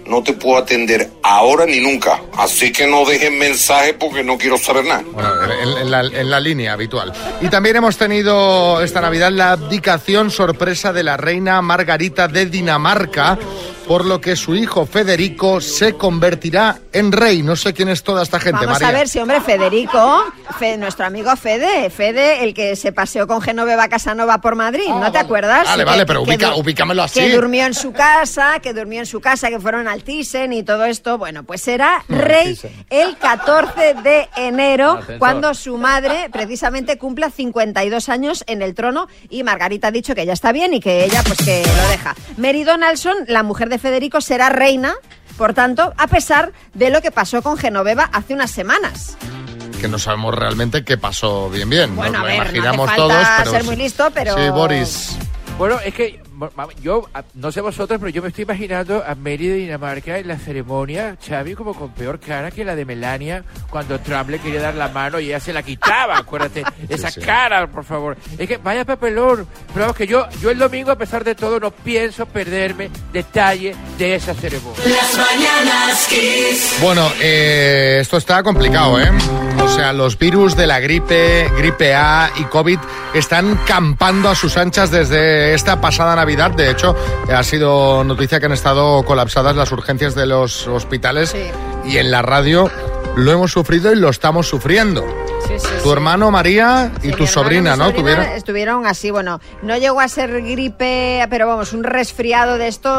no 0.06 0.21
te 0.21 0.34
puedo 0.34 0.58
atender 0.58 1.10
ahora 1.23 1.65
ni 1.65 1.80
nunca. 1.80 2.21
Así 2.38 2.73
que 2.73 2.86
no 2.86 3.06
dejes 3.06 3.32
mensaje 3.32 3.93
porque 3.93 4.26
no 4.26 4.38
quiero 4.38 4.58
saber 4.58 4.84
nada. 4.84 5.04
Bueno, 5.13 5.30
en, 5.54 5.78
en 5.84 5.91
la, 5.91 6.02
en 6.02 6.30
la 6.30 6.41
línea 6.41 6.73
habitual. 6.73 7.13
Y 7.39 7.47
también 7.47 7.78
hemos 7.78 7.97
tenido 7.97 8.82
esta 8.82 8.99
Navidad 8.99 9.32
la 9.32 9.54
abdicación 9.54 10.32
sorpresa 10.32 10.91
de 10.91 11.04
la 11.04 11.15
reina 11.15 11.62
Margarita 11.62 12.28
de 12.28 12.45
Dinamarca, 12.45 13.39
por 13.88 14.06
lo 14.06 14.22
que 14.22 14.36
su 14.36 14.56
hijo 14.56 14.86
Federico 14.86 15.60
se 15.62 15.93
convertirá 15.93 16.80
en 16.93 17.12
rey. 17.12 17.43
No 17.43 17.56
sé 17.56 17.74
quién 17.74 17.89
es 17.89 18.04
toda 18.04 18.24
esta 18.24 18.39
gente, 18.39 18.65
Vamos 18.65 18.74
María. 18.82 18.88
a 18.88 18.91
ver 18.91 19.08
si, 19.10 19.19
hombre, 19.19 19.41
Federico, 19.41 20.24
Fe- 20.60 20.78
nuestro 20.78 21.06
amigo 21.06 21.36
Fede, 21.36 21.89
Fede, 21.89 22.43
el 22.43 22.54
que 22.54 22.76
se 22.76 22.91
paseó 22.91 23.28
con 23.28 23.41
Genoveva 23.41 23.88
Casanova 23.88 24.39
por 24.39 24.56
Madrid, 24.56 24.88
¿no 24.88 25.12
te 25.12 25.17
acuerdas? 25.17 25.67
Ah, 25.67 25.72
Vale, 25.72 25.84
Que- 25.84 25.89
vale, 25.89 26.06
pero 26.06 26.22
ubica- 26.24 26.56
ubícamelo 26.56 27.04
así. 27.04 27.19
Que 27.19 27.36
durmió 27.36 27.65
en 27.65 27.74
su 27.74 27.91
casa, 27.93 28.60
que 28.62 28.74
durmió 28.74 29.00
en 29.00 29.06
su 29.06 29.19
casa, 29.22 29.50
que 29.50 29.60
fueron 29.60 29.88
al 29.88 30.04
Thyssen 30.04 30.54
y 30.54 30.63
todo 30.63 30.86
esto. 30.86 31.17
Bueno, 31.17 31.43
pues 31.43 31.62
será 31.62 32.04
rey 32.08 32.58
el 32.89 33.17
14 33.17 33.96
de 34.04 34.30
enero, 34.38 35.00
cuando 35.19 35.54
su 35.54 35.78
madre 35.78 36.30
precisamente 36.32 36.98
cumpla 36.98 37.30
52 37.32 38.10
años 38.10 38.43
en 38.48 38.62
el 38.62 38.74
trono 38.76 39.08
y 39.30 39.43
Margarita 39.43 39.88
ha 39.88 39.91
dicho 39.91 40.15
que 40.15 40.26
ya 40.26 40.34
está 40.34 40.52
bien 40.52 40.74
y 40.74 40.80
que 40.80 41.04
ella 41.06 41.22
pues 41.26 41.39
que 41.39 41.63
lo 41.65 41.89
deja. 41.89 42.15
Mary 42.38 42.63
Donaldson, 42.63 43.15
la 43.28 43.43
mujer 43.43 43.69
de 43.69 43.73
Federico, 43.80 44.22
será 44.22 44.50
reina. 44.50 44.96
Por 45.38 45.54
tanto, 45.54 45.94
a 45.98 46.08
pesar 46.08 46.52
de 46.74 46.90
lo 46.90 47.02
que 47.02 47.12
pasó 47.12 47.42
con 47.42 47.58
Genoveva 47.58 48.10
hace 48.14 48.34
unas 48.34 48.52
semanas. 48.52 49.18
Que 49.82 49.88
no 49.88 49.98
sabemos 49.98 50.36
realmente 50.36 50.84
qué 50.84 50.98
pasó 50.98 51.50
bien 51.50 51.70
bien. 51.70 51.96
Bueno, 51.96 52.20
Nos 52.20 52.22
a 52.22 52.24
lo 52.24 52.30
no 52.30 52.36
imaginamos 52.36 52.96
todos, 52.96 53.28
pero 53.40 53.52
ser 53.52 53.64
muy 53.64 53.76
listo, 53.76 54.12
pero... 54.14 54.36
Sí, 54.36 54.50
Boris. 54.50 55.18
Bueno, 55.58 55.80
es 55.80 55.94
que 55.94 56.22
yo, 56.82 57.08
no 57.36 57.52
sé 57.52 57.62
vosotros, 57.62 58.00
pero 58.00 58.10
yo 58.10 58.22
me 58.22 58.30
estoy 58.30 58.43
imaginando 58.43 59.04
a 59.06 59.15
Mary 59.15 59.48
de 59.48 59.56
Dinamarca 59.56 60.17
en 60.17 60.28
la 60.28 60.38
ceremonia, 60.38 61.17
Xavi, 61.26 61.56
como 61.56 61.74
con 61.74 61.91
peor 61.91 62.19
cara 62.19 62.52
que 62.52 62.65
la 62.65 62.76
de 62.76 62.86
Melania 62.86 63.43
cuando 63.69 64.00
Trump 64.00 64.30
le 64.30 64.39
quería 64.39 64.62
dar 64.62 64.76
la 64.76 64.89
mano 64.89 65.19
y 65.19 65.28
ella 65.28 65.39
se 65.39 65.54
la 65.54 65.63
quitaba, 65.63 66.17
acuérdate. 66.17 66.63
Esa 66.89 67.10
sí. 67.10 67.22
cara, 67.22 67.67
por 67.67 67.84
favor. 67.84 68.17
Es 68.38 68.48
que 68.48 68.58
vaya 68.58 68.86
papelón. 68.86 69.48
Pero 69.67 69.82
vamos, 69.82 69.96
que 69.98 70.08
yo, 70.08 70.28
yo 70.41 70.52
el 70.52 70.58
domingo, 70.58 70.91
a 70.91 70.98
pesar 70.98 71.24
de 71.24 71.36
todo, 71.36 71.60
no 71.60 71.72
pienso 71.72 72.26
perderme 72.26 72.89
detalle 73.12 73.76
de 73.98 74.15
esa 74.15 74.34
ceremonia. 74.34 74.80
Las 74.86 75.17
mañanas 75.17 76.08
Kiss. 76.08 76.78
Bueno, 76.82 77.10
eh, 77.22 78.00
esto 78.02 78.17
está 78.17 78.43
complicado, 78.43 79.00
¿eh? 79.00 79.10
O 79.60 79.69
sea, 79.69 79.93
los 79.93 80.17
virus 80.17 80.56
de 80.56 80.67
la 80.67 80.80
gripe, 80.80 81.50
gripe 81.58 81.96
A 81.96 82.32
y 82.38 82.43
COVID 82.43 82.80
están 83.13 83.60
campando 83.65 84.30
a 84.30 84.36
sus 84.36 84.58
anchas 84.58 84.91
desde 84.91 85.54
esta 85.54 85.80
pasada 85.80 86.15
Navidad. 86.15 86.33
De 86.34 86.72
hecho, 86.72 86.96
ha 87.32 87.43
sido 87.43 88.04
noticia 88.04 88.39
que 88.39 88.48
han 88.48 88.54
estado 88.54 89.04
colapsadas 89.06 89.56
las 89.56 89.72
urgencias 89.72 90.15
de 90.15 90.26
los 90.26 90.67
hospitales 90.67 91.36
y 91.86 91.98
en 91.98 92.10
la 92.10 92.24
radio 92.24 92.72
lo 93.15 93.32
hemos 93.32 93.52
sufrido 93.52 93.93
y 93.93 93.96
lo 93.96 94.10
estamos 94.10 94.48
sufriendo. 94.48 95.06
Sí, 95.60 95.68
sí, 95.68 95.74
Tu 95.82 95.84
sí. 95.84 95.89
hermano 95.92 96.32
María 96.32 96.92
y 97.04 97.08
Sí, 97.10 97.12
tu 97.13 97.28
sobrina, 97.28 97.76
¿no? 97.76 97.86
sobrina 97.86 98.02
Tuvieron. 98.02 98.26
Estuvieron 98.36 98.86
así, 98.88 99.12
bueno, 99.12 99.39
no 99.62 99.78
llegó 99.78 100.00
a 100.02 100.08
ser 100.08 100.42
gripe, 100.42 101.26
pero 101.30 101.48
vamos, 101.48 101.74
un 101.74 101.84
resfriado 101.84 102.58
de 102.58 102.68
esto. 102.68 102.89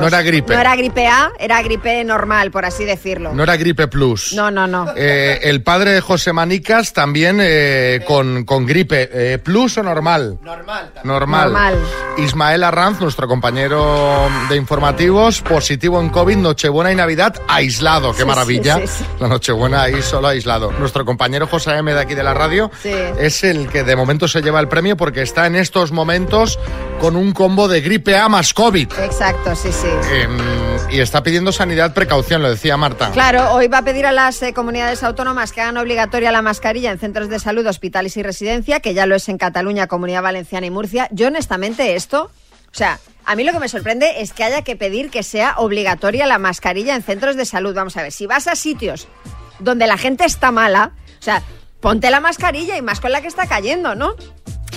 No 0.00 0.06
era 0.06 0.22
gripe. 0.22 0.54
No 0.54 0.60
era 0.60 0.76
gripe 0.76 1.06
A, 1.06 1.30
era 1.38 1.60
gripe 1.62 2.02
normal, 2.04 2.50
por 2.50 2.64
así 2.64 2.84
decirlo. 2.84 3.32
No 3.34 3.42
era 3.42 3.56
gripe 3.56 3.88
plus. 3.88 4.32
No, 4.34 4.50
no, 4.50 4.66
no. 4.66 4.86
Eh, 4.96 5.40
el 5.42 5.62
padre 5.62 5.92
de 5.92 6.00
José 6.00 6.32
Manicas 6.32 6.92
también 6.92 7.38
eh, 7.40 8.02
con, 8.06 8.44
con 8.44 8.66
gripe. 8.66 9.08
Eh, 9.12 9.38
¿Plus 9.38 9.78
o 9.78 9.82
normal? 9.82 10.38
Normal. 10.42 10.92
Normal. 11.04 11.52
Normal. 11.52 11.78
Ismael 12.18 12.64
Arranz, 12.64 13.00
nuestro 13.00 13.26
compañero 13.28 14.28
de 14.48 14.56
informativos, 14.56 15.40
positivo 15.42 16.00
en 16.00 16.10
COVID, 16.10 16.36
Nochebuena 16.36 16.92
y 16.92 16.94
Navidad, 16.96 17.34
aislado. 17.48 18.12
¡Qué 18.12 18.22
Sí, 18.22 18.26
maravilla! 18.26 18.76
sí, 18.76 18.86
sí, 18.86 18.94
sí. 18.98 19.04
La 19.20 19.28
Nochebuena 19.28 19.82
ahí 19.82 20.02
solo 20.02 20.28
aislado. 20.28 20.72
Nuestro 20.72 21.04
compañero 21.04 21.46
José 21.46 21.76
M 21.76 21.89
de 21.94 22.00
aquí 22.00 22.14
de 22.14 22.22
la 22.22 22.34
radio 22.34 22.70
Sí. 22.82 22.92
es 23.18 23.44
el 23.44 23.68
que 23.68 23.84
de 23.84 23.96
momento 23.96 24.28
se 24.28 24.42
lleva 24.42 24.60
el 24.60 24.68
premio 24.68 24.96
porque 24.96 25.22
está 25.22 25.46
en 25.46 25.56
estos 25.56 25.92
momentos 25.92 26.58
con 27.00 27.16
un 27.16 27.32
combo 27.32 27.68
de 27.68 27.80
gripe 27.80 28.16
A 28.16 28.28
más 28.28 28.52
COVID. 28.54 28.92
Exacto, 29.02 29.54
sí, 29.56 29.70
sí. 29.72 29.88
Em, 30.12 30.38
y 30.90 31.00
está 31.00 31.22
pidiendo 31.22 31.52
sanidad 31.52 31.94
precaución, 31.94 32.42
lo 32.42 32.50
decía 32.50 32.76
Marta. 32.76 33.10
Claro, 33.12 33.52
hoy 33.54 33.68
va 33.68 33.78
a 33.78 33.82
pedir 33.82 34.06
a 34.06 34.12
las 34.12 34.42
eh, 34.42 34.52
comunidades 34.52 35.02
autónomas 35.02 35.52
que 35.52 35.60
hagan 35.60 35.76
obligatoria 35.76 36.32
la 36.32 36.42
mascarilla 36.42 36.90
en 36.90 36.98
centros 36.98 37.28
de 37.28 37.38
salud, 37.38 37.66
hospitales 37.66 38.16
y 38.16 38.22
residencia, 38.22 38.80
que 38.80 38.94
ya 38.94 39.06
lo 39.06 39.14
es 39.14 39.28
en 39.28 39.38
Cataluña, 39.38 39.86
Comunidad 39.86 40.22
Valenciana 40.22 40.66
y 40.66 40.70
Murcia. 40.70 41.08
Yo, 41.12 41.28
honestamente, 41.28 41.94
esto, 41.94 42.24
o 42.72 42.74
sea, 42.74 42.98
a 43.24 43.36
mí 43.36 43.44
lo 43.44 43.52
que 43.52 43.60
me 43.60 43.68
sorprende 43.68 44.20
es 44.22 44.32
que 44.32 44.44
haya 44.44 44.62
que 44.62 44.76
pedir 44.76 45.10
que 45.10 45.22
sea 45.22 45.54
obligatoria 45.58 46.26
la 46.26 46.38
mascarilla 46.38 46.94
en 46.96 47.02
centros 47.02 47.36
de 47.36 47.44
salud. 47.44 47.74
Vamos 47.74 47.96
a 47.96 48.02
ver, 48.02 48.12
si 48.12 48.26
vas 48.26 48.48
a 48.48 48.56
sitios 48.56 49.08
donde 49.58 49.86
la 49.86 49.98
gente 49.98 50.24
está 50.24 50.50
mala, 50.50 50.92
o 51.18 51.22
sea, 51.22 51.42
ponte 51.80 52.10
la 52.10 52.20
mascarilla 52.20 52.76
y 52.76 52.82
más 52.82 53.00
con 53.00 53.12
la 53.12 53.20
que 53.20 53.28
está 53.28 53.46
cayendo, 53.46 53.94
¿no? 53.94 54.14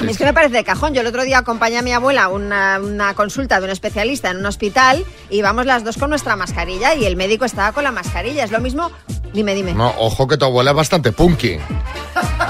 Es 0.08 0.18
que 0.18 0.26
me 0.26 0.34
parece 0.34 0.56
de 0.56 0.64
cajón. 0.64 0.94
Yo 0.94 1.02
el 1.02 1.08
otro 1.08 1.24
día 1.24 1.38
acompañé 1.38 1.78
a 1.78 1.82
mi 1.82 1.92
abuela 1.94 2.24
a 2.26 2.28
una, 2.30 2.80
una 2.80 3.14
consulta 3.14 3.60
de 3.60 3.66
un 3.66 3.72
especialista 3.72 4.30
en 4.32 4.38
un 4.38 4.46
hospital 4.46 5.06
y 5.30 5.38
íbamos 5.38 5.66
las 5.66 5.84
dos 5.84 5.98
con 5.98 6.10
nuestra 6.10 6.36
mascarilla 6.36 6.94
y 6.96 7.06
el 7.06 7.16
médico 7.16 7.46
estaba 7.46 7.72
con 7.72 7.84
la 7.84 7.92
mascarilla. 7.92 8.44
Es 8.44 8.52
lo 8.52 8.60
mismo. 8.60 8.92
Dime, 9.34 9.56
dime. 9.56 9.74
No, 9.74 9.94
ojo 9.98 10.28
que 10.28 10.38
tu 10.38 10.46
abuela 10.46 10.72
es 10.72 10.78
bastante 10.78 11.12
punky. 11.12 11.58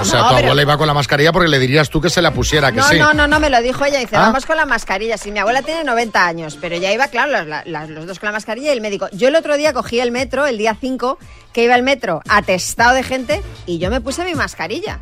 O 0.00 0.04
sea, 0.04 0.20
No, 0.20 0.28
tu 0.30 0.34
pero- 0.34 0.46
abuela 0.48 0.62
iba 0.62 0.76
con 0.76 0.86
la 0.88 0.92
mascarilla 0.94 1.32
porque 1.32 1.48
le 1.48 1.58
dirías 1.58 1.88
tú 1.88 2.00
que 2.00 2.10
se 2.10 2.20
la 2.20 2.32
pusiera, 2.32 2.72
que 2.72 2.78
No, 2.78 2.88
sí. 2.88 2.98
no, 2.98 3.14
no, 3.14 3.28
no, 3.28 3.38
me 3.38 3.48
lo 3.48 3.62
dijo 3.62 3.84
ella. 3.84 4.00
Dice, 4.00 4.16
¿Ah? 4.16 4.22
vamos 4.22 4.44
con 4.44 4.56
la 4.56 4.66
mascarilla. 4.66 5.16
Sí, 5.16 5.30
mi 5.30 5.38
abuela 5.38 5.62
tiene 5.62 5.84
90 5.84 6.26
años, 6.26 6.58
pero 6.60 6.76
ya 6.76 6.92
iba, 6.92 7.06
claro, 7.08 7.32
los 7.88 8.06
dos 8.06 8.18
con 8.18 8.26
la 8.26 8.32
mascarilla 8.32 8.70
y 8.70 8.72
el 8.72 8.80
médico. 8.80 9.08
Yo 9.12 9.28
el 9.28 9.36
otro 9.36 9.56
día 9.56 9.72
cogí 9.72 10.00
el 10.00 10.10
metro, 10.10 10.46
el 10.46 10.58
día 10.58 10.76
5, 10.78 11.18
que 11.52 11.62
iba 11.64 11.76
el 11.76 11.84
metro 11.84 12.20
atestado 12.28 12.94
de 12.94 13.02
gente 13.04 13.40
y 13.66 13.78
yo 13.78 13.88
me 13.90 14.00
puse 14.00 14.24
mi 14.24 14.34
mascarilla. 14.34 14.98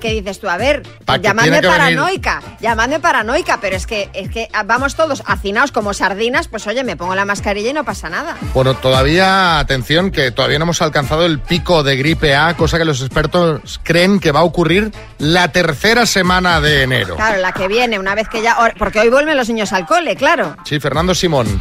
¿Qué 0.00 0.10
dices 0.10 0.40
tú? 0.40 0.48
A 0.48 0.56
ver, 0.56 0.82
Pa' 1.04 1.18
que 1.18 1.24
llamadme 1.24 1.60
que 1.60 1.68
paranoica, 1.68 2.42
llamadme 2.60 3.00
paranoica, 3.00 3.58
pero 3.60 3.76
es 3.76 3.86
que, 3.86 4.10
es 4.14 4.30
que 4.30 4.48
vamos 4.66 4.96
todos 4.96 5.22
hacinados 5.26 5.72
como 5.72 5.92
sardinas, 5.94 6.48
pues 6.48 6.66
oye, 6.66 6.82
me 6.84 6.96
pongo 6.96 7.14
la 7.14 7.24
mascarilla 7.24 7.70
y 7.70 7.72
no 7.72 7.84
pasa 7.84 8.08
nada. 8.08 8.36
Bueno, 8.54 8.74
todavía, 8.74 9.58
atención, 9.58 10.10
que 10.10 10.30
todavía 10.30 10.58
no 10.58 10.64
hemos 10.64 10.82
alcanzado 10.82 11.26
el 11.26 11.38
pico 11.38 11.82
de 11.82 11.96
gripe 11.96 12.34
A, 12.34 12.54
cosa 12.56 12.78
que 12.78 12.84
los 12.84 13.00
expertos 13.02 13.80
creen 13.82 14.20
que 14.20 14.32
va 14.32 14.40
a 14.40 14.44
ocurrir 14.44 14.90
la 15.18 15.52
tercera 15.52 16.06
semana 16.06 16.60
de 16.60 16.82
enero. 16.82 17.16
Claro, 17.16 17.40
la 17.40 17.52
que 17.52 17.68
viene, 17.68 17.98
una 17.98 18.14
vez 18.14 18.28
que 18.28 18.42
ya... 18.42 18.56
Porque 18.78 19.00
hoy 19.00 19.10
vuelven 19.10 19.36
los 19.36 19.48
niños 19.48 19.72
al 19.72 19.86
cole, 19.86 20.16
claro. 20.16 20.56
Sí, 20.64 20.80
Fernando 20.80 21.14
Simón. 21.14 21.60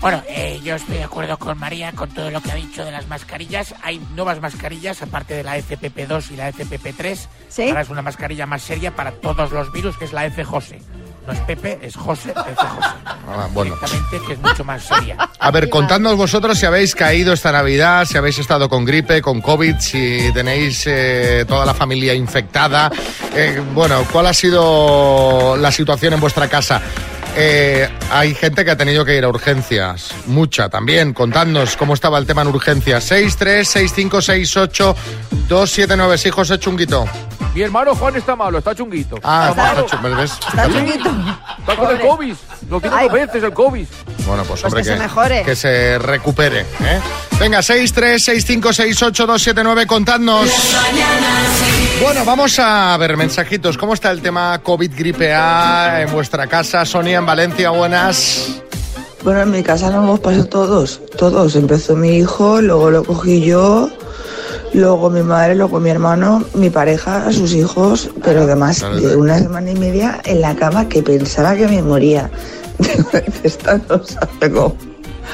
Bueno, 0.00 0.22
eh, 0.28 0.60
yo 0.62 0.76
estoy 0.76 0.98
de 0.98 1.04
acuerdo 1.04 1.38
con 1.38 1.58
María 1.58 1.92
con 1.92 2.10
todo 2.10 2.30
lo 2.30 2.40
que 2.40 2.52
ha 2.52 2.54
dicho 2.54 2.84
de 2.84 2.92
las 2.92 3.08
mascarillas. 3.08 3.74
Hay 3.82 3.98
nuevas 4.14 4.40
mascarillas, 4.40 5.02
aparte 5.02 5.34
de 5.34 5.42
la 5.42 5.56
FPP2 5.58 6.30
y 6.32 6.36
la 6.36 6.52
FPP3. 6.52 7.28
¿Sí? 7.48 7.68
Ahora 7.68 7.80
es 7.80 7.88
una 7.88 8.02
mascarilla 8.02 8.46
más 8.46 8.62
seria 8.62 8.94
para 8.94 9.12
todos 9.12 9.52
los 9.52 9.72
virus, 9.72 9.96
que 9.96 10.04
es 10.04 10.12
la 10.12 10.26
F 10.26 10.44
Jose. 10.44 10.80
No 11.26 11.32
es 11.32 11.40
Pepe, 11.40 11.78
es 11.82 11.96
José, 11.96 12.30
F 12.30 12.54
Jose. 12.54 12.88
Ah, 13.04 13.48
bueno. 13.52 13.74
Directamente, 13.74 14.26
que 14.26 14.32
es 14.34 14.38
mucho 14.38 14.64
más 14.64 14.82
seria. 14.84 15.16
A 15.38 15.50
ver, 15.50 15.68
contadnos 15.68 16.16
vosotros 16.16 16.56
si 16.58 16.66
habéis 16.66 16.94
caído 16.94 17.32
esta 17.32 17.50
Navidad, 17.50 18.04
si 18.04 18.16
habéis 18.16 18.38
estado 18.38 18.68
con 18.68 18.84
gripe, 18.84 19.20
con 19.20 19.40
COVID, 19.40 19.76
si 19.78 20.30
tenéis 20.32 20.84
eh, 20.86 21.44
toda 21.48 21.66
la 21.66 21.74
familia 21.74 22.14
infectada. 22.14 22.90
Eh, 23.34 23.60
bueno, 23.74 24.04
¿cuál 24.12 24.26
ha 24.26 24.34
sido 24.34 25.56
la 25.56 25.72
situación 25.72 26.14
en 26.14 26.20
vuestra 26.20 26.48
casa? 26.48 26.80
Eh, 27.38 27.86
hay 28.10 28.34
gente 28.34 28.64
que 28.64 28.70
ha 28.70 28.76
tenido 28.76 29.04
que 29.04 29.14
ir 29.16 29.24
a 29.24 29.28
urgencias, 29.28 30.10
mucha 30.26 30.70
también. 30.70 31.12
Contadnos 31.12 31.76
cómo 31.76 31.92
estaba 31.92 32.18
el 32.18 32.26
tema 32.26 32.42
en 32.42 32.48
urgencias. 32.48 33.04
6, 33.04 33.36
3, 33.36 33.68
6, 33.68 33.92
5, 33.94 34.22
6, 34.22 34.56
8, 34.56 34.96
2, 35.48 35.70
7, 35.70 35.96
9. 35.96 36.18
Sí, 36.18 36.30
José 36.30 36.58
Chunguito. 36.58 37.04
Mi 37.56 37.62
hermano 37.62 37.94
Juan 37.94 38.14
está 38.14 38.36
malo, 38.36 38.58
está 38.58 38.74
chunguito. 38.74 39.18
Ah, 39.22 39.46
está 39.48 39.80
está. 39.80 39.86
Está 40.22 40.68
chunguito. 40.70 41.10
Está 41.58 41.76
con 41.76 41.90
el 41.90 42.00
COVID. 42.02 42.34
Lo 42.68 42.80
tiene 42.82 43.02
dos 43.02 43.12
veces 43.12 43.42
el 43.42 43.52
COVID. 43.54 43.86
Bueno, 44.26 44.44
pues 44.44 44.62
hombre, 44.62 44.82
que 44.82 44.88
se 44.90 44.96
mejore. 44.96 45.42
que 45.42 45.56
se 45.56 45.98
recupere. 45.98 46.60
¿eh? 46.60 47.00
Venga, 47.40 47.62
6, 47.62 47.94
3, 47.94 48.22
6, 48.22 48.44
5, 48.46 48.72
6, 48.74 49.02
8, 49.04 49.26
2, 49.26 49.42
7, 49.42 49.64
9, 49.64 49.86
contadnos. 49.86 50.50
Bueno, 52.02 52.26
vamos 52.26 52.58
a 52.58 52.94
ver 52.98 53.16
mensajitos. 53.16 53.78
¿Cómo 53.78 53.94
está 53.94 54.10
el 54.10 54.20
tema 54.20 54.60
COVID 54.62 54.92
gripe 54.94 55.32
A 55.32 56.02
en 56.02 56.12
vuestra 56.12 56.46
casa? 56.46 56.84
Sonia, 56.84 57.16
en 57.16 57.24
Valencia, 57.24 57.70
buenas. 57.70 58.60
Bueno, 59.24 59.40
en 59.40 59.50
mi 59.50 59.62
casa 59.62 59.88
lo 59.88 60.02
hemos 60.02 60.20
pasado 60.20 60.44
todos, 60.44 61.00
todos. 61.16 61.56
Empezó 61.56 61.96
mi 61.96 62.18
hijo, 62.18 62.60
luego 62.60 62.90
lo 62.90 63.02
cogí 63.02 63.40
yo, 63.40 63.88
luego 64.76 65.10
mi 65.10 65.22
madre, 65.22 65.54
luego 65.54 65.80
mi 65.80 65.90
hermano, 65.90 66.44
mi 66.54 66.70
pareja, 66.70 67.32
sus 67.32 67.52
hijos, 67.54 68.10
pero 68.22 68.42
además 68.42 68.80
de 69.00 69.16
una 69.16 69.38
semana 69.38 69.70
y 69.70 69.74
media 69.74 70.20
en 70.24 70.40
la 70.40 70.54
cama 70.54 70.88
que 70.88 71.02
pensaba 71.02 71.54
que 71.56 71.66
me 71.66 71.82
moría. 71.82 72.30
Esta 73.42 73.78
nos 73.88 74.16
pegó 74.38 74.76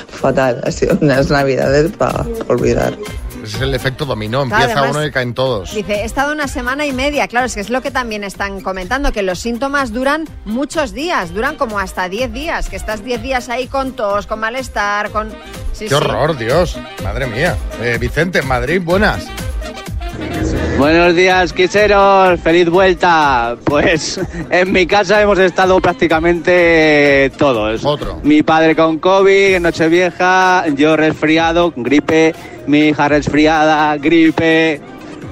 fatal, 0.08 0.60
ha 0.64 0.70
sido 0.70 0.96
unas 1.00 1.30
navidades 1.30 1.92
para 1.92 2.24
olvidar. 2.48 2.96
Ese 3.42 3.56
es 3.56 3.62
el 3.62 3.74
efecto 3.74 4.04
dominó. 4.04 4.46
Claro, 4.46 4.62
Empieza 4.62 4.78
además- 4.80 4.96
uno 4.96 5.06
y 5.06 5.10
caen 5.10 5.34
todos. 5.34 5.74
Dice, 5.74 5.94
he 5.94 6.04
estado 6.04 6.32
una 6.32 6.46
semana 6.46 6.86
y 6.86 6.92
media. 6.92 7.26
Claro, 7.26 7.46
es 7.46 7.54
que 7.56 7.60
es 7.60 7.70
lo 7.70 7.82
que 7.82 7.90
también 7.90 8.22
están 8.22 8.60
comentando, 8.60 9.10
que 9.12 9.22
los 9.22 9.40
síntomas 9.40 9.92
duran 9.92 10.28
muchos 10.44 10.92
días, 10.92 11.34
duran 11.34 11.56
como 11.56 11.80
hasta 11.80 12.08
10 12.08 12.32
días, 12.32 12.68
que 12.68 12.76
estás 12.76 13.04
10 13.04 13.20
días 13.20 13.48
ahí 13.48 13.66
con 13.66 13.92
tos, 13.92 14.28
con 14.28 14.38
malestar, 14.38 15.10
con... 15.10 15.30
Sí, 15.72 15.84
Qué 15.84 15.90
sí. 15.90 15.94
horror, 15.94 16.36
Dios. 16.36 16.78
Madre 17.02 17.26
mía. 17.26 17.56
Eh, 17.82 17.96
Vicente, 18.00 18.40
en 18.40 18.48
Madrid, 18.48 18.80
buenas. 18.82 19.26
Buenos 20.78 21.14
días, 21.14 21.52
quiseros. 21.52 22.40
Feliz 22.40 22.68
vuelta. 22.68 23.56
Pues 23.64 24.20
en 24.50 24.72
mi 24.72 24.86
casa 24.86 25.20
hemos 25.22 25.38
estado 25.38 25.80
prácticamente 25.80 27.30
todos. 27.38 27.84
Otro. 27.84 28.20
Mi 28.22 28.42
padre 28.42 28.74
con 28.76 28.98
COVID, 28.98 29.54
en 29.54 29.62
Nochevieja, 29.62 30.64
yo 30.74 30.96
resfriado, 30.96 31.72
con 31.72 31.82
gripe, 31.84 32.34
mi 32.66 32.88
hija 32.88 33.08
resfriada, 33.08 33.96
gripe. 33.96 34.80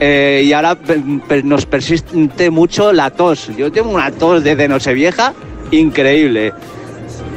eh, 0.03 0.43
y 0.47 0.53
ahora 0.55 0.77
pe- 0.77 1.43
nos 1.43 1.67
persiste 1.67 2.49
mucho 2.51 2.91
la 2.93 3.11
tos. 3.11 3.51
Yo 3.57 3.71
tengo 3.71 3.91
una 3.91 4.11
tos 4.11 4.43
desde 4.43 4.67
Nochevieja 4.69 5.35
increíble. 5.73 6.53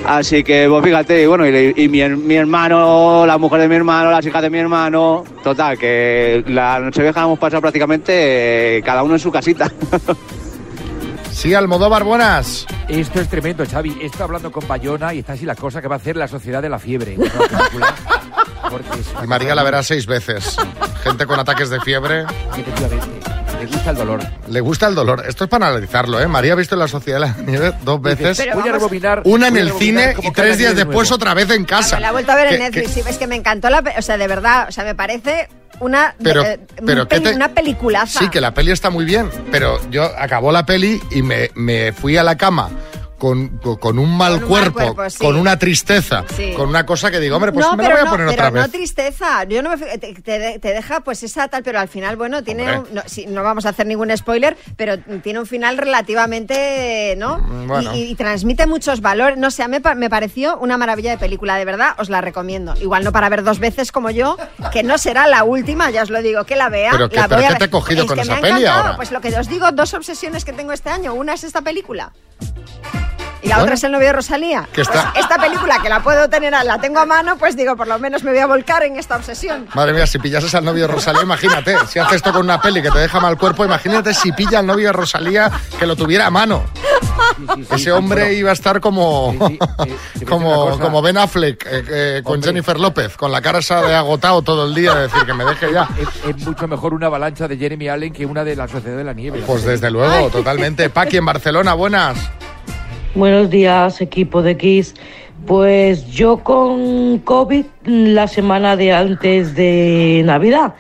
Así 0.05 0.43
que, 0.43 0.67
pues 0.69 0.83
fíjate, 0.83 1.23
y 1.23 1.25
bueno, 1.27 1.47
y, 1.47 1.73
y 1.75 1.87
mi, 1.87 2.07
mi 2.09 2.35
hermano, 2.35 3.25
la 3.25 3.37
mujer 3.37 3.61
de 3.61 3.67
mi 3.69 3.75
hermano, 3.75 4.11
las 4.11 4.25
hijas 4.25 4.41
de 4.41 4.49
mi 4.49 4.57
hermano, 4.59 5.23
total, 5.43 5.77
que 5.77 6.43
la 6.47 6.79
Nochevieja 6.79 7.21
la 7.21 7.25
hemos 7.27 7.39
pasado 7.39 7.61
prácticamente 7.61 8.77
eh, 8.77 8.81
cada 8.83 9.03
uno 9.03 9.13
en 9.15 9.19
su 9.19 9.31
casita. 9.31 9.71
Sí, 11.33 11.53
Almodóvar, 11.55 12.03
buenas. 12.03 12.65
Esto 12.87 13.19
es 13.19 13.27
tremendo, 13.27 13.65
Xavi. 13.65 13.97
Está 14.01 14.23
hablando 14.23 14.51
con 14.51 14.67
Bayona 14.67 15.15
y 15.15 15.19
está 15.19 15.33
así 15.33 15.45
la 15.45 15.55
cosa 15.55 15.81
que 15.81 15.87
va 15.87 15.95
a 15.95 15.97
hacer 15.97 16.15
la 16.15 16.27
Sociedad 16.27 16.61
de 16.61 16.69
la 16.69 16.77
Fiebre. 16.79 17.17
Y 19.23 19.27
María 19.27 19.53
la 19.55 19.63
verá 19.63 19.83
seis 19.83 20.05
veces. 20.05 20.57
Gente 21.03 21.25
con 21.25 21.39
ataques 21.39 21.69
de 21.69 21.79
fiebre. 21.81 22.25
Efectivamente. 22.51 23.32
Le 23.63 23.67
gusta 23.75 23.89
el 23.91 23.95
dolor. 23.95 24.19
Le 24.49 24.61
gusta 24.61 24.87
el 24.87 24.95
dolor. 24.95 25.23
Esto 25.27 25.43
es 25.45 25.49
para 25.49 25.67
analizarlo, 25.69 26.19
¿eh? 26.21 26.27
María 26.27 26.53
ha 26.53 26.55
visto 26.55 26.75
la 26.75 26.87
Sociedad 26.87 27.19
de 27.19 27.27
la 27.27 27.35
Nieve 27.45 27.73
dos 27.83 28.01
veces. 28.01 28.37
Pero 28.37 28.55
voy 28.59 28.69
a 28.69 28.71
rebobinar. 28.73 29.21
Una 29.25 29.47
en 29.47 29.57
el 29.57 29.67
rebobinar 29.67 30.13
cine 30.15 30.27
y 30.27 30.31
tres 30.31 30.57
día 30.57 30.67
días 30.67 30.75
de 30.75 30.85
después 30.85 31.09
nuevo. 31.09 31.15
otra 31.15 31.33
vez 31.33 31.49
en 31.51 31.63
casa. 31.65 31.99
La 31.99 32.09
he 32.09 32.11
vuelto 32.11 32.31
a 32.31 32.35
ver 32.35 32.47
en 32.47 32.53
Que- 32.53 32.59
Netflix, 32.59 32.87
que- 32.95 33.03
sí, 33.03 33.09
es 33.09 33.17
que 33.17 33.27
me 33.27 33.35
encantó 33.35 33.69
la... 33.69 33.83
O 33.97 34.01
sea, 34.01 34.17
de 34.17 34.27
verdad, 34.27 34.67
o 34.67 34.71
sea, 34.71 34.83
me 34.83 34.95
parece 34.95 35.47
una, 35.79 36.13
Pero- 36.21 36.43
eh, 36.43 36.59
pero 36.85 37.01
un 37.03 37.07
¿qué 37.07 37.15
peli- 37.15 37.29
te- 37.29 37.35
una 37.35 37.49
peliculaza. 37.49 38.19
Sí, 38.19 38.29
que 38.29 38.41
la 38.41 38.53
peli 38.53 38.71
está 38.71 38.89
muy 38.89 39.05
bien, 39.05 39.29
pero 39.51 39.79
yo 39.89 40.03
acabó 40.17 40.51
la 40.51 40.65
peli 40.65 41.01
y 41.11 41.21
me, 41.23 41.49
me 41.55 41.93
fui 41.93 42.15
a 42.17 42.23
la 42.23 42.37
cama 42.37 42.69
con, 43.23 43.99
un 43.99 44.17
mal 44.17 44.33
Con 44.41 44.43
un 44.43 44.49
mal 44.59 44.73
cuerpo, 44.73 45.09
sí. 45.09 45.17
con 45.17 45.35
una 45.37 45.57
tristeza, 45.57 46.25
Sí. 46.35 46.53
con 46.57 46.67
una 46.67 46.85
cosa 46.85 47.09
que 47.09 47.19
digo, 47.21 47.37
hombre, 47.37 47.53
pues 47.53 47.65
no, 47.65 47.77
me 47.77 47.83
la 47.83 47.89
voy 47.91 47.99
a 47.99 48.03
no, 48.03 48.09
poner 48.11 48.27
pero 48.27 48.33
otra 48.41 48.51
no 48.51 48.61
vez. 48.63 48.71
tristeza. 48.71 49.43
Yo 49.45 49.61
no 49.63 49.69
me 49.69 49.77
te, 49.77 50.13
te- 50.13 50.59
te 50.59 50.67
deja 50.73 50.99
pues 51.01 51.23
esa 51.23 51.47
tal, 51.47 51.63
pero 51.63 51.79
al 51.79 51.87
final, 51.87 52.17
bueno, 52.17 52.43
tiene 52.43 52.79
un- 52.79 52.87
no, 52.93 53.01
sí, 53.05 53.25
no 53.25 53.41
vamos 53.43 53.65
a 53.65 53.69
hacer 53.69 53.85
ningún 53.87 54.15
spoiler, 54.17 54.57
pero 54.75 54.97
tiene 55.21 55.39
un 55.39 55.45
final 55.45 55.77
relativamente, 55.77 57.15
¿no? 57.17 57.37
Mm, 57.39 57.67
bueno. 57.67 57.95
Y, 57.95 57.99
y- 57.99 58.11
y 58.11 58.15
transmite 58.15 58.67
muchos 58.67 58.99
valores. 59.01 59.37
No 59.37 59.51
sé, 59.51 59.63
a 59.63 59.67
mí 59.67 59.77
me, 59.83 59.95
me 59.95 60.09
pareció 60.09 60.57
una 60.57 60.77
maravilla 60.77 61.11
de 61.11 61.17
película, 61.17 61.55
de 61.55 61.65
verdad, 61.65 61.95
os 61.99 62.09
la 62.09 62.19
recomiendo. 62.21 62.73
Igual 62.81 63.03
no 63.03 63.11
para 63.11 63.29
ver 63.29 63.43
dos 63.43 63.59
veces 63.59 63.91
como 63.91 64.09
yo, 64.09 64.37
que 64.71 64.83
no 64.83 64.97
será 64.97 65.27
la 65.27 65.43
última, 65.43 65.89
ya 65.91 66.03
os 66.03 66.09
lo 66.09 66.21
digo, 66.21 66.43
que 66.43 66.55
la 66.55 66.69
vea. 66.69 66.91
Pero 66.91 67.09
que- 67.09 67.15
la 67.15 67.27
pero 67.27 67.37
voy 67.37 67.45
a 67.45 67.47
¿qué 67.47 67.53
ver. 67.53 67.59
te 67.59 67.65
ha 67.65 67.69
cogido 67.71 68.01
Es 68.01 68.07
con 68.07 68.15
que 68.17 68.21
esa 68.23 68.33
me 68.33 68.37
ha 68.39 68.41
peli 68.41 68.65
ahora? 68.65 68.95
Pues 68.97 69.11
lo 69.11 69.21
que 69.21 69.29
os 69.37 69.47
digo, 69.47 69.71
dos 69.71 69.93
obsesiones 69.93 70.43
que 70.43 70.51
tengo 70.53 70.73
este 70.73 70.89
año. 70.89 71.13
Una 71.13 71.33
es 71.33 71.43
esta 71.43 71.61
película. 71.61 72.11
Y 73.43 73.49
la 73.49 73.55
Bueno. 73.55 73.63
otra 73.63 73.75
es 73.75 73.83
el 73.83 73.91
novio 73.91 74.07
de 74.07 74.13
Rosalía. 74.13 74.67
Que 74.71 74.81
está- 74.81 75.11
Pues 75.11 75.23
esta 75.25 75.37
película 75.37 75.79
que 75.81 75.89
la 75.89 76.01
puedo 76.01 76.29
tener, 76.29 76.53
la 76.63 76.79
tengo 76.79 76.99
a 76.99 77.05
mano, 77.05 77.37
pues 77.37 77.55
digo, 77.57 77.75
por 77.75 77.87
lo 77.87 77.99
menos 77.99 78.23
me 78.23 78.31
voy 78.31 78.39
a 78.39 78.47
volcar 78.47 78.83
en 78.83 78.97
esta 78.97 79.17
obsesión. 79.17 79.67
Madre 79.75 79.93
mía, 79.93 80.07
si 80.07 80.17
pillases 80.19 80.55
al 80.55 80.63
novio 80.63 80.87
de 80.87 80.93
Rosalía, 80.93 81.21
imagínate. 81.23 81.75
Si 81.87 81.99
haces 81.99 82.15
esto 82.17 82.31
con 82.31 82.41
una 82.43 82.61
peli 82.61 82.81
que 82.81 82.89
te 82.89 82.99
deja 82.99 83.19
mal 83.19 83.37
cuerpo, 83.37 83.65
imagínate 83.65 84.13
si 84.13 84.31
pilla 84.31 84.59
al 84.59 84.65
novio 84.65 84.87
de 84.87 84.93
Rosalía 84.93 85.51
que 85.77 85.85
lo 85.85 85.95
tuviera 85.95 86.27
a 86.27 86.29
mano. 86.29 86.63
Ese 87.71 87.91
hombre 87.91 88.33
iba 88.33 88.51
a 88.51 88.53
estar 88.53 88.79
como, 88.79 89.35
como, 90.27 90.79
como 90.79 91.01
Ben 91.01 91.17
Affleck 91.17 91.65
eh, 91.65 91.83
eh, 91.89 92.21
con 92.23 92.41
Jennifer 92.41 92.79
López, 92.79 93.17
con 93.17 93.31
la 93.31 93.41
cara 93.41 93.59
esa 93.59 93.81
de 93.81 93.93
agotado 93.93 94.41
todo 94.41 94.65
el 94.67 94.73
día, 94.75 94.93
de 94.95 95.01
decir 95.03 95.25
que 95.25 95.33
me 95.33 95.43
deje 95.43 95.71
ya. 95.73 95.89
Es, 95.99 96.07
es 96.29 96.45
mucho 96.45 96.67
mejor 96.67 96.93
una 96.93 97.07
avalancha 97.07 97.47
de 97.47 97.57
Jeremy 97.57 97.89
Allen 97.89 98.13
que 98.13 98.25
una 98.25 98.43
de 98.43 98.55
la 98.55 98.67
Sociedad 98.67 98.97
de 98.97 99.03
la 99.03 99.13
Nieve. 99.13 99.43
Pues 99.45 99.63
desde 99.63 99.89
luego, 99.91 100.29
totalmente. 100.29 100.89
Paqui 100.89 101.17
en 101.17 101.25
Barcelona, 101.25 101.73
buenas. 101.73 102.17
Buenos 103.15 103.49
días, 103.49 104.01
equipo 104.01 104.41
de 104.41 104.57
Kiss. 104.57 104.95
Pues 105.45 106.07
yo 106.07 106.37
con 106.37 107.19
COVID 107.19 107.65
la 107.85 108.27
semana 108.27 108.75
de 108.75 108.93
antes 108.93 109.55
de 109.55 110.21
Navidad 110.25 110.73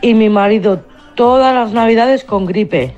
y 0.00 0.14
mi 0.14 0.28
marido 0.30 0.84
todas 1.14 1.54
las 1.54 1.72
Navidades 1.72 2.24
con 2.24 2.46
gripe. 2.46 2.94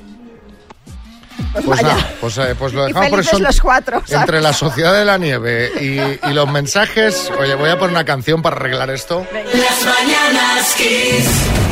Pues 1.64 1.83
nada, 1.83 2.09
pues, 2.20 2.39
eh, 2.39 2.55
pues 2.57 2.72
lo 2.74 2.85
Y 2.85 2.89
dejamos 2.89 3.11
por 3.11 3.20
eso. 3.20 3.39
los 3.41 3.61
cuatro, 3.61 4.03
¿sabes? 4.07 4.12
Entre 4.20 4.41
la 4.41 4.53
Sociedad 4.53 4.95
de 4.97 5.05
la 5.05 5.18
Nieve 5.18 5.70
y, 5.81 6.28
y 6.28 6.33
los 6.33 6.49
mensajes, 6.49 7.33
oye, 7.41 7.55
voy 7.57 7.70
a 7.70 7.78
poner 7.78 7.91
una 7.97 8.05
canción 8.05 8.41
para 8.41 8.57
arreglar 8.57 8.91
esto. 8.91 9.26
Las 9.33 9.85
mañanas 9.85 10.74
Kiss. 10.76 11.70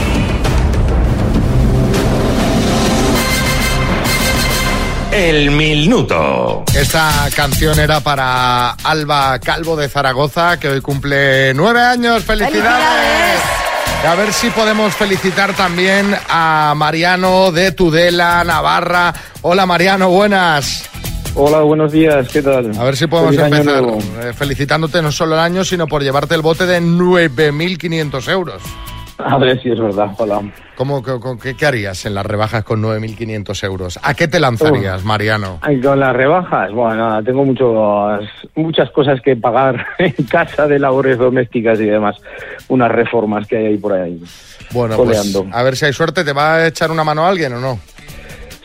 El 5.18 5.50
minuto. 5.50 6.62
Esta 6.72 7.28
canción 7.34 7.80
era 7.80 7.98
para 7.98 8.70
Alba 8.70 9.36
Calvo 9.40 9.74
de 9.74 9.88
Zaragoza, 9.88 10.60
que 10.60 10.68
hoy 10.68 10.80
cumple 10.80 11.52
nueve 11.54 11.80
años. 11.80 12.22
¡Felicidades! 12.22 13.40
Y 14.04 14.06
a 14.06 14.14
ver 14.14 14.32
si 14.32 14.48
podemos 14.50 14.94
felicitar 14.94 15.56
también 15.56 16.14
a 16.28 16.72
Mariano 16.76 17.50
de 17.50 17.72
Tudela, 17.72 18.44
Navarra. 18.44 19.12
Hola 19.42 19.66
Mariano, 19.66 20.08
buenas. 20.08 20.88
Hola, 21.34 21.62
buenos 21.62 21.90
días, 21.90 22.28
¿qué 22.28 22.40
tal? 22.40 22.70
A 22.78 22.84
ver 22.84 22.96
si 22.96 23.08
podemos 23.08 23.34
Feliz 23.34 23.58
empezar 23.58 23.82
eh, 24.22 24.32
felicitándote 24.32 25.02
no 25.02 25.10
solo 25.10 25.34
el 25.34 25.40
año, 25.40 25.64
sino 25.64 25.88
por 25.88 26.04
llevarte 26.04 26.36
el 26.36 26.42
bote 26.42 26.64
de 26.64 26.80
9.500 26.80 28.28
euros. 28.30 28.62
A 29.18 29.36
ver 29.38 29.60
si 29.60 29.70
es 29.70 29.78
verdad, 29.80 30.10
hola. 30.18 30.40
¿Cómo, 30.76 31.02
qué, 31.02 31.56
qué- 31.56 31.66
harías 31.66 32.06
en 32.06 32.14
las 32.14 32.24
rebajas 32.24 32.62
con 32.62 32.80
9.500 32.80 33.64
euros? 33.64 33.98
¿A 34.02 34.14
qué 34.14 34.28
te 34.28 34.38
lanzarías, 34.38 35.04
Mariano? 35.04 35.58
Ay, 35.60 35.80
con 35.80 35.98
las 35.98 36.14
rebajas, 36.14 36.70
bueno, 36.72 37.22
tengo 37.24 37.44
muchos, 37.44 38.20
muchas 38.54 38.90
cosas 38.92 39.20
que 39.20 39.34
pagar 39.34 39.84
en 39.98 40.12
casa 40.26 40.68
de 40.68 40.78
labores 40.78 41.18
domésticas 41.18 41.80
y 41.80 41.86
demás. 41.86 42.16
Unas 42.68 42.90
reformas 42.92 43.46
que 43.48 43.56
hay 43.56 43.66
ahí 43.66 43.76
por 43.76 43.92
ahí. 43.92 44.22
Bueno, 44.70 44.96
pues 44.96 45.36
a 45.52 45.62
ver 45.62 45.76
si 45.76 45.86
hay 45.86 45.92
suerte. 45.92 46.24
¿Te 46.24 46.32
va 46.32 46.54
a 46.56 46.66
echar 46.68 46.90
una 46.90 47.02
mano 47.02 47.26
alguien 47.26 47.54
o 47.54 47.60
no? 47.60 47.80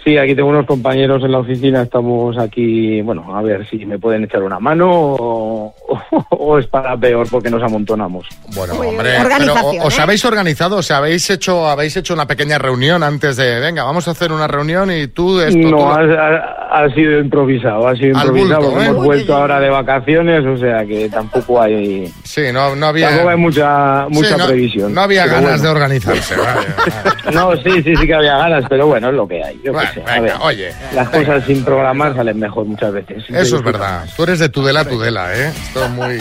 Sí, 0.04 0.18
aquí 0.18 0.36
tengo 0.36 0.50
unos 0.50 0.66
compañeros 0.66 1.24
en 1.24 1.32
la 1.32 1.38
oficina, 1.40 1.82
estamos 1.84 2.38
aquí, 2.38 3.02
bueno, 3.02 3.34
a 3.34 3.42
ver 3.42 3.66
si 3.70 3.86
me 3.86 3.98
pueden 3.98 4.26
echar 4.26 4.44
una 4.44 4.60
mano 4.60 4.90
o, 4.92 5.74
o 6.32 6.60
es 6.60 6.68
para 6.68 6.98
peor 6.98 7.26
porque 7.32 7.50
nos 7.50 7.64
amontonamos. 7.64 8.28
Bueno, 8.54 8.74
hombre, 8.74 9.12
pero 9.40 9.54
o- 9.54 9.88
os 9.88 10.00
habéis 10.00 10.26
organizado, 10.26 10.76
o 10.76 10.82
sea, 10.82 10.98
habéis 10.98 11.30
hecho, 11.30 11.70
habéis 11.70 11.96
hecho 11.96 12.14
una 12.14 12.28
pequeña 12.28 12.58
reunión 12.58 13.02
antes 13.02 13.38
de, 13.38 13.62
venga, 13.62 13.84
vamos 13.86 14.06
a 14.10 14.12
hacer 14.12 14.34
una 14.34 14.46
reunión 14.48 14.92
y 14.92 15.08
tú 15.08 15.40
esto. 15.40 15.62
tú 15.62 15.70
no, 15.70 15.94
ha- 15.94 16.63
ha 16.76 16.90
sido 16.96 17.20
improvisado, 17.20 17.88
ha 17.88 17.96
sido 17.96 18.08
improvisado 18.20 18.62
bulto, 18.64 18.82
¿eh? 18.82 18.86
hemos 18.88 19.06
vuelto 19.06 19.36
ahora 19.36 19.60
de 19.60 19.70
vacaciones, 19.70 20.44
o 20.44 20.58
sea 20.58 20.84
que 20.86 21.08
tampoco 21.08 21.62
hay... 21.62 22.12
Sí, 22.24 22.42
no, 22.52 22.76
no 22.76 22.88
había... 22.88 23.10
Tampoco 23.10 23.30
hay 23.30 23.38
mucha, 23.38 24.06
mucha 24.10 24.30
Sí, 24.30 24.36
no- 24.40 24.48
previsión. 24.48 24.94
No 24.94 25.02
había 25.02 25.28
ganas 25.28 25.44
bueno. 25.44 25.62
de 25.64 25.70
organizarse, 25.70 26.36
vale. 26.36 26.68
No, 27.34 27.56
sí, 27.58 27.84
sí, 27.84 27.96
sí 27.96 28.08
que 28.08 28.14
había 28.16 28.38
ganas, 28.38 28.66
pero 28.68 28.88
bueno, 28.88 29.10
es 29.10 29.14
lo 29.16 29.28
que 29.28 29.44
hay. 29.44 29.62
Yo 29.64 29.72
qué 29.72 29.88
sé, 29.94 30.04
a 30.08 30.20
ver, 30.20 30.34
oye, 30.42 30.72
las 30.96 31.10
cosas 31.10 31.46
sin 31.46 31.64
programar 31.64 32.16
salen 32.16 32.40
mejor 32.40 32.66
muchas 32.66 32.92
veces. 32.92 33.24
Eso 33.30 33.58
es 33.58 33.64
verdad. 33.64 34.06
Tú 34.18 34.24
eres 34.24 34.40
de 34.40 34.50
Tudela 34.50 34.80
a 34.82 34.86
Tudela, 34.86 35.32
¿eh? 35.36 35.50
Esto 35.68 35.86
es 35.86 35.92
muy... 35.92 36.18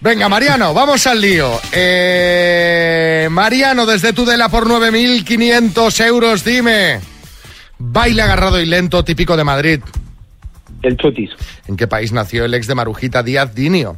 Venga, 0.00 0.28
Mariano, 0.28 0.72
vamos 0.72 1.04
al 1.08 1.20
lío. 1.20 1.50
Eh, 1.72 3.26
Mariano, 3.30 3.86
desde 3.86 4.12
Tudela 4.12 4.48
por 4.48 4.66
9.500 4.68 6.04
euros, 6.06 6.44
dime. 6.44 7.00
Baile 7.78 8.22
agarrado 8.22 8.60
y 8.60 8.66
lento 8.66 9.04
típico 9.04 9.36
de 9.36 9.44
Madrid. 9.44 9.80
El 10.82 10.96
chotis. 10.96 11.30
¿En 11.66 11.76
qué 11.76 11.86
país 11.86 12.12
nació 12.12 12.44
el 12.44 12.54
ex 12.54 12.66
de 12.66 12.74
Marujita 12.74 13.22
Díaz 13.22 13.54
Dinio? 13.54 13.96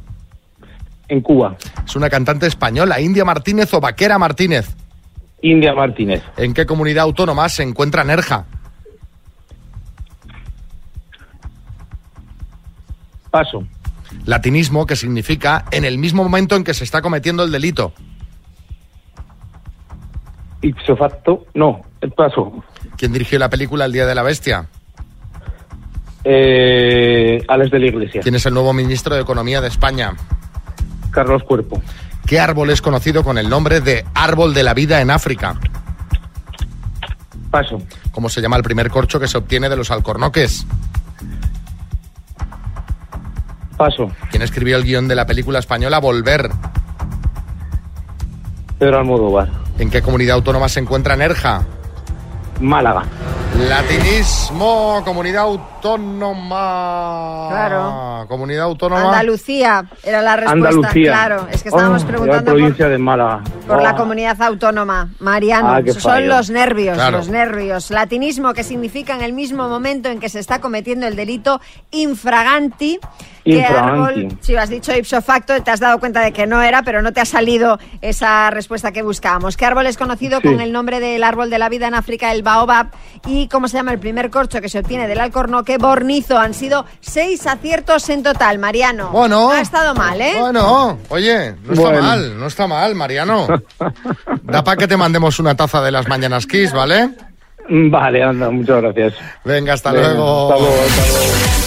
En 1.09 1.21
Cuba. 1.21 1.57
Es 1.85 1.95
una 1.97 2.11
cantante 2.11 2.47
española, 2.47 3.01
India 3.01 3.25
Martínez 3.25 3.73
o 3.75 3.81
Vaquera 3.81 4.19
Martínez. 4.19 4.75
India 5.43 5.75
Martínez. 5.75 6.23
¿En 6.37 6.55
qué 6.55 6.67
comunidad 6.67 7.05
autónoma 7.05 7.49
se 7.49 7.63
encuentra 7.63 8.05
Nerja? 8.05 8.47
Paso. 13.31 13.65
Latinismo 14.25 14.87
que 14.87 14.97
significa 14.97 15.67
en 15.71 15.85
el 15.85 15.99
mismo 15.99 16.25
momento 16.25 16.57
en 16.57 16.65
que 16.65 16.75
se 16.75 16.85
está 16.85 17.03
cometiendo 17.03 17.45
el 17.45 17.53
delito. 17.53 17.93
Ipso 20.63 20.97
facto, 20.97 21.47
no, 21.55 21.83
el 22.01 22.11
paso. 22.13 22.65
¿Quién 22.97 23.13
dirigió 23.13 23.39
la 23.39 23.51
película 23.51 23.85
El 23.85 23.93
Día 23.93 24.07
de 24.07 24.15
la 24.15 24.23
Bestia? 24.23 24.67
Eh, 26.25 27.45
Alex 27.47 27.71
de 27.71 27.79
la 27.79 27.87
Iglesia. 27.87 28.21
¿Quién 28.21 28.35
es 28.35 28.47
el 28.47 28.55
nuevo 28.55 28.73
ministro 28.73 29.15
de 29.15 29.21
Economía 29.21 29.61
de 29.61 29.69
España? 29.69 30.15
Carlos 31.11 31.43
Cuerpo. 31.45 31.81
¿Qué 32.27 32.41
árbol 32.41 32.71
es 32.71 32.83
conocido 32.83 33.23
con 33.23 33.39
el 33.39 33.49
nombre 33.49 33.81
de 33.81 34.05
árbol 34.15 34.53
de 34.53 34.63
la 34.63 34.75
vida 34.75 35.01
en 35.01 35.11
África? 35.11 35.59
Paso. 37.51 37.81
¿Cómo 38.11 38.29
se 38.29 38.41
llama 38.41 38.57
el 38.57 38.65
primer 38.65 38.91
corcho 38.91 39.21
que 39.21 39.29
se 39.29 39.39
obtiene 39.39 39.69
de 39.69 39.77
los 39.77 39.91
alcornoques? 39.91 40.67
Paso. 43.77 44.11
¿Quién 44.31 44.43
escribió 44.43 44.77
el 44.77 44.85
guion 44.85 45.07
de 45.07 45.15
la 45.15 45.27
película 45.27 45.59
española 45.59 46.01
Volver? 46.01 46.51
Pedro 48.79 48.99
Almodóvar. 48.99 49.49
¿En 49.79 49.91
qué 49.91 50.03
comunidad 50.03 50.37
autónoma 50.37 50.69
se 50.69 50.81
encuentra 50.81 51.15
Nerja? 51.15 51.65
Málaga. 52.61 53.03
Latinismo, 53.59 55.03
comunidad 55.05 55.43
autónoma. 55.45 57.47
Claro. 57.51 58.27
Comunidad 58.29 58.65
autónoma. 58.65 59.07
Andalucía 59.09 59.87
era 60.05 60.21
la 60.21 60.37
respuesta. 60.37 60.69
Andalucía. 60.69 61.13
Claro, 61.13 61.47
es 61.51 61.63
que 61.63 61.71
estábamos 61.71 62.05
Oh, 62.05 62.07
preguntando 62.07 62.43
la 62.43 62.45
por, 62.45 62.55
provincia 62.55 62.89
de 62.89 62.99
Málaga. 62.99 63.43
por 63.67 63.83
la 63.83 63.93
Oh. 63.93 63.97
comunidad 63.97 64.41
autónoma. 64.43 65.09
Mariano, 65.21 65.71
Ah, 65.73 65.81
son 65.99 66.29
los 66.29 66.51
nervios, 66.51 66.97
Claro. 66.97 67.17
los 67.19 67.29
nervios. 67.29 67.91
Latinismo 67.91 68.53
que 68.53 68.63
significa 68.63 69.15
en 69.15 69.23
el 69.23 69.33
mismo 69.33 69.69
momento 69.69 70.11
en 70.11 70.21
que 70.21 70.29
se 70.29 70.39
está 70.39 70.61
cometiendo 70.61 71.07
el 71.07 71.17
delito 71.17 71.61
infraganti. 71.93 72.99
¿Qué 73.45 73.59
Infraganti. 73.59 74.21
árbol? 74.21 74.39
Si 74.41 74.57
has 74.57 74.69
dicho 74.69 74.93
ipso 74.97 75.23
facto, 75.23 75.63
te 75.63 75.71
has 75.71 75.79
dado 75.79 76.01
cuenta 76.01 76.21
de 76.21 76.33
que 76.33 76.49
no 76.49 76.63
era, 76.63 76.83
pero 76.83 77.01
no 77.01 77.13
te 77.13 77.21
ha 77.21 77.25
salido 77.25 77.79
esa 78.01 78.51
respuesta 78.51 78.91
que 78.91 79.03
buscábamos. 79.03 79.57
¿Qué 79.57 79.65
árbol 79.65 79.87
es 79.87 79.97
conocido 79.97 80.41
Sí. 80.41 80.49
con 80.49 80.61
el 80.61 80.73
nombre 80.73 80.99
del 80.99 81.23
árbol 81.23 81.49
de 81.49 81.61
la 81.61 81.69
vida 81.69 81.87
en 81.87 81.95
África, 81.95 82.33
el 82.33 82.43
baobab? 82.43 82.89
¿Y 83.25 83.46
cómo 83.49 83.69
se 83.69 83.77
llama 83.77 83.93
el 83.93 83.99
primer 83.99 84.31
corcho 84.31 84.61
que 84.61 84.69
se 84.69 84.79
obtiene 84.79 85.07
del 85.09 85.21
alcornoque 85.21 85.79
bornizo? 85.79 86.39
Han 86.39 86.55
sido 86.55 86.85
seis 87.01 87.47
aciertos 87.47 88.09
en 88.09 88.23
total, 88.23 88.59
Mariano. 88.59 89.11
Bueno. 89.11 89.51
Ha 89.51 89.61
estado 89.61 89.95
mal, 89.95 90.21
¿eh? 90.21 90.35
Bueno, 90.39 90.99
oye, 91.09 91.55
no 91.65 91.73
está 91.73 91.83
Bueno. 91.89 92.03
mal, 92.03 92.39
no 92.39 92.47
está 92.47 92.67
mal, 92.67 92.95
Mariano. 92.95 93.47
Da 94.43 94.63
para 94.63 94.77
que 94.77 94.87
te 94.89 94.97
mandemos 94.97 95.39
una 95.39 95.55
taza 95.55 95.83
de 95.83 95.91
las 95.91 96.07
mañanas 96.09 96.47
Kiss, 96.47 96.73
¿vale? 96.73 97.11
Vale, 97.69 98.23
anda, 98.23 98.49
muchas 98.51 98.81
gracias. 98.81 99.15
Venga, 99.45 99.73
hasta 99.75 99.91
Venga, 99.91 100.09
luego. 100.11 100.53
hasta 100.53 100.61
luego, 100.65 100.83
hasta 100.83 101.03
luego. 101.13 101.66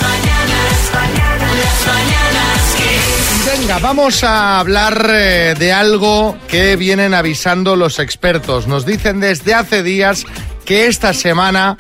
Venga, 3.70 3.88
vamos 3.88 4.24
a 4.24 4.60
hablar 4.60 5.12
eh, 5.14 5.54
de 5.54 5.72
algo 5.72 6.36
que 6.48 6.76
vienen 6.76 7.14
avisando 7.14 7.76
los 7.76 8.00
expertos. 8.00 8.66
Nos 8.66 8.84
dicen 8.84 9.20
desde 9.20 9.54
hace 9.54 9.84
días 9.84 10.26
que 10.66 10.88
esta 10.88 11.14
semana 11.14 11.78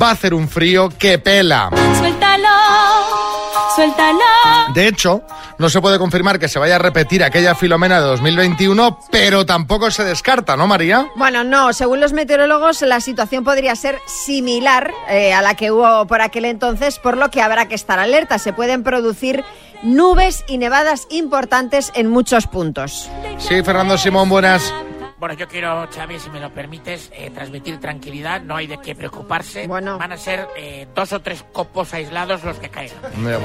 va 0.00 0.08
a 0.08 0.12
hacer 0.12 0.32
un 0.32 0.48
frío 0.48 0.88
que 0.98 1.18
pela. 1.18 1.68
Suéltalo, 1.98 2.48
suéltalo. 3.74 4.18
De 4.72 4.88
hecho, 4.88 5.24
no 5.58 5.68
se 5.68 5.80
puede 5.80 5.98
confirmar 5.98 6.38
que 6.38 6.48
se 6.48 6.58
vaya 6.58 6.76
a 6.76 6.78
repetir 6.78 7.22
aquella 7.22 7.54
Filomena 7.54 8.00
de 8.00 8.06
2021, 8.06 8.98
pero 9.10 9.44
tampoco 9.44 9.90
se 9.90 10.04
descarta, 10.04 10.56
¿no, 10.56 10.66
María? 10.66 11.06
Bueno, 11.16 11.44
no, 11.44 11.72
según 11.72 12.00
los 12.00 12.12
meteorólogos 12.12 12.82
la 12.82 13.00
situación 13.00 13.44
podría 13.44 13.74
ser 13.76 13.98
similar 14.06 14.92
eh, 15.08 15.32
a 15.32 15.42
la 15.42 15.54
que 15.54 15.70
hubo 15.70 16.06
por 16.06 16.20
aquel 16.20 16.46
entonces, 16.46 16.98
por 16.98 17.16
lo 17.16 17.30
que 17.30 17.42
habrá 17.42 17.68
que 17.68 17.74
estar 17.74 17.98
alerta. 17.98 18.38
Se 18.38 18.52
pueden 18.52 18.82
producir 18.82 19.44
nubes 19.82 20.44
y 20.48 20.58
nevadas 20.58 21.06
importantes 21.10 21.92
en 21.94 22.08
muchos 22.08 22.46
puntos. 22.46 23.10
Sí, 23.38 23.62
Fernando 23.62 23.98
Simón, 23.98 24.28
buenas. 24.28 24.72
Bueno, 25.18 25.34
yo 25.34 25.48
quiero, 25.48 25.88
Xavi, 25.90 26.18
si 26.18 26.28
me 26.28 26.40
lo 26.40 26.50
permites, 26.52 27.10
eh, 27.14 27.30
transmitir 27.30 27.80
tranquilidad. 27.80 28.42
No 28.42 28.54
hay 28.54 28.66
de 28.66 28.78
qué 28.78 28.94
preocuparse. 28.94 29.66
Van 29.66 30.12
a 30.12 30.16
ser 30.18 30.46
eh, 30.58 30.86
dos 30.94 31.12
o 31.14 31.20
tres 31.20 31.42
copos 31.52 31.94
aislados 31.94 32.44
los 32.44 32.58
que 32.58 32.68
caigan. 32.68 32.98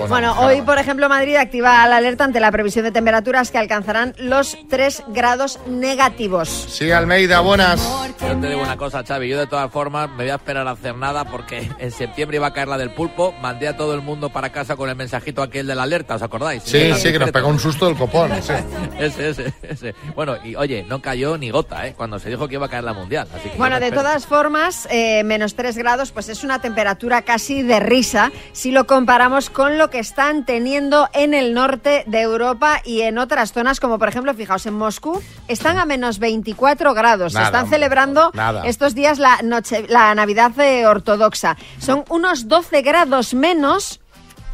Bueno, 0.09 0.35
hoy, 0.39 0.61
por 0.61 0.77
ejemplo, 0.77 1.07
Madrid 1.07 1.37
activa 1.37 1.87
la 1.87 1.97
alerta 1.97 2.25
ante 2.25 2.41
la 2.41 2.51
previsión 2.51 2.83
de 2.83 2.91
temperaturas 2.91 3.51
que 3.51 3.57
alcanzarán 3.57 4.13
los 4.17 4.57
3 4.69 5.03
grados 5.07 5.59
negativos. 5.65 6.49
Sí, 6.49 6.91
Almeida, 6.91 7.39
buenas. 7.39 7.81
Yo 8.19 8.37
te 8.37 8.49
digo 8.49 8.61
una 8.61 8.75
cosa, 8.77 9.03
Xavi. 9.03 9.29
Yo 9.29 9.39
de 9.39 9.47
todas 9.47 9.71
formas 9.71 10.09
me 10.09 10.23
voy 10.23 10.29
a 10.29 10.35
esperar 10.35 10.67
a 10.67 10.71
hacer 10.71 10.95
nada 10.95 11.23
porque 11.25 11.69
en 11.79 11.91
septiembre 11.91 12.37
iba 12.37 12.47
a 12.47 12.53
caer 12.53 12.67
la 12.67 12.77
del 12.77 12.91
pulpo. 12.93 13.33
Mandé 13.41 13.69
a 13.69 13.77
todo 13.77 13.95
el 13.95 14.01
mundo 14.01 14.29
para 14.29 14.51
casa 14.51 14.75
con 14.75 14.89
el 14.89 14.95
mensajito 14.95 15.41
aquel 15.41 15.67
de 15.67 15.75
la 15.75 15.83
alerta, 15.83 16.15
¿os 16.15 16.21
acordáis? 16.21 16.63
Sí, 16.63 16.93
sí, 16.95 17.11
que 17.13 17.19
nos 17.19 17.31
pegó 17.31 17.47
un 17.47 17.59
susto 17.59 17.85
del 17.85 17.95
copón. 17.95 18.31
sí. 18.41 18.53
Ese, 18.99 19.29
ese, 19.29 19.53
ese. 19.63 19.95
Bueno, 20.15 20.35
y 20.43 20.55
oye, 20.55 20.83
no 20.87 21.01
cayó 21.01 21.37
ni 21.37 21.49
¿eh? 21.85 21.93
Cuando 21.95 22.19
se 22.19 22.29
dijo 22.29 22.47
que 22.47 22.55
iba 22.55 22.65
a 22.65 22.69
caer 22.69 22.83
la 22.83 22.93
mundial. 22.93 23.27
Así 23.33 23.49
que 23.49 23.57
Bueno, 23.57 23.79
de 23.79 23.91
todas 23.91 24.25
formas, 24.25 24.87
eh, 24.91 25.23
menos 25.23 25.55
3 25.55 25.77
grados, 25.77 26.11
pues 26.11 26.29
es 26.29 26.43
una 26.43 26.59
temperatura 26.59 27.21
casi 27.21 27.63
de 27.63 27.79
risa 27.79 28.31
si 28.51 28.71
lo 28.71 28.87
comparamos 28.87 29.49
con 29.49 29.77
lo 29.77 29.89
que 29.89 29.99
están 29.99 30.45
teniendo 30.45 31.09
en 31.13 31.33
el 31.33 31.53
norte 31.53 32.03
de 32.07 32.21
Europa 32.21 32.81
y 32.83 33.01
en 33.01 33.17
otras 33.17 33.53
zonas, 33.53 33.79
como 33.79 33.99
por 33.99 34.09
ejemplo, 34.09 34.33
fijaos, 34.33 34.65
en 34.65 34.73
Moscú 34.73 35.21
están 35.47 35.77
a 35.77 35.85
menos 35.85 36.19
24 36.19 36.93
grados. 36.93 37.33
Nada, 37.33 37.45
están 37.45 37.69
celebrando 37.69 38.31
nada. 38.33 38.63
estos 38.65 38.95
días 38.95 39.19
la, 39.19 39.41
noche, 39.43 39.85
la 39.87 40.13
Navidad 40.15 40.57
eh, 40.59 40.85
ortodoxa. 40.85 41.57
Son 41.79 42.03
unos 42.09 42.47
12 42.47 42.81
grados 42.81 43.33
menos 43.33 44.00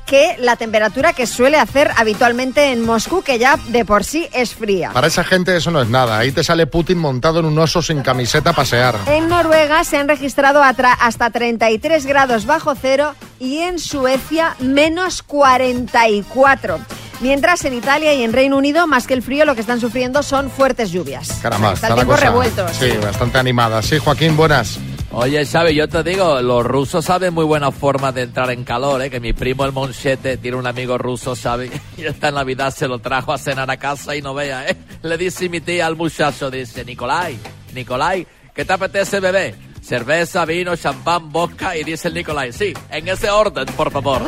que 0.07 0.37
la 0.39 0.55
temperatura 0.55 1.13
que 1.13 1.27
suele 1.27 1.59
hacer 1.59 1.91
habitualmente 1.97 2.71
en 2.71 2.83
Moscú, 2.83 3.21
que 3.21 3.37
ya 3.37 3.57
de 3.67 3.85
por 3.85 4.03
sí 4.03 4.27
es 4.33 4.55
fría. 4.55 4.91
Para 4.91 5.07
esa 5.07 5.23
gente 5.23 5.55
eso 5.55 5.69
no 5.69 5.81
es 5.81 5.89
nada. 5.89 6.17
Ahí 6.17 6.31
te 6.31 6.43
sale 6.43 6.65
Putin 6.65 6.97
montado 6.97 7.41
en 7.41 7.45
un 7.45 7.59
oso 7.59 7.81
sin 7.81 8.01
camiseta 8.01 8.51
a 8.51 8.53
pasear. 8.53 8.95
En 9.05 9.27
Noruega 9.27 9.83
se 9.83 9.97
han 9.97 10.07
registrado 10.07 10.63
hasta 10.63 11.29
33 11.29 12.05
grados 12.05 12.45
bajo 12.45 12.73
cero 12.73 13.13
y 13.39 13.59
en 13.59 13.79
Suecia 13.79 14.55
menos 14.59 15.21
44. 15.21 16.79
Mientras 17.19 17.65
en 17.65 17.73
Italia 17.73 18.13
y 18.13 18.23
en 18.23 18.31
Reino 18.31 18.57
Unido, 18.57 18.85
más 18.85 19.07
que 19.07 19.15
el 19.15 19.23
frío, 19.23 19.43
lo 19.45 19.55
que 19.55 19.61
están 19.61 19.79
sufriendo 19.79 20.21
son 20.21 20.51
fuertes 20.51 20.91
lluvias. 20.91 21.39
Caramba, 21.41 21.73
Está 21.73 21.87
está 21.87 21.99
el 21.99 22.05
tiempo 22.05 22.15
revuelto. 22.15 22.67
Sí, 22.73 22.91
bastante 23.01 23.39
animada. 23.39 23.81
Sí, 23.81 23.97
Joaquín, 23.97 24.37
buenas. 24.37 24.79
Oye, 25.11 25.43
Xavi, 25.45 25.73
yo 25.73 25.87
te 25.87 26.03
digo, 26.03 26.41
los 26.41 26.63
rusos 26.63 27.03
saben 27.05 27.33
muy 27.33 27.45
buena 27.45 27.71
forma 27.71 28.11
de 28.11 28.23
entrar 28.23 28.51
en 28.51 28.63
calor, 28.63 29.01
¿eh? 29.01 29.09
Que 29.09 29.19
mi 29.19 29.33
primo 29.33 29.65
el 29.65 29.71
Monchete 29.71 30.37
tiene 30.37 30.57
un 30.57 30.67
amigo 30.67 30.97
ruso, 30.99 31.35
¿sabe? 31.35 31.71
Y 31.97 32.05
esta 32.05 32.29
Navidad 32.29 32.71
se 32.71 32.87
lo 32.87 32.99
trajo 32.99 33.33
a 33.33 33.37
cenar 33.39 33.71
a 33.71 33.77
casa 33.77 34.15
y 34.15 34.21
no 34.21 34.35
vea, 34.35 34.67
¿eh? 34.67 34.77
Le 35.01 35.17
dice 35.17 35.49
mi 35.49 35.59
tía 35.59 35.87
al 35.87 35.95
muchacho, 35.95 36.51
dice, 36.51 36.85
Nicolai, 36.85 37.39
Nicolai, 37.73 38.27
¿qué 38.53 38.63
te 38.63 38.73
apetece 38.73 39.19
beber? 39.19 39.55
Cerveza, 39.87 40.43
vino, 40.43 40.75
champán, 40.75 41.31
vodka 41.31 41.75
y 41.77 41.83
dice 41.85 42.09
el 42.09 42.13
Nicolai, 42.15 42.51
sí, 42.51 42.73
en 42.89 43.07
ese 43.07 43.29
orden, 43.29 43.65
por 43.67 43.89
favor. 43.89 44.21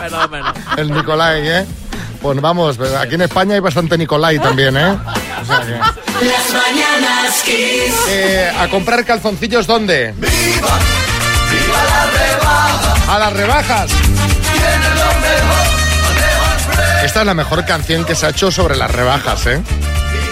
Fenómeno. 0.00 0.52
El 0.78 0.90
Nicolai, 0.90 1.46
¿eh? 1.48 1.66
Pues 2.22 2.40
vamos, 2.40 2.78
aquí 2.98 3.16
en 3.16 3.22
España 3.22 3.54
hay 3.56 3.60
bastante 3.60 3.98
Nicolai 3.98 4.38
también, 4.38 4.74
¿eh? 4.78 4.96
O 5.42 5.44
sea 5.44 5.60
que- 5.60 5.72
Las 6.26 6.52
mañanas 6.54 7.42
Kiss. 7.44 7.94
Eh, 8.08 8.50
¿A 8.58 8.68
comprar 8.68 9.04
calzoncillos 9.04 9.66
dónde? 9.66 10.14
A 13.08 13.18
las 13.18 13.32
rebajas. 13.34 13.90
Esta 17.04 17.20
es 17.20 17.26
la 17.26 17.34
mejor 17.34 17.66
canción 17.66 18.06
que 18.06 18.14
se 18.14 18.24
ha 18.24 18.30
hecho 18.30 18.50
sobre 18.50 18.76
las 18.78 18.90
rebajas, 18.90 19.46
¿eh? 19.46 19.60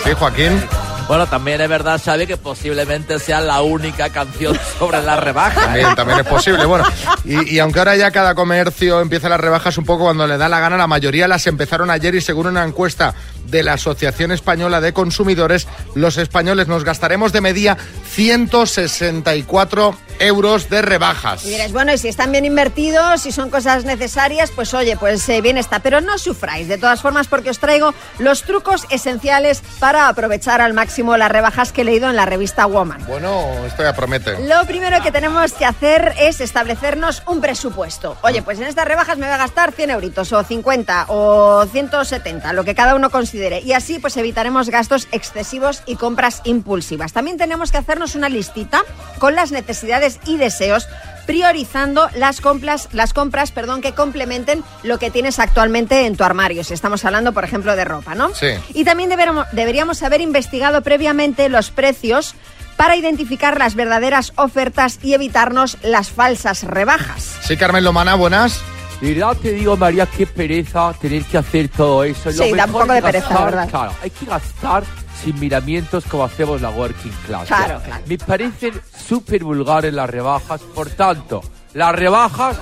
Sí, 0.05 0.12
Joaquín. 0.18 0.64
Bueno, 1.09 1.27
también 1.27 1.61
es 1.61 1.69
verdad, 1.69 2.01
Xavi, 2.03 2.27
que 2.27 2.37
posiblemente 2.37 3.19
sea 3.19 3.41
la 3.41 3.61
única 3.63 4.11
canción 4.11 4.59
sobre 4.79 5.03
la 5.03 5.17
rebaja. 5.17 5.61
¿eh? 5.61 5.65
También, 5.65 5.95
también 5.95 6.21
es 6.21 6.27
posible. 6.27 6.65
Bueno, 6.65 6.85
y, 7.25 7.55
y 7.55 7.59
aunque 7.59 7.81
ahora 7.81 7.97
ya 7.97 8.11
cada 8.11 8.35
comercio 8.35 9.01
empieza 9.01 9.29
las 9.29 9.41
rebajas 9.41 9.77
un 9.79 9.85
poco 9.85 10.05
cuando 10.05 10.27
le 10.27 10.39
da 10.39 10.49
la 10.49 10.61
gana, 10.61 10.77
la 10.77 10.87
mayoría 10.87 11.29
las 11.29 11.47
empezaron 11.47 11.91
ayer 11.91 12.15
y 12.15 12.21
según 12.21 12.47
una 12.47 12.65
encuesta 12.65 13.15
de 13.47 13.63
la 13.63 13.75
Asociación 13.75 14.33
Española 14.33 14.81
de 14.81 14.93
Consumidores, 14.93 15.67
los 15.95 16.17
españoles 16.17 16.69
nos 16.69 16.85
gastaremos 16.85 17.33
de 17.33 17.41
media 17.41 17.77
164 18.13 19.97
euros 20.21 20.71
de 20.71 20.83
rebajas. 20.83 21.45
Y 21.45 21.51
diréis, 21.51 21.73
bueno, 21.73 21.93
y 21.93 21.99
si 21.99 22.09
están 22.09 22.31
bien 22.31 22.45
invertidos, 22.45 23.23
si 23.23 23.33
son 23.33 23.51
cosas 23.51 23.85
necesarias, 23.85 24.53
pues 24.55 24.73
oye, 24.73 24.97
pues 24.97 25.29
eh, 25.29 25.41
bien 25.41 25.59
está. 25.59 25.81
Pero 25.81 26.01
no 26.01 26.17
sufráis, 26.19 26.69
de 26.69 26.79
todas 26.79 27.03
formas, 27.03 27.27
porque 27.27 27.51
os 27.51 27.59
traigo 27.59 27.93
los 28.19 28.43
trucos 28.45 28.87
esenciales 28.91 29.63
para 29.81 30.09
aprovechar 30.09 30.61
al 30.61 30.73
máximo 30.75 30.91
las 30.99 31.30
rebajas 31.30 31.72
que 31.72 31.82
he 31.82 31.84
leído 31.84 32.09
en 32.11 32.16
la 32.16 32.26
revista 32.26 32.66
Woman. 32.66 33.05
Bueno, 33.07 33.47
esto 33.66 33.82
ya 33.82 33.95
promete. 33.95 34.47
Lo 34.47 34.64
primero 34.66 35.03
que 35.03 35.11
tenemos 35.11 35.53
que 35.53 35.64
hacer 35.64 36.14
es 36.18 36.40
establecernos 36.40 37.22
un 37.26 37.40
presupuesto. 37.40 38.16
Oye, 38.22 38.43
pues 38.43 38.59
en 38.61 38.66
estas 38.66 38.86
rebajas 38.86 39.18
me 39.18 39.26
voy 39.26 39.34
a 39.34 39.38
gastar 39.38 39.72
100 39.72 39.90
euritos, 39.90 40.32
o 40.32 40.43
50, 40.43 41.07
o 41.09 41.64
170, 41.66 42.53
lo 42.53 42.64
que 42.64 42.74
cada 42.74 42.95
uno 42.95 43.11
considere. 43.11 43.61
Y 43.61 43.72
así 43.72 43.99
pues 43.99 44.16
evitaremos 44.16 44.70
gastos 44.70 45.09
excesivos 45.12 45.82
y 45.86 45.97
compras 45.97 46.43
impulsivas. 46.45 47.12
También 47.12 47.38
tenemos 47.38 47.72
que 47.72 47.78
hacernos 47.78 48.14
una 48.14 48.28
listita 48.28 48.82
con 49.18 49.34
las 49.34 49.53
necesidades 49.53 50.20
y 50.26 50.36
deseos 50.36 50.88
priorizando 51.27 52.09
las 52.16 52.41
compras, 52.41 52.89
las 52.93 53.12
compras 53.12 53.51
perdón, 53.53 53.81
que 53.81 53.93
complementen 53.93 54.62
lo 54.83 54.99
que 54.99 55.11
tienes 55.11 55.39
actualmente 55.39 56.07
en 56.07 56.16
tu 56.16 56.25
armario, 56.25 56.64
si 56.64 56.75
estamos 56.75 57.05
hablando, 57.05 57.33
por 57.33 57.45
ejemplo, 57.45 57.75
de 57.77 57.85
ropa, 57.85 58.14
¿no? 58.14 58.35
Sí. 58.35 58.49
Y 58.75 58.85
también 58.85 59.11
deberemos- 59.11 59.47
deberíamos 59.53 60.03
haber 60.03 60.20
investigado 60.20 60.83
previamente 60.83 61.49
los 61.49 61.70
precios 61.70 62.35
para 62.77 62.97
identificar 62.97 63.59
las 63.59 63.75
verdaderas 63.75 64.33
ofertas 64.37 64.99
y 65.03 65.14
evitarnos 65.14 65.77
las 65.83 66.11
falsas 66.11 66.64
rebajas. 66.64 67.37
Sí, 67.43 67.57
Carmen 67.57 67.85
Lomana, 67.85 68.14
buenas. 68.14 68.61
De 69.01 69.14
verdad 69.14 69.37
te 69.37 69.51
digo, 69.53 69.77
María, 69.77 70.07
qué 70.07 70.27
pereza 70.27 70.93
tener 71.01 71.25
que 71.25 71.37
hacer 71.37 71.68
todo 71.68 72.05
eso. 72.05 72.31
Lo 72.31 72.45
Sí, 72.45 72.53
da 72.53 72.66
un 72.66 72.73
poco 72.73 72.93
de 72.93 73.03
pereza, 73.03 73.29
gastar, 73.29 73.45
¿verdad? 73.47 73.68
Claro, 73.68 73.93
hay 74.03 74.11
que 74.11 74.27
gastar 74.27 74.85
sin 75.23 75.39
miramientos 75.39 76.05
como 76.05 76.25
hacemos 76.25 76.61
la 76.61 76.70
working 76.70 77.12
class. 77.27 77.49
Claro, 77.49 77.81
claro. 77.85 78.03
Me 78.07 78.18
parecen 78.18 78.81
súper 78.97 79.45
vulgares 79.45 79.93
las 79.95 80.09
rebajas, 80.09 80.61
por 80.61 80.91
tanto, 80.91 81.43
las 81.75 81.95
rebajas 81.95 82.59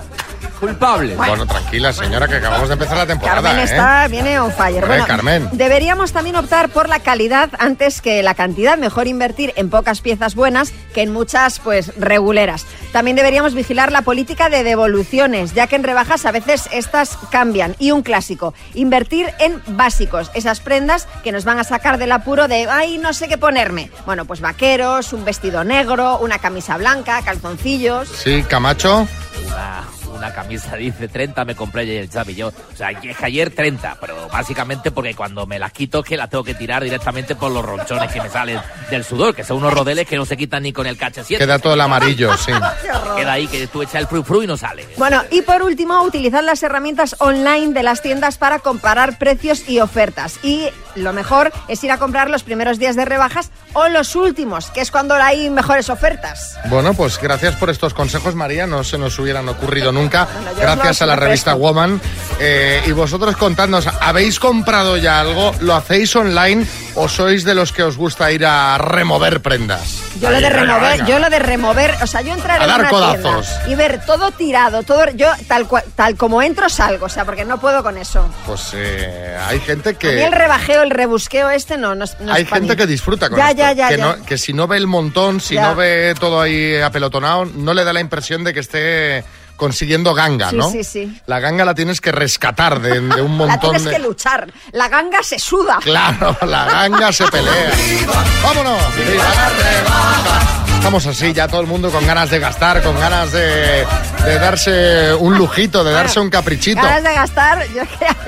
culpables. 0.61 1.17
Bueno, 1.17 1.47
tranquila, 1.47 1.93
señora, 1.93 2.29
que 2.29 2.37
acabamos 2.37 2.69
de 2.69 2.75
empezar 2.75 2.99
la 2.99 3.07
temporada, 3.07 3.43
Carmen 3.43 3.59
¿eh? 3.59 3.65
está, 3.65 4.07
viene 4.09 4.39
on 4.39 4.53
fire. 4.53 4.85
Hombre, 4.85 5.03
Carmen. 5.07 5.49
Deberíamos 5.53 6.13
también 6.13 6.37
optar 6.37 6.69
por 6.69 6.89
la 6.89 7.01
calidad 7.01 7.51
antes 7.59 8.01
que 8.01 8.23
la 8.23 8.35
cantidad. 8.35 8.79
Mejor 8.79 9.09
invertir 9.09 9.53
en 9.57 9.71
pocas 9.71 10.01
piezas 10.01 10.35
buenas 10.35 10.73
que 10.95 11.03
en 11.03 11.13
muchas, 11.13 11.59
pues, 11.59 11.93
reguleras. 11.97 12.67
También 12.93 13.17
deberíamos 13.17 13.55
vigilar 13.55 13.91
la 13.91 14.03
política 14.03 14.49
de 14.49 14.63
devoluciones, 14.63 15.55
ya 15.55 15.67
que 15.67 15.77
en 15.77 15.85
rebajas 15.85 16.27
a 16.27 16.33
veces 16.33 16.69
estas 16.73 17.17
cambian. 17.31 17.75
Y 17.79 17.93
un 17.93 18.03
clásico, 18.03 18.55
invertir 18.75 19.33
en 19.39 19.63
básicos, 19.67 20.31
esas 20.35 20.61
prendas 20.61 21.09
que 21.25 21.33
nos 21.33 21.45
van 21.45 21.59
a 21.59 21.65
sacar 21.65 21.99
del 21.99 22.13
apuro 22.13 22.49
de, 22.49 22.69
ay, 22.69 22.99
no 22.99 23.13
sé 23.13 23.29
qué 23.29 23.39
ponerme. 23.39 23.91
Bueno, 24.05 24.25
pues 24.27 24.41
vaqueros, 24.41 25.13
un 25.13 25.25
vestido 25.25 25.65
negro, 25.65 26.19
una 26.19 26.39
camisa 26.39 26.77
blanca, 26.77 27.23
calzoncillos. 27.23 28.09
Sí, 28.09 28.45
Camacho. 28.49 29.07
Una, 29.47 29.85
una 30.15 30.33
camisa 30.33 30.77
dice 30.77 31.09
30 31.09 31.45
me 31.45 31.55
compré 31.55 31.83
ayer 31.83 32.03
el 32.03 32.11
Xavi 32.11 32.35
yo. 32.35 32.49
O 32.49 32.77
sea, 32.77 32.91
es 32.91 32.99
que 32.99 33.15
ayer 33.25 33.51
30, 33.55 33.99
pero 34.01 34.29
básicamente 34.29 34.91
porque 34.91 35.15
cuando 35.15 35.47
me 35.47 35.59
las 35.59 35.73
quito 35.73 36.03
que 36.03 36.17
las 36.17 36.31
tengo 36.31 36.45
que 36.45 36.55
tirar 36.55 36.83
directamente 36.83 37.35
por 37.35 37.51
los 37.51 37.65
ronchones 37.65 38.11
que 38.13 38.21
me 38.21 38.29
salen 38.29 38.61
del 38.91 39.05
sudor, 39.05 39.35
que 39.35 39.45
son 39.45 39.59
unos 39.59 39.73
rodeles 39.73 40.07
que 40.07 40.17
no 40.17 40.25
se 40.25 40.37
quitan 40.37 40.63
ni 40.63 40.73
con 40.73 40.87
el 40.87 40.97
cache 40.97 41.23
Queda 41.25 41.59
todo 41.59 41.75
el 41.75 41.81
amarillo, 41.81 42.37
sí. 42.37 42.53
Queda 43.17 43.33
ahí 43.33 43.47
que 43.47 43.67
tú 43.67 43.83
echas 43.83 43.97
el 43.97 44.07
fru 44.07 44.23
fru 44.23 44.43
y 44.43 44.47
no 44.47 44.57
sale. 44.57 44.87
Bueno, 44.97 45.23
y 45.31 45.43
por 45.43 45.63
último, 45.63 46.03
utilizar 46.03 46.43
las 46.45 46.63
herramientas 46.63 47.17
online 47.19 47.73
de 47.73 47.83
las 47.83 48.03
tiendas 48.03 48.39
para 48.39 48.59
comparar 48.59 49.19
precios 49.19 49.69
y 49.69 49.81
ofertas. 49.81 50.39
Y 50.43 50.69
lo 50.97 51.13
mejor 51.13 51.53
es 51.69 51.83
ir 51.85 51.93
a 51.93 51.99
comprar 51.99 52.31
los 52.31 52.43
primeros 52.43 52.79
días 52.79 52.97
de 52.97 53.05
rebajas 53.05 53.51
o 53.73 53.89
los 53.89 54.17
últimos, 54.17 54.71
que 54.71 54.81
es 54.81 54.91
cuando 54.91 55.15
hay 55.15 55.51
mejores 55.51 55.89
ofertas. 55.89 56.59
Bueno, 56.67 56.95
pues 56.95 57.21
gracias 57.21 57.57
por 57.57 57.71
estos 57.71 57.95
consejos, 57.95 58.35
María. 58.35 58.67
No 58.67 58.85
se 58.85 58.99
nos 58.99 59.19
hubieran 59.19 59.49
ocurrido 59.49 59.93
nunca. 59.93 60.00
Yo 60.09 60.61
Gracias 60.61 61.03
a 61.03 61.07
la 61.07 61.17
revista. 61.17 61.55
Woman. 61.55 62.01
Eh, 62.39 62.83
y 62.87 62.93
vosotros 62.93 63.37
contadnos, 63.37 63.87
¿habéis 64.01 64.39
comprado 64.41 64.97
ya 64.97 65.21
algo? 65.21 65.53
¿Lo 65.61 65.75
hacéis 65.75 66.15
online 66.17 66.67
o 66.95 67.07
sois 67.09 67.45
de 67.45 67.55
los 67.55 67.71
que 67.73 67.83
os 67.83 67.97
gusta 67.99 68.33
ir 68.33 68.47
a 68.47 68.79
remover 68.79 69.43
prendas? 69.43 69.99
Yo 70.21 70.31
lo 70.31 70.41
de 70.41 70.49
remover, 70.49 70.93
venga. 70.93 71.07
yo 71.07 71.19
lo 71.19 71.29
de 71.31 71.39
remover, 71.39 71.95
o 72.03 72.07
sea, 72.07 72.23
yo 72.23 72.33
entrar 72.33 72.61
A 72.61 72.65
en 72.65 72.71
dar 72.71 72.81
una 72.81 72.89
codazos. 72.91 73.47
tienda 73.47 73.69
y 73.69 73.75
ver 73.75 74.05
todo 74.07 74.31
tirado, 74.31 74.83
todo, 74.83 75.11
yo 75.15 75.29
tal 75.49 75.67
cual, 75.67 75.85
tal 75.95 76.17
como 76.17 76.41
entro 76.43 76.69
salgo, 76.71 77.07
o 77.07 77.09
sea, 77.11 77.25
porque 77.27 77.45
no 77.45 77.61
puedo 77.61 77.83
con 77.83 77.97
eso. 77.99 78.27
Pues 78.47 78.71
eh, 78.75 79.39
hay 79.47 79.61
gente 79.61 79.91
A 79.91 79.93
mí 79.93 79.99
que... 79.99 80.25
el 80.25 80.33
rebajeo, 80.33 80.83
el 80.83 80.91
rebusqueo 80.91 81.51
este 81.51 81.77
no, 81.77 81.95
no, 81.95 82.05
no 82.21 82.33
Hay 82.33 82.43
es 82.45 82.49
gente 82.49 82.75
que 82.77 82.87
disfruta 82.87 83.29
con 83.29 83.39
ya, 83.39 83.51
esto, 83.51 83.59
Ya, 83.63 83.73
ya, 83.73 83.89
que, 83.89 83.99
no- 83.99 84.25
que 84.25 84.39
si 84.39 84.53
no 84.55 84.67
ve 84.67 84.79
el 84.79 84.87
montón, 84.87 85.41
si 85.41 85.57
no 85.57 85.75
ve 85.75 86.15
todo 86.19 86.41
ahí 86.41 86.77
apelotonado, 86.81 87.45
no 87.45 87.75
le 87.75 87.85
da 87.85 87.93
la 87.93 88.01
impresión 88.01 88.45
de 88.45 88.55
que 88.55 88.61
esté 88.61 89.25
consiguiendo 89.61 90.15
ganga, 90.15 90.49
Sí, 90.51 90.57
¿no? 90.57 90.71
sí, 90.71 90.83
sí. 90.83 91.21
La 91.27 91.39
ganga 91.39 91.67
la 91.67 91.75
tienes 91.75 92.01
que 92.01 92.11
rescatar 92.11 92.81
de, 92.81 92.99
de 93.01 93.21
un 93.21 93.33
La 93.39 93.47
montón 93.47 93.61
tienes 93.61 93.85
de... 93.85 93.91
que 93.91 93.99
luchar. 93.99 94.51
La 94.73 94.89
ganga 94.89 95.23
se 95.23 95.39
suda. 95.39 95.79
Claro, 95.83 96.35
la 96.47 96.65
ganga 96.65 97.13
se 97.13 97.27
pelea. 97.29 97.71
¡Vámonos! 98.43 98.83
¡Viva 98.97 99.25
la 99.35 99.49
rebaja! 99.51 100.65
Estamos 100.81 101.07
así, 101.07 101.33
ya 101.35 101.47
todo 101.47 101.61
el 101.61 101.67
mundo 101.67 101.91
con 101.91 102.05
ganas 102.07 102.31
de 102.31 102.39
gastar, 102.41 102.83
con 102.83 102.99
ganas 102.99 103.31
de, 103.33 103.85
de 104.25 104.39
darse 104.41 105.13
un 105.15 105.37
lujito, 105.37 105.85
de 105.85 105.93
darse 105.93 106.19
un 106.19 106.31
caprichito. 106.31 106.81
Ganas 106.83 107.03
de 107.05 107.13
gastar, 107.15 107.67
yo 107.69 107.83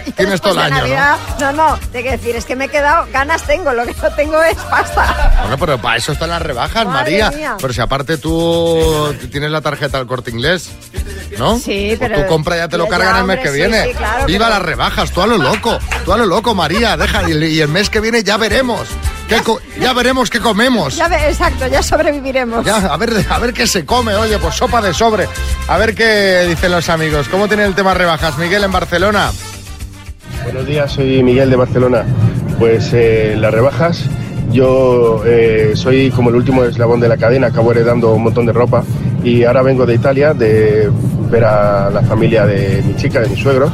que 0.04 0.12
Tienes 0.12 0.40
todo 0.40 0.52
el 0.52 0.58
año, 0.60 0.74
¿no? 0.74 0.80
Navidad- 0.82 1.16
¿no? 1.40 1.52
No, 1.52 1.76
de 1.92 2.02
que 2.02 2.10
decir, 2.12 2.36
es 2.36 2.44
que 2.44 2.54
me 2.54 2.66
he 2.66 2.68
quedado, 2.68 3.06
ganas 3.10 3.42
tengo, 3.44 3.72
lo 3.72 3.84
que 3.86 3.94
no 4.00 4.10
tengo 4.12 4.40
es 4.42 4.54
pasta. 4.58 5.34
Bueno, 5.40 5.58
pero 5.58 5.78
para 5.80 5.96
eso 5.96 6.12
están 6.12 6.28
las 6.28 6.42
rebajas, 6.42 6.84
Madre 6.86 7.22
María. 7.22 7.30
mía. 7.30 7.56
Pero 7.58 7.72
si 7.72 7.80
aparte 7.80 8.18
tú 8.18 9.12
tienes 9.32 9.50
la 9.50 9.62
tarjeta 9.62 9.96
del 9.98 10.06
corte 10.06 10.30
inglés, 10.30 10.68
¿no? 11.38 11.58
Sí, 11.58 11.94
Pues 11.98 12.10
pero- 12.10 12.22
tu 12.22 12.26
compra 12.28 12.56
ya 12.58 12.68
te 12.68 12.76
lo 12.76 12.84
ya, 12.84 12.90
cargan 12.90 13.16
el 13.16 13.24
mes 13.24 13.40
que 13.40 13.48
sí, 13.48 13.54
viene. 13.54 13.82
sí, 13.84 13.94
claro, 13.94 14.26
¡Viva 14.26 14.46
pero- 14.46 14.58
las 14.58 14.62
rebajas! 14.62 15.10
Tú 15.10 15.22
a 15.22 15.26
lo 15.26 15.38
loco, 15.38 15.78
tú 16.04 16.12
a 16.12 16.18
lo 16.18 16.26
loco, 16.26 16.54
María. 16.54 16.96
Deja, 16.98 17.28
y, 17.28 17.32
y 17.44 17.60
el 17.60 17.68
mes 17.68 17.88
que 17.88 17.98
viene 18.00 18.22
ya 18.22 18.36
veremos. 18.36 18.86
Qué 19.36 19.42
co- 19.42 19.60
ya 19.80 19.92
veremos 19.92 20.30
qué 20.30 20.40
comemos. 20.40 20.96
Ya 20.96 21.08
ve, 21.08 21.16
exacto, 21.28 21.66
ya 21.66 21.82
sobreviviremos. 21.82 22.64
Ya, 22.64 22.76
a 22.76 22.96
ver, 22.96 23.10
a 23.28 23.38
ver 23.38 23.52
qué 23.52 23.66
se 23.66 23.84
come, 23.84 24.14
oye, 24.14 24.38
pues 24.38 24.54
sopa 24.54 24.80
de 24.82 24.92
sobre. 24.92 25.26
A 25.68 25.78
ver 25.78 25.94
qué 25.94 26.44
dicen 26.48 26.70
los 26.72 26.88
amigos. 26.88 27.28
¿Cómo 27.28 27.48
tiene 27.48 27.64
el 27.64 27.74
tema 27.74 27.94
rebajas? 27.94 28.36
Miguel 28.38 28.64
en 28.64 28.72
Barcelona. 28.72 29.30
Buenos 30.44 30.66
días, 30.66 30.92
soy 30.92 31.22
Miguel 31.22 31.50
de 31.50 31.56
Barcelona. 31.56 32.04
Pues 32.58 32.90
eh, 32.92 33.34
las 33.38 33.52
rebajas, 33.52 34.04
yo 34.50 35.22
eh, 35.24 35.72
soy 35.74 36.10
como 36.10 36.30
el 36.30 36.36
último 36.36 36.64
eslabón 36.64 37.00
de 37.00 37.08
la 37.08 37.16
cadena, 37.16 37.48
acabo 37.48 37.70
heredando 37.72 38.12
un 38.12 38.24
montón 38.24 38.46
de 38.46 38.52
ropa 38.52 38.84
y 39.24 39.44
ahora 39.44 39.62
vengo 39.62 39.86
de 39.86 39.94
Italia, 39.94 40.34
de 40.34 40.90
ver 41.30 41.44
a 41.44 41.90
la 41.90 42.02
familia 42.02 42.44
de 42.44 42.82
mi 42.86 42.94
chica, 42.96 43.20
de 43.20 43.28
mi 43.28 43.40
suegro, 43.40 43.72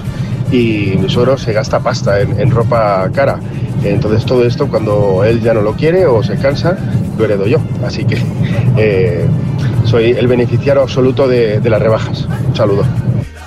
y 0.50 0.96
mi 0.98 1.08
suegro 1.08 1.36
se 1.36 1.52
gasta 1.52 1.80
pasta 1.80 2.20
en, 2.20 2.38
en 2.40 2.50
ropa 2.50 3.08
cara. 3.12 3.38
Entonces 3.84 4.24
todo 4.24 4.44
esto 4.44 4.68
cuando 4.68 5.22
él 5.24 5.40
ya 5.40 5.54
no 5.54 5.62
lo 5.62 5.74
quiere 5.74 6.06
o 6.06 6.22
se 6.22 6.36
cansa, 6.36 6.76
lo 7.16 7.24
heredo 7.24 7.46
yo. 7.46 7.58
Así 7.84 8.04
que 8.04 8.20
eh, 8.76 9.26
soy 9.84 10.10
el 10.12 10.26
beneficiario 10.26 10.82
absoluto 10.82 11.28
de, 11.28 11.60
de 11.60 11.70
las 11.70 11.80
rebajas. 11.80 12.26
Un 12.46 12.56
saludo. 12.56 12.84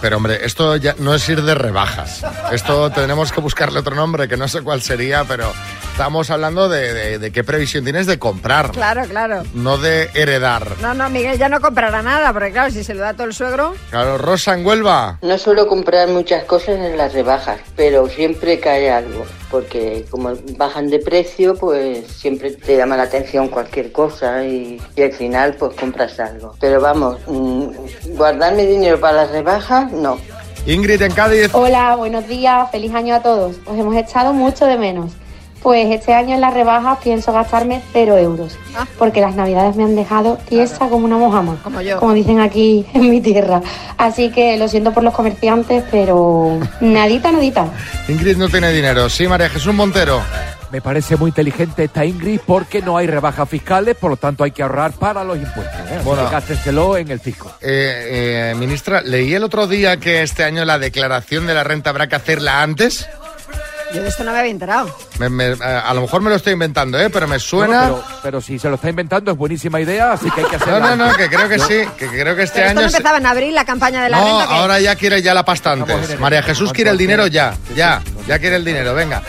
Pero 0.02 0.18
hombre, 0.18 0.39
esto 0.43 0.76
ya 0.78 0.95
no 0.97 1.14
es 1.14 1.30
ir 1.30 1.43
de 1.43 1.54
rebajas. 1.54 2.26
Esto 2.52 2.89
tenemos 2.89 3.32
que 3.32 3.39
buscarle 3.39 3.80
otro 3.80 3.95
nombre, 3.95 4.28
que 4.28 4.36
no 4.36 4.47
sé 4.47 4.62
cuál 4.62 4.82
sería, 4.82 5.26
pero 5.26 5.54
estamos 6.02 6.32
hablando 6.32 6.68
de, 6.68 6.93
de- 6.95 7.20
de 7.20 7.32
qué 7.32 7.43
previsión 7.43 7.84
tienes 7.84 8.08
de 8.08 8.18
comprar, 8.18 8.72
Claro, 8.72 9.04
claro. 9.08 9.43
no 9.54 9.78
de 9.78 10.10
heredar. 10.16 10.66
No, 10.82 10.95
no, 10.95 11.08
Miguel 11.12 11.38
ya 11.38 11.47
no 11.47 11.62
comprará 11.62 12.02
nada, 12.02 12.34
porque 12.34 12.52
claro, 12.52 12.72
si 12.72 12.84
se 12.84 12.95
lo 12.95 13.02
da 13.02 13.14
todo 13.14 13.28
el 13.28 13.36
suegro. 13.36 13.76
Claro, 13.91 14.18
Rosa 14.18 14.56
en 14.56 14.66
Huelva. 14.66 15.20
No 15.22 15.38
suelo 15.38 15.68
comprar 15.68 16.08
muchas 16.08 16.43
cosas 16.45 16.70
en 16.80 16.97
las 16.97 17.14
rebajas, 17.14 17.60
pero 17.76 18.10
siempre 18.10 18.60
cae 18.60 18.89
algo, 18.89 19.28
porque 19.52 20.04
como 20.10 20.34
bajan 20.58 20.89
de 20.89 20.97
precio, 20.97 21.54
pues 21.54 22.08
siempre 22.08 22.49
te 22.49 22.78
llama 22.78 22.97
la 22.97 23.04
atención 23.04 23.47
cualquier 23.49 23.91
cosa 23.91 24.43
y, 24.43 24.82
y 24.95 25.02
al 25.04 25.14
final 25.14 25.54
pues 25.54 25.76
compras 25.80 26.20
algo. 26.20 26.56
Pero 26.60 26.82
vamos, 26.82 27.20
mm, 27.28 27.68
guardarme 28.16 28.66
dinero 28.66 28.99
para 28.99 29.18
las 29.18 29.30
rebajas, 29.30 29.91
no. 29.91 30.18
Ingrid 30.66 31.02
en 31.04 31.12
Cádiz. 31.14 31.49
Hola, 31.54 31.95
buenos 31.95 32.28
días, 32.28 32.70
feliz 32.72 32.91
año 32.95 33.14
a 33.16 33.22
todos. 33.22 33.58
Os 33.68 33.78
hemos 33.78 33.95
echado 33.95 34.34
mucho 34.34 34.66
de 34.66 34.78
menos. 34.80 35.12
Pues 35.62 35.91
este 35.91 36.14
año 36.14 36.36
en 36.36 36.41
las 36.41 36.53
rebajas 36.53 36.97
pienso 37.03 37.32
gastarme 37.32 37.82
cero 37.93 38.18
euros, 38.18 38.57
porque 38.97 39.22
las 39.22 39.36
navidades 39.36 39.76
me 39.76 39.84
han 39.84 39.95
dejado 39.95 40.38
tiesa 40.49 40.89
como 40.89 41.05
una 41.05 41.18
mojama, 41.18 41.57
como, 41.64 41.82
yo. 41.82 41.99
como 41.99 42.14
dicen 42.14 42.39
aquí 42.39 42.86
en 42.93 43.09
mi 43.09 43.22
tierra. 43.22 43.62
Así 43.97 44.32
que 44.32 44.57
lo 44.57 44.68
siento 44.68 44.91
por 44.91 45.03
los 45.03 45.14
comerciantes, 45.14 45.84
pero 45.91 46.59
nadita, 46.80 47.32
nadita. 47.32 47.68
Ingrid 48.07 48.38
no 48.38 48.49
tiene 48.49 48.72
dinero. 48.72 49.07
Sí, 49.09 49.28
María 49.28 49.49
Jesús 49.49 49.74
Montero. 49.74 50.22
Me 50.72 50.82
parece 50.82 51.18
muy 51.18 51.30
inteligente 51.30 51.84
esta 51.84 52.05
Ingrid 52.05 52.39
porque 52.45 52.82
no 52.82 52.95
hay 52.95 53.05
rebajas 53.05 53.47
fiscales, 53.49 53.97
por 53.97 54.12
lo 54.12 54.18
tanto 54.18 54.45
hay 54.45 54.51
que 54.51 54.64
ahorrar 54.64 54.93
para 54.93 55.24
los 55.24 55.38
impuestos. 55.38 55.80
¿eh? 55.91 55.99
Bueno. 56.03 56.30
gástenselo 56.30 56.95
en 56.95 57.12
el 57.12 57.20
fisco. 57.20 57.51
Eh, 57.59 58.51
eh, 58.51 58.55
ministra, 58.55 59.01
leí 59.01 59.34
el 59.34 59.43
otro 59.43 59.68
día 59.68 59.97
que 59.97 60.22
este 60.22 60.45
año 60.45 60.64
la 60.64 60.80
declaración 60.80 61.45
de 61.45 61.53
la 61.53 61.66
renta 61.66 61.89
habrá 61.89 62.07
que 62.07 62.16
hacerla 62.16 62.64
antes. 62.64 63.05
Yo 63.94 64.02
de 64.04 64.10
esto 64.10 64.24
no 64.24 64.32
me 64.32 64.39
había 64.39 64.52
enterado. 64.52 64.89
Me- 65.20 65.30
me- 65.30 65.52
eh, 65.52 65.58
a 65.62 65.94
lo 65.94 66.02
mejor 66.02 66.22
me 66.22 66.30
lo 66.30 66.36
estoy 66.38 66.54
inventando, 66.54 67.00
¿eh? 67.00 67.10
pero 67.10 67.28
me 67.28 67.39
suena... 67.39 67.84
Pero, 67.84 68.04
pero 68.24 68.42
si 68.42 68.58
se 68.58 68.70
lo 68.70 68.76
está 68.76 68.89
inventando 68.89 69.32
es 69.32 69.38
buenísima 69.38 69.80
idea, 69.82 70.14
así 70.14 70.30
que 70.32 70.42
hay 70.42 70.48
que 70.48 70.56
hacerlo. 70.56 70.80
No, 70.80 70.96
no, 70.96 71.08
no, 71.12 71.16
que 71.18 71.28
creo 71.30 71.50
que 71.50 71.60
sí, 71.60 71.82
que 71.98 72.08
creo 72.08 72.36
que 72.36 72.44
este 72.44 72.60
Pero 72.60 72.68
esto 72.70 72.80
año... 72.80 72.82
no 72.86 72.89
se- 72.89 72.98
empezaba 72.98 73.18
en 73.18 73.26
abril 73.26 73.54
la 73.56 73.66
campaña 73.66 74.04
de 74.04 74.10
la 74.10 74.18
No, 74.20 74.39
ahora 74.42 74.80
ya 74.80 74.96
quiere 74.96 75.22
ya 75.22 75.34
la 75.34 75.44
pasta 75.44 75.74
antes. 75.74 76.20
María 76.20 76.42
Jesús 76.44 76.72
quiere 76.74 76.89
el 76.92 76.98
dinero 76.98 77.28
ya, 77.28 77.54
ya, 77.76 78.02
ya 78.28 78.39
quiere 78.39 78.56
el 78.58 78.66
dinero, 78.66 78.94
venga. 78.94 79.22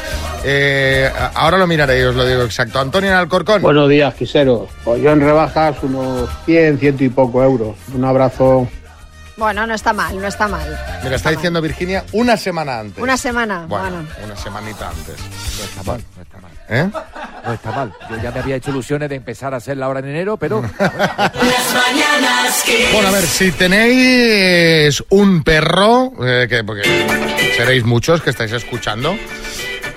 Eh, 0.44 1.10
ahora 1.34 1.56
lo 1.58 1.66
miraré 1.66 2.00
y 2.00 2.02
os 2.02 2.14
lo 2.14 2.24
digo 2.26 2.42
exacto. 2.42 2.80
Antonio 2.80 3.10
en 3.10 3.16
Alcorcón. 3.16 3.62
Buenos 3.62 3.88
días, 3.88 4.14
quiseros. 4.14 4.68
Pues 4.84 5.00
yo 5.02 5.10
en 5.12 5.20
rebajas 5.20 5.76
unos 5.82 6.28
100, 6.46 6.78
ciento 6.78 7.04
y 7.04 7.08
poco 7.08 7.42
euros. 7.42 7.76
Un 7.94 8.04
abrazo. 8.04 8.68
Bueno, 9.42 9.66
no 9.66 9.74
está 9.74 9.92
mal, 9.92 10.16
no 10.20 10.28
está 10.28 10.46
mal. 10.46 10.78
Mira, 11.02 11.16
está 11.16 11.30
diciendo 11.30 11.60
Virginia 11.60 12.04
una 12.12 12.36
semana 12.36 12.78
antes. 12.78 13.02
Una 13.02 13.16
semana, 13.16 13.66
Bueno, 13.66 13.90
bueno. 13.90 14.08
una 14.24 14.36
semanita 14.36 14.88
antes. 14.88 15.16
No 15.58 15.64
está 15.64 15.82
mal, 15.82 16.04
no 16.16 16.22
está 16.22 16.38
mal. 16.38 16.50
¿Eh? 16.68 16.88
No 17.44 17.52
está 17.52 17.72
mal. 17.72 17.92
Yo 18.08 18.22
ya 18.22 18.30
me 18.30 18.38
había 18.38 18.54
hecho 18.54 18.70
ilusiones 18.70 19.08
de 19.08 19.16
empezar 19.16 19.52
a 19.52 19.56
hacerla 19.56 19.86
ahora 19.86 19.98
en 19.98 20.10
enero, 20.10 20.36
pero 20.36 20.60
Bueno, 22.92 23.08
a 23.08 23.10
ver, 23.10 23.24
si 23.26 23.50
tenéis 23.50 25.02
un 25.08 25.42
perro, 25.42 26.12
eh, 26.24 26.46
que, 26.48 26.62
porque 26.62 26.82
seréis 27.56 27.84
muchos 27.84 28.22
que 28.22 28.30
estáis 28.30 28.52
escuchando, 28.52 29.16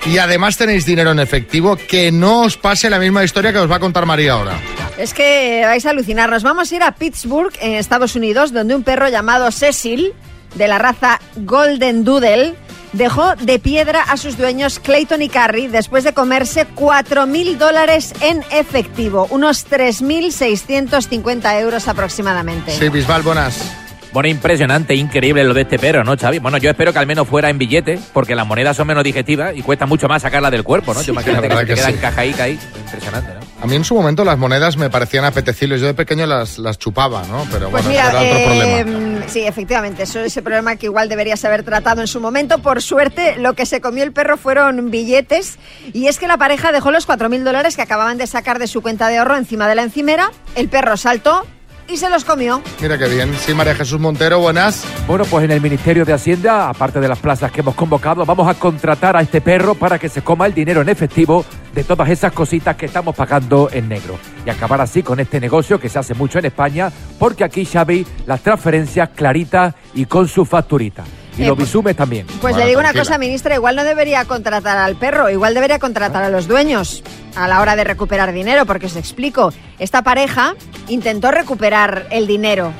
y 0.06 0.18
además 0.18 0.56
tenéis 0.56 0.86
dinero 0.86 1.10
en 1.10 1.18
efectivo, 1.18 1.76
que 1.76 2.12
no 2.12 2.42
os 2.42 2.56
pase 2.56 2.88
la 2.88 2.98
misma 2.98 3.24
historia 3.24 3.52
que 3.52 3.58
os 3.58 3.70
va 3.70 3.76
a 3.76 3.80
contar 3.80 4.06
María 4.06 4.32
ahora. 4.32 4.54
Es 4.98 5.12
que 5.12 5.62
vais 5.64 5.84
a 5.84 5.90
alucinar. 5.90 6.30
Nos 6.30 6.42
vamos 6.42 6.70
a 6.70 6.76
ir 6.76 6.82
a 6.82 6.92
Pittsburgh, 6.92 7.52
en 7.60 7.74
Estados 7.74 8.14
Unidos, 8.16 8.52
donde 8.52 8.74
un 8.74 8.82
perro 8.82 9.08
llamado 9.08 9.50
Cecil, 9.50 10.12
de 10.54 10.68
la 10.68 10.78
raza 10.78 11.20
Golden 11.36 12.04
Doodle, 12.04 12.54
dejó 12.92 13.34
de 13.36 13.58
piedra 13.58 14.02
a 14.02 14.16
sus 14.16 14.38
dueños 14.38 14.78
Clayton 14.78 15.22
y 15.22 15.28
Carrie 15.28 15.68
después 15.68 16.04
de 16.04 16.14
comerse 16.14 16.66
4.000 16.74 17.56
dólares 17.56 18.14
en 18.20 18.42
efectivo, 18.50 19.26
unos 19.30 19.68
3.650 19.68 21.60
euros 21.60 21.88
aproximadamente. 21.88 22.72
Sí, 22.72 22.88
Bisbal, 22.88 23.22
buenas. 23.22 23.85
Bueno, 24.16 24.30
impresionante, 24.30 24.94
increíble 24.94 25.44
lo 25.44 25.52
de 25.52 25.60
este 25.60 25.78
perro, 25.78 26.02
¿no, 26.02 26.16
Xavi? 26.16 26.38
Bueno, 26.38 26.56
yo 26.56 26.70
espero 26.70 26.90
que 26.90 26.98
al 26.98 27.06
menos 27.06 27.28
fuera 27.28 27.50
en 27.50 27.58
billete, 27.58 27.98
porque 28.14 28.34
las 28.34 28.46
monedas 28.46 28.74
son 28.74 28.86
menos 28.86 29.04
digestivas 29.04 29.54
y 29.54 29.60
cuesta 29.60 29.84
mucho 29.84 30.08
más 30.08 30.22
sacarlas 30.22 30.52
del 30.52 30.64
cuerpo, 30.64 30.94
¿no? 30.94 31.00
Sí, 31.00 31.08
Yo 31.08 31.12
imagino 31.12 31.42
que, 31.42 31.50
se 31.50 31.66
que 31.66 31.74
quedan 31.74 31.92
sí. 31.92 31.98
cajaica 31.98 32.44
ahí. 32.44 32.58
Impresionante, 32.78 33.34
¿no? 33.34 33.40
A 33.62 33.66
mí 33.66 33.76
en 33.76 33.84
su 33.84 33.94
momento 33.94 34.24
las 34.24 34.38
monedas 34.38 34.78
me 34.78 34.88
parecían 34.88 35.26
apetecibles. 35.26 35.82
Yo 35.82 35.86
de 35.88 35.92
pequeño 35.92 36.24
las, 36.24 36.56
las 36.56 36.78
chupaba, 36.78 37.24
¿no? 37.26 37.46
Pero 37.52 37.68
Pues 37.68 37.84
bueno, 37.84 37.90
mira, 37.90 38.08
eso 38.08 38.10
era 38.16 38.20
otro 38.22 38.38
eh, 38.38 38.84
problema. 38.86 39.22
sí, 39.26 39.40
efectivamente, 39.40 40.04
eso 40.04 40.20
es 40.20 40.28
ese 40.28 40.40
problema 40.40 40.76
que 40.76 40.86
igual 40.86 41.10
deberías 41.10 41.44
haber 41.44 41.62
tratado 41.62 42.00
en 42.00 42.06
su 42.06 42.18
momento. 42.18 42.60
Por 42.60 42.80
suerte, 42.80 43.36
lo 43.36 43.52
que 43.52 43.66
se 43.66 43.82
comió 43.82 44.02
el 44.02 44.12
perro 44.12 44.38
fueron 44.38 44.90
billetes. 44.90 45.58
Y 45.92 46.06
es 46.06 46.18
que 46.18 46.26
la 46.26 46.38
pareja 46.38 46.72
dejó 46.72 46.90
los 46.90 47.06
4.000 47.06 47.42
dólares 47.42 47.76
que 47.76 47.82
acababan 47.82 48.16
de 48.16 48.26
sacar 48.26 48.58
de 48.58 48.66
su 48.66 48.80
cuenta 48.80 49.08
de 49.08 49.18
ahorro 49.18 49.36
encima 49.36 49.68
de 49.68 49.74
la 49.74 49.82
encimera. 49.82 50.30
El 50.54 50.70
perro 50.70 50.96
saltó 50.96 51.44
y 51.88 51.96
se 51.96 52.10
los 52.10 52.24
comió. 52.24 52.62
Mira 52.80 52.98
qué 52.98 53.08
bien. 53.08 53.34
Sí, 53.38 53.54
María 53.54 53.74
Jesús 53.74 54.00
Montero, 54.00 54.40
buenas. 54.40 54.84
Bueno, 55.06 55.24
pues 55.24 55.44
en 55.44 55.50
el 55.50 55.60
Ministerio 55.60 56.04
de 56.04 56.12
Hacienda, 56.12 56.68
aparte 56.68 57.00
de 57.00 57.08
las 57.08 57.18
plazas 57.18 57.52
que 57.52 57.60
hemos 57.60 57.74
convocado, 57.74 58.24
vamos 58.24 58.48
a 58.48 58.54
contratar 58.54 59.16
a 59.16 59.20
este 59.20 59.40
perro 59.40 59.74
para 59.74 59.98
que 59.98 60.08
se 60.08 60.22
coma 60.22 60.46
el 60.46 60.54
dinero 60.54 60.80
en 60.80 60.88
efectivo 60.88 61.44
de 61.74 61.84
todas 61.84 62.08
esas 62.08 62.32
cositas 62.32 62.76
que 62.76 62.86
estamos 62.86 63.14
pagando 63.14 63.68
en 63.72 63.88
negro. 63.88 64.18
Y 64.44 64.50
acabar 64.50 64.80
así 64.80 65.02
con 65.02 65.20
este 65.20 65.40
negocio 65.40 65.78
que 65.78 65.88
se 65.88 65.98
hace 65.98 66.14
mucho 66.14 66.38
en 66.38 66.46
España, 66.46 66.90
porque 67.18 67.44
aquí, 67.44 67.64
Xavi, 67.64 68.06
las 68.26 68.42
transferencias 68.42 69.10
claritas 69.10 69.74
y 69.94 70.06
con 70.06 70.28
su 70.28 70.44
facturita. 70.44 71.04
Y 71.36 71.42
Eh, 71.42 71.46
los 71.48 71.56
pues- 71.56 71.68
bisumes 71.68 71.96
también. 71.96 72.26
Pues 72.40 72.56
le 72.56 72.66
digo 72.66 72.80
una 72.80 72.92
cosa, 72.92 73.18
ministra, 73.18 73.54
igual 73.54 73.76
no 73.76 73.84
debería 73.84 74.24
contratar 74.24 74.78
al 74.78 74.96
perro, 74.96 75.28
igual 75.30 75.54
debería 75.54 75.78
contratar 75.78 76.22
a 76.22 76.28
los 76.28 76.48
dueños 76.48 77.02
a 77.34 77.46
la 77.46 77.60
hora 77.60 77.76
de 77.76 77.84
recuperar 77.84 78.32
dinero, 78.32 78.64
porque 78.64 78.86
os 78.86 78.96
explico, 78.96 79.52
esta 79.78 80.02
pareja 80.02 80.54
intentó 80.88 81.30
recuperar 81.30 82.06
el 82.10 82.26
dinero. 82.26 82.72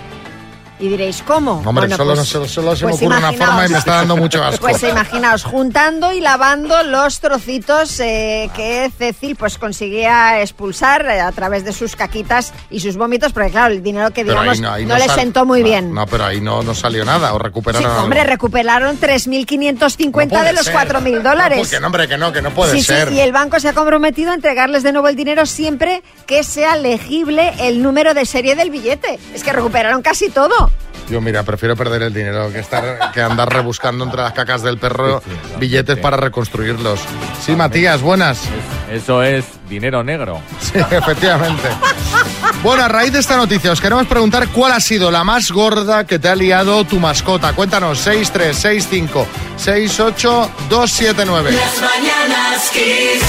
Y 0.79 0.89
diréis, 0.89 1.23
¿cómo? 1.23 1.63
Hombre, 1.65 1.73
Bueno, 1.87 1.97
solo, 1.97 2.15
pues- 2.17 2.29
solo, 2.29 2.47
solo 2.49 2.77
se 2.77 2.85
me 2.85 2.91
pues 2.93 3.03
ocurre 3.03 3.17
una 3.19 3.33
forma 3.33 3.67
y 3.67 3.69
me 3.71 3.79
está 3.79 3.95
dando 3.97 4.17
mucho 4.17 4.45
asco. 4.45 4.61
Pues 4.61 4.83
imaginaos, 4.83 5.43
juntando 5.45 6.13
y 6.13 6.21
lavando 6.21 6.83
los 6.83 7.21
trocitos 7.21 7.99
eh, 8.01 8.51
que 8.55 8.91
Cecil 8.99 9.37
pues 9.37 9.57
conseguía 9.57 10.43
expulsar 10.43 11.07
eh, 11.07 11.21
a 11.23 11.33
través 11.33 11.65
de 11.65 11.73
sus 11.73 11.97
caquitas 11.97 12.53
y 12.69 12.81
sus 12.81 12.97
vómitos, 12.99 13.33
porque 13.33 13.51
claro, 13.53 13.73
el 13.73 13.83
dinero 13.83 14.11
que 14.11 14.23
digamos 14.25 14.61
no, 14.61 14.71
ahí 14.71 14.85
le 14.85 15.09
sentó 15.09 15.47
muy 15.47 15.61
no, 15.61 15.65
bien. 15.67 15.95
No, 15.95 16.07
pero 16.07 16.27
ahí 16.27 16.41
no, 16.43 16.63
no 16.63 16.75
salió 16.75 17.05
nada, 17.07 17.33
o 17.33 17.39
Sí, 17.39 17.43
recuperaron 17.45 17.91
algo. 17.91 18.03
hombre, 18.05 18.25
recuperaron 18.25 19.01
3.550 19.01 20.33
No 20.33 20.43
de 20.45 20.53
los 20.53 20.65
ser. 20.67 20.75
4.000 20.75 21.23
No, 21.23 21.31
dólares. 21.31 21.59
porque 21.59 21.81
no, 21.81 21.87
hombre, 21.87 22.07
que 22.09 22.19
no, 22.19 22.33
que 22.33 22.43
no 22.43 22.51
puede 22.51 22.73
sí, 22.73 22.83
ser. 22.83 23.09
sí, 23.09 23.15
y 23.15 23.21
el 23.21 23.33
banco 23.33 23.59
se 23.61 23.69
ha 23.69 23.73
comprometido 23.73 24.31
a 24.31 24.35
entregarles 24.35 24.83
de 24.83 24.93
nuevo 24.93 25.09
el 25.09 25.17
dinero 25.17 25.47
siempre 25.47 26.03
que 26.27 26.45
sea 26.45 26.77
legible 26.77 27.55
el 27.61 27.83
número 27.83 28.15
de 28.15 28.27
serie 28.27 28.55
del 28.57 28.71
billete. 28.71 29.19
Es 29.35 29.43
que 29.43 29.53
recuperaron 29.53 30.03
casi 30.03 30.29
todo. 30.29 30.66
Yo, 31.09 31.21
mira, 31.21 31.45
prefiero 31.45 31.77
perder 31.77 32.03
el 32.03 32.13
dinero 32.13 32.53
que 32.53 32.59
estar 32.59 33.13
que 33.13 33.23
andar 33.23 33.53
rebuscando 33.53 34.05
entre 34.05 34.23
las 34.23 34.33
cacas 34.33 34.63
del 34.63 34.79
perro 34.79 35.23
billetes 35.59 35.99
para 35.99 36.17
reconstruirlos. 36.17 36.99
Sí, 37.45 37.55
Matías, 37.55 38.01
buenas. 38.01 38.41
Eso 38.91 39.23
es 39.23 39.45
dinero 39.69 40.03
negro. 40.03 40.41
Sí, 40.61 40.73
efectivamente. 40.91 41.69
Bueno, 42.63 42.83
a 42.85 42.89
raíz 42.89 43.13
de 43.13 43.21
esta 43.21 43.37
noticia 43.37 43.71
os 43.71 43.81
queremos 43.81 44.07
preguntar 44.07 44.49
cuál 44.49 44.73
ha 44.73 44.81
sido 44.81 45.13
la 45.13 45.23
más 45.23 45.53
gorda 45.53 46.05
que 46.05 46.19
te 46.19 46.29
ha 46.29 46.35
liado 46.35 46.85
tu 46.85 46.99
mascota. 46.99 47.53
Cuéntanos, 47.53 47.99
6365 47.99 49.27
68279. 49.57 51.53
Las 51.53 51.81
mañanas 51.81 52.71
Kiss. 52.73 53.23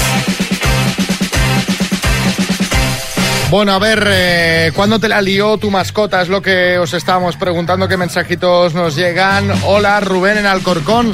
Bueno, 3.50 3.72
a 3.72 3.78
ver, 3.78 4.06
eh, 4.06 4.72
¿cuándo 4.76 5.00
te 5.00 5.08
la 5.08 5.22
lió 5.22 5.56
tu 5.56 5.70
mascota? 5.70 6.20
Es 6.20 6.28
lo 6.28 6.42
que 6.42 6.76
os 6.76 6.92
estábamos 6.92 7.36
preguntando, 7.36 7.88
qué 7.88 7.96
mensajitos 7.96 8.74
nos 8.74 8.94
llegan. 8.94 9.50
Hola, 9.64 10.00
Rubén 10.00 10.36
en 10.36 10.44
Alcorcón. 10.44 11.12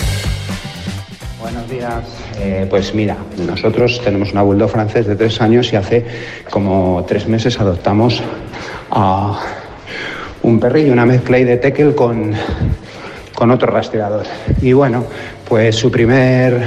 Buenos 1.41 1.71
días. 1.71 2.03
Eh, 2.41 2.67
pues 2.69 2.93
mira, 2.93 3.17
nosotros 3.37 4.01
tenemos 4.03 4.33
un 4.33 4.43
bulldog 4.43 4.69
francés 4.69 5.07
de 5.07 5.15
tres 5.15 5.41
años 5.41 5.73
y 5.73 5.77
hace 5.77 6.05
como 6.51 7.05
tres 7.07 7.29
meses 7.29 7.61
adoptamos 7.61 8.21
a 8.91 9.41
un 10.43 10.59
perrillo, 10.59 10.93
una 10.93 11.07
mezcla 11.07 11.39
de 11.39 11.57
tekel 11.59 11.95
con, 11.95 12.35
con 13.33 13.53
otro 13.53 13.71
rastreador. 13.71 14.27
Y 14.61 14.73
bueno, 14.73 15.05
pues 15.49 15.77
su 15.77 15.89
primer 15.89 16.61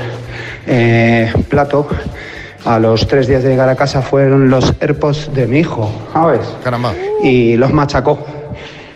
eh, 0.65 1.29
plato 1.49 1.89
a 2.67 2.79
los 2.79 3.07
tres 3.07 3.27
días 3.27 3.43
de 3.43 3.49
llegar 3.49 3.69
a 3.69 3.75
casa 3.75 4.01
fueron 4.01 4.49
los 4.49 4.73
AirPods 4.81 5.33
de 5.33 5.47
mi 5.47 5.59
hijo, 5.59 5.89
¿sabes? 6.13 6.41
Caramba. 6.63 6.93
Y 7.23 7.55
los 7.57 7.71
machacó. 7.71 8.25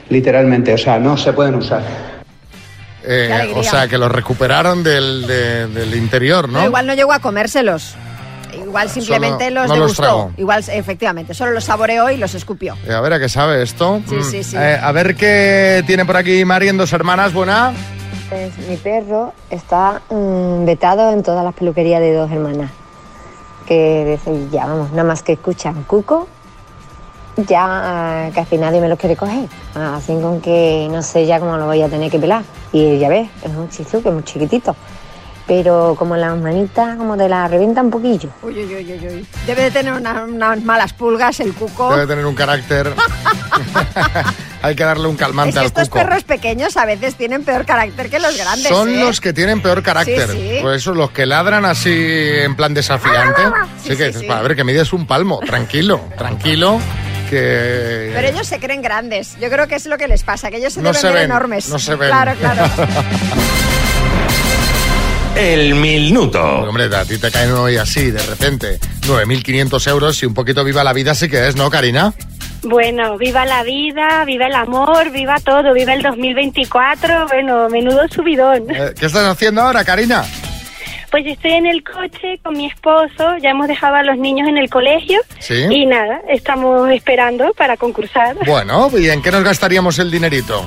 literalmente, 0.09 0.74
o 0.74 0.78
sea, 0.78 0.99
no 0.99 1.15
se 1.15 1.32
pueden 1.32 1.55
usar. 1.55 1.82
Eh, 3.03 3.53
o 3.55 3.63
sea, 3.63 3.88
que 3.88 3.97
los 3.97 4.11
recuperaron 4.11 4.84
del, 4.84 5.26
de- 5.26 5.67
del 5.67 5.95
interior, 5.95 6.49
¿no? 6.49 6.63
Igual 6.65 6.86
no 6.86 6.93
llegó 6.93 7.13
a 7.13 7.19
comérselos. 7.19 7.95
Igual 8.53 8.89
simplemente 8.89 9.45
Solo- 9.45 9.61
los 9.61 9.69
no 9.69 9.76
los 9.78 9.84
degustó. 9.86 10.01
tragó. 10.03 10.32
igual, 10.36 10.63
efectivamente, 10.67 11.34
solo 11.34 11.51
los 11.51 11.63
saboreó 11.63 12.09
y 12.11 12.17
los 12.17 12.36
escupió. 12.36 12.76
Eh, 12.86 12.91
a 12.93 12.99
ver 12.99 13.13
a 13.13 13.19
qué 13.19 13.30
sabe 13.30 13.63
esto. 13.63 14.01
Sí, 14.07 14.15
Mm. 14.15 14.24
sí, 14.24 14.43
sí. 14.43 14.57
Eh, 14.57 14.78
a 14.82 14.91
ver 14.91 15.15
qué 15.15 15.82
tiene 15.88 16.03
por 16.05 16.17
aquí 16.17 16.43
Mari 16.43 16.67
en 16.67 16.78
dos 16.78 16.91
hermanas, 16.91 17.32
buena. 17.34 17.72
Pues 18.30 18.51
mi 18.69 18.76
perro 18.76 19.34
está 19.49 20.01
mm, 20.09 20.65
vetado 20.65 21.11
en 21.13 21.24
todas 21.24 21.43
las 21.45 21.53
peluquerías 21.53 22.01
de 22.01 22.13
dos 22.13 22.30
hermanas. 22.30 22.69
Que 23.72 24.19
ya, 24.51 24.65
vamos, 24.65 24.91
nada 24.91 25.05
más 25.05 25.24
que 25.24 25.32
escuchan 25.32 25.84
cuco, 25.84 26.28
ya 27.38 28.30
casi 28.36 28.57
nadie 28.57 28.82
me 28.82 28.89
los 28.89 28.99
quiere 28.99 29.15
coger. 29.15 29.47
Ah, 29.76 29.95
Así 29.95 30.13
con 30.19 30.41
que 30.41 30.89
no 30.91 31.01
sé 31.01 31.26
ya 31.26 31.39
cómo 31.39 31.55
lo 31.55 31.67
voy 31.67 31.82
a 31.82 31.88
tener 31.88 32.11
que 32.11 32.19
pelar. 32.19 32.43
Y 32.74 32.97
ya 32.99 33.07
ves, 33.07 33.30
es 33.41 33.49
un 33.55 33.69
chizú 33.69 34.01
que 34.03 34.09
es 34.09 34.13
muy 34.13 34.24
chiquitito. 34.26 34.76
Pero 35.47 35.95
como 35.97 36.17
las 36.17 36.38
manitas, 36.38 36.97
como 36.97 37.15
te 37.15 37.30
la 37.30 37.47
revienta 37.47 37.82
un 37.82 37.91
poquillo. 37.91 38.28
Uy, 38.43 38.55
uy, 38.61 38.76
uy, 38.76 38.93
uy, 38.93 39.07
uy. 39.07 39.28
Debe 39.47 39.63
de 39.63 39.72
tener 39.72 39.93
una- 39.93 40.24
unas 40.26 40.61
malas 40.63 40.91
pulgas 40.91 41.39
el 41.39 41.53
cuco. 41.53 41.91
Debe 41.91 42.07
tener 42.07 42.26
un 42.26 42.36
carácter. 42.36 42.93
Hay 44.64 44.76
que 44.76 44.84
darle 44.84 45.07
un 45.07 45.16
calmante 45.16 45.49
Es 45.49 45.53
que 45.55 45.59
al 45.59 45.66
estos 45.66 45.89
cuco. 45.89 45.99
perros 45.99 46.24
pequeños 46.24 46.78
a 46.78 46.86
veces 46.86 47.16
tienen 47.16 47.43
peor 47.43 47.66
carácter 47.66 48.09
que 48.09 48.20
los 48.20 48.38
grandes. 48.38 48.68
Son 48.68 48.89
¿eh? 48.89 49.03
los 49.03 49.20
que 49.20 49.34
tienen 49.34 49.62
peor 49.62 49.82
carácter. 49.82 50.30
Sí, 50.30 50.38
sí. 50.55 50.59
Por 50.62 50.76
eso 50.76 50.93
los 50.93 51.12
que 51.12 51.26
ladran 51.26 51.66
así 51.66 51.91
en 51.93 52.55
plan 52.55 52.74
desafiante. 52.74 53.41
Sí, 53.84 53.95
que 53.97 54.07
dices, 54.07 54.30
a 54.30 54.41
ver, 54.41 54.55
que 54.55 54.64
mides 54.64 54.93
un 54.93 55.07
palmo. 55.07 55.39
Tranquilo, 55.39 56.01
tranquilo. 56.18 56.80
Que. 57.30 58.12
Pero 58.14 58.28
ellos 58.28 58.47
se 58.47 58.59
creen 58.59 58.82
grandes. 58.82 59.38
Yo 59.39 59.49
creo 59.49 59.68
que 59.68 59.76
es 59.76 59.86
lo 59.88 59.97
que 59.97 60.07
les 60.07 60.24
pasa, 60.24 60.51
que 60.51 60.57
ellos 60.57 60.74
se 60.74 60.82
No 60.82 60.89
deben 60.89 61.01
se 61.01 61.07
ver 61.07 61.16
ven, 61.16 61.24
enormes. 61.26 61.70
no 61.70 61.80
se 61.80 61.95
ven. 61.95 62.09
Claro, 62.09 62.34
claro. 62.39 62.64
El 65.36 65.76
minuto. 65.76 66.41
Hombre, 66.43 66.93
a 66.95 67.05
ti 67.05 67.18
te 67.18 67.32
caen 67.32 67.51
hoy 67.53 67.78
así, 67.78 68.12
de 68.12 68.22
repente, 68.22 68.80
9.500 69.07 69.88
euros 69.89 70.22
y 70.22 70.26
un 70.26 70.34
poquito 70.34 70.64
viva 70.66 70.84
la 70.84 70.91
vida 70.93 71.16
sí 71.16 71.30
que 71.30 71.47
es, 71.47 71.55
¿no, 71.55 71.70
Karina? 71.70 72.14
Bueno, 72.64 73.18
viva 73.18 73.45
la 73.45 73.64
vida, 73.64 74.24
viva 74.26 74.45
el 74.47 74.53
amor, 74.55 75.12
viva 75.12 75.36
todo, 75.43 75.74
viva 75.74 75.93
el 75.93 76.01
2024. 76.03 77.28
Bueno, 77.28 77.70
menudo 77.70 78.07
subidón. 78.09 78.70
Eh, 78.70 78.93
¿Qué 78.99 79.07
estás 79.07 79.26
haciendo 79.28 79.62
ahora, 79.62 79.84
Karina? 79.84 80.24
Pues 81.09 81.26
estoy 81.26 81.51
en 81.51 81.66
el 81.66 81.84
coche 81.84 82.39
con 82.41 82.55
mi 82.55 82.68
esposo, 82.68 83.36
ya 83.41 83.49
hemos 83.49 83.68
dejado 83.68 83.95
a 83.95 84.03
los 84.03 84.18
niños 84.18 84.47
en 84.47 84.57
el 84.57 84.70
colegio 84.70 85.20
Sí. 85.39 85.66
y 85.70 85.86
nada, 85.86 86.22
estamos 86.30 86.89
esperando 86.91 87.51
para 87.57 87.76
concursar. 87.76 88.36
Bueno, 88.45 88.89
¿y 88.97 89.09
en 89.09 89.22
qué 89.22 89.30
nos 89.30 89.43
gastaríamos 89.43 89.99
el 89.99 90.09
dinerito? 90.09 90.64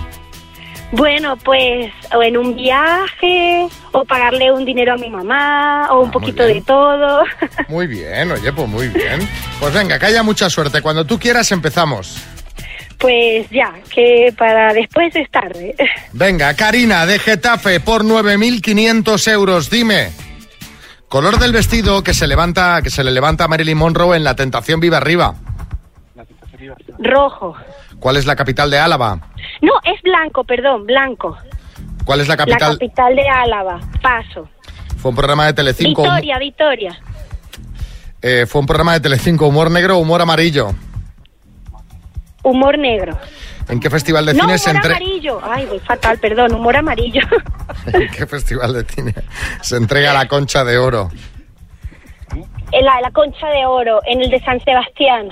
Bueno, 0.97 1.37
pues 1.37 1.93
o 2.15 2.23
en 2.23 2.37
un 2.37 2.55
viaje, 2.55 3.67
o 3.91 4.05
pagarle 4.05 4.53
un 4.53 4.65
dinero 4.65 4.93
a 4.93 4.97
mi 4.97 5.11
mamá, 5.11 5.89
o 5.91 6.03
un 6.03 6.11
poquito 6.11 6.45
de 6.45 6.63
todo. 6.63 7.25
Muy 7.69 7.89
bien, 7.89 8.31
oye, 8.31 8.53
pues 8.53 8.69
muy 8.69 8.89
bien. 8.89 9.29
Pues 9.59 9.75
venga, 9.75 9.99
que 9.99 10.07
haya 10.07 10.23
mucha 10.23 10.49
suerte. 10.49 10.83
Cuando 10.83 11.05
tú 11.05 11.19
quieras 11.19 11.51
empezamos. 11.51 12.23
Pues 12.99 13.51
ya, 13.51 13.75
que 13.93 14.33
para 14.39 14.73
después 14.73 15.15
es 15.17 15.29
tarde. 15.31 15.75
Venga, 16.13 16.55
Karina, 16.55 17.05
de 17.07 17.19
Getafe, 17.19 17.81
por 17.81 18.05
9.500 18.05 19.33
euros, 19.33 19.69
dime. 19.69 20.13
Color 21.09 21.39
del 21.39 21.53
vestido 21.53 22.03
que 22.03 22.15
se 22.15 22.27
levanta, 22.27 22.81
que 22.83 22.91
se 22.91 23.03
le 23.03 23.11
levanta 23.11 23.45
a 23.45 23.49
Marilyn 23.49 23.77
Monroe 23.77 24.17
en 24.17 24.25
La 24.25 24.37
Tentación 24.37 24.81
Viva 24.81 24.99
Arriba. 24.99 25.35
Rojo. 26.99 27.57
¿Cuál 27.99 28.17
es 28.17 28.27
la 28.27 28.37
capital 28.37 28.71
de 28.71 28.79
Álava? 28.79 29.19
No, 29.63 29.73
es 29.85 30.01
blanco, 30.03 30.45
perdón, 30.45 30.87
blanco. 30.87 31.37
¿Cuál 32.05 32.21
es 32.21 32.29
la 32.29 32.35
La 32.35 32.39
capital? 32.39 32.73
capital 32.75 33.17
de 33.17 33.29
Álava, 33.29 33.81
Paso. 34.03 34.49
Fue 34.99 35.11
un 35.11 35.17
programa 35.17 35.47
de 35.47 35.53
Telecinco. 35.55 36.03
Victoria, 36.03 36.39
Victoria. 36.39 36.99
eh, 38.23 38.47
fue 38.47 38.61
un 38.61 38.67
programa 38.67 38.93
de 38.95 39.01
Telecinco, 39.01 39.47
humor 39.47 39.71
negro, 39.71 39.99
humor 39.99 40.21
amarillo. 40.23 40.71
Humor 42.43 42.79
negro. 42.79 43.19
¿En 43.69 43.81
qué 43.81 43.89
festival 43.89 44.27
de 44.27 44.35
no, 44.35 44.41
cine 44.45 44.59
se 44.59 44.71
entre- 44.71 44.93
amarillo. 44.97 45.41
Ay, 45.43 45.65
voy 45.67 45.79
fatal, 45.81 46.19
perdón, 46.19 46.53
humor 46.55 46.77
amarillo. 46.77 47.23
¿En 47.87 48.11
qué 48.11 48.27
festival 48.27 48.75
de 48.75 48.85
cine 48.85 49.15
se 49.63 49.77
entrega 49.77 50.13
la 50.13 50.29
Concha 50.29 50.65
de 50.65 50.77
Oro? 50.79 51.11
en 52.73 52.85
la, 52.85 53.01
la 53.01 53.11
Concha 53.13 53.47
de 53.51 53.65
Oro, 53.67 54.01
en 54.05 54.21
el 54.21 54.31
de 54.31 54.41
San 54.41 54.59
Sebastián. 54.65 55.29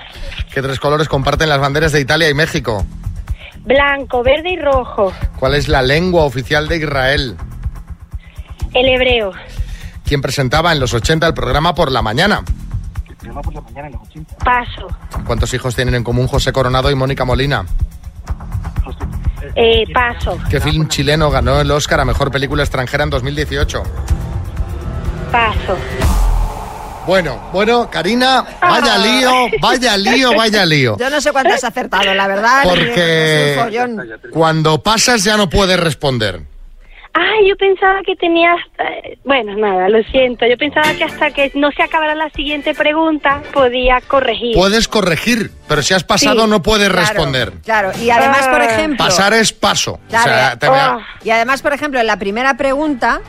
¿Qué 0.55 0.63
tres 0.63 0.79
colores 0.79 1.09
comparten 1.09 1.49
las 1.49 1.59
banderas 1.59 1.91
de 1.93 2.01
Italia 2.01 2.31
y 2.31 2.35
México? 2.35 2.87
Blanco, 3.65 4.23
verde 4.23 4.51
y 4.51 4.57
rojo. 4.59 5.13
¿Cuál 5.39 5.55
es 5.55 5.69
la 5.69 5.83
lengua 5.83 6.25
oficial 6.25 6.69
de 6.69 6.79
Israel? 6.79 7.37
El 8.75 8.89
hebreo. 8.89 9.33
¿Quién 10.05 10.21
presentaba 10.21 10.73
en 10.73 10.81
los 10.81 10.95
80 10.95 11.27
el 11.27 11.35
programa 11.35 11.75
Por 11.75 11.91
la 11.93 12.03
Mañana? 12.03 12.43
Paso. 14.45 14.89
¿Cuántos 15.27 15.55
hijos 15.55 15.75
tienen 15.77 15.95
en 15.95 16.05
común 16.05 16.27
José 16.27 16.53
Coronado 16.53 16.91
y 16.91 16.95
Mónica 16.95 17.25
Molina? 17.25 17.65
Eh, 19.55 19.85
paso. 19.93 20.39
¿Qué 20.49 20.61
film 20.61 20.89
chileno 20.89 21.31
ganó 21.31 21.61
el 21.61 21.71
Oscar 21.71 22.01
a 22.01 22.05
Mejor 22.05 22.31
Película 22.31 22.63
Extranjera 22.63 23.05
en 23.05 23.11
2018? 23.11 23.83
Paso. 25.31 25.77
Bueno, 27.07 27.51
bueno, 27.53 27.91
Karina, 27.91 28.45
vaya 28.61 28.99
lío, 29.07 29.31
vaya 29.61 29.97
lío, 29.97 30.35
vaya 30.37 30.65
lío. 30.65 30.97
Yo 30.99 31.11
no 31.11 31.21
sé 31.21 31.33
cuánto 31.33 31.53
has 31.55 31.65
acertado, 31.65 32.15
la 32.15 32.29
verdad. 32.29 32.63
Porque-. 32.65 33.57
Cuando 34.33 34.83
pasas 34.83 35.25
ya 35.25 35.37
no 35.37 35.49
puedes 35.49 35.79
responder. 35.81 36.41
Ay, 37.15 37.47
yo 37.47 37.55
pensaba 37.57 38.01
que 38.07 38.17
tenía 38.17 38.53
hasta... 38.55 38.85
Bueno, 39.25 39.55
nada, 39.59 39.91
lo 39.91 40.03
siento. 40.05 40.47
Yo 40.47 40.57
pensaba 40.57 40.95
que 40.95 41.05
hasta 41.05 41.31
que 41.31 41.53
no 41.55 41.71
se 41.73 41.83
acabara 41.83 42.15
la 42.15 42.31
siguiente 42.31 42.73
pregunta 42.73 43.43
podía 43.53 44.01
corregir. 44.09 44.55
Puedes 44.55 44.89
corregir, 44.89 45.51
pero 45.69 45.83
si 45.83 45.93
has 45.93 46.05
pasado 46.05 46.45
Sí, 46.45 46.49
no 46.51 46.63
puedes 46.63 46.89
claro, 46.89 47.07
responder. 47.07 47.53
Claro, 47.65 47.93
y 48.01 48.09
además, 48.09 48.49
por 48.49 48.63
Ah. 48.63 48.65
ejemplo... 48.65 49.05
Pasar 49.05 49.35
es 49.35 49.53
paso. 49.53 50.01
Claro, 50.09 50.31
O 50.31 50.35
sea, 50.35 50.57
te 50.59 50.69
voy 50.69 50.79
a- 50.79 50.97
Oh. 50.97 51.01
Y 51.23 51.29
además, 51.31 51.61
por 51.61 51.75
ejemplo, 51.75 52.01
en 52.01 52.07
la 52.07 52.17
primera 52.19 52.55
pregunta 52.57 53.21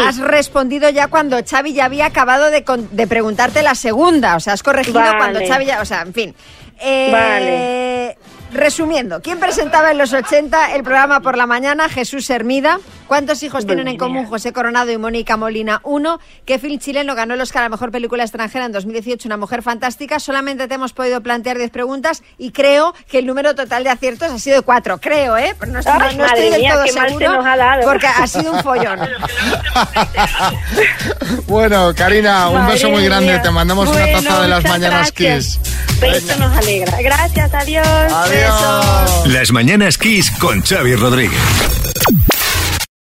has 0.00 0.18
respondido 0.18 0.88
ya 0.90 1.08
cuando 1.08 1.36
Xavi 1.44 1.72
ya 1.74 1.84
había 1.86 2.06
acabado 2.06 2.50
de, 2.50 2.64
con- 2.64 2.88
de 2.96 3.06
preguntarte 3.06 3.62
la 3.62 3.74
segunda. 3.74 4.36
O 4.36 4.40
sea, 4.40 4.52
has 4.54 4.62
corregido 4.62 5.00
Vale. 5.00 5.18
cuando 5.18 5.40
Xavi 5.46 5.66
ya... 5.66 5.80
O 5.80 5.84
sea, 5.84 6.02
en 6.02 6.12
fin. 6.14 6.34
Eh, 6.80 7.08
Vale. 7.12 8.18
Resumiendo, 8.54 9.20
¿quién 9.20 9.40
presentaba 9.40 9.90
en 9.90 9.98
los 9.98 10.12
80 10.12 10.74
el 10.76 10.84
programa 10.84 11.18
por 11.20 11.36
la 11.36 11.46
mañana? 11.46 11.88
Jesús 11.88 12.30
Hermida. 12.30 12.78
¿Cuántos 13.08 13.42
hijos 13.42 13.66
tienen 13.66 13.86
en 13.88 13.96
común 13.98 14.24
José 14.26 14.52
Coronado 14.52 14.90
y 14.90 14.96
Mónica 14.96 15.36
Molina? 15.36 15.80
Uno. 15.82 16.20
¿Qué 16.46 16.58
film 16.58 16.78
chileno 16.78 17.14
ganó 17.14 17.34
el 17.34 17.40
Oscar 17.40 17.62
a 17.62 17.64
la 17.66 17.68
Mejor 17.68 17.90
Película 17.90 18.22
Extranjera 18.22 18.64
en 18.64 18.72
2018? 18.72 19.28
Una 19.28 19.36
mujer 19.36 19.62
fantástica. 19.62 20.18
Solamente 20.20 20.68
te 20.68 20.74
hemos 20.74 20.92
podido 20.92 21.20
plantear 21.20 21.58
10 21.58 21.70
preguntas 21.70 22.22
y 22.38 22.52
creo 22.52 22.94
que 23.10 23.18
el 23.18 23.26
número 23.26 23.54
total 23.54 23.84
de 23.84 23.90
aciertos 23.90 24.30
ha 24.30 24.38
sido 24.38 24.56
de 24.56 24.62
4. 24.62 24.98
Creo, 25.00 25.36
¿eh? 25.36 25.54
Pero 25.58 25.72
no, 25.72 25.80
estoy- 25.80 25.92
Ay, 26.00 26.16
no 26.16 26.24
estoy 26.24 26.40
madre 26.44 26.50
del 26.50 26.60
mía, 26.60 26.72
todo 26.74 26.86
seguro 26.86 27.42
ha 27.44 27.80
porque 27.82 28.06
ha 28.06 28.26
sido 28.26 28.52
un 28.52 28.62
follón. 28.62 29.00
Bueno, 31.46 31.92
Karina, 31.94 32.48
un 32.48 32.54
Madre 32.62 32.72
beso 32.74 32.88
muy 32.90 33.04
grande. 33.04 33.32
mía. 33.32 33.42
Te 33.42 33.50
mandamos 33.50 33.88
una 33.88 34.06
taza 34.12 34.42
de 34.42 34.48
las 34.48 34.64
mañanas 34.64 35.12
gracias. 35.12 35.58
Kiss. 35.58 36.02
Esto 36.02 36.36
nos 36.38 36.56
alegra. 36.56 36.96
Gracias, 37.02 37.54
adiós. 37.54 37.86
Adiós. 37.86 38.43
Las 39.26 39.52
mañanas 39.52 39.98
Kiss 39.98 40.30
con 40.30 40.62
Xavi 40.62 40.94
Rodríguez. 40.94 41.40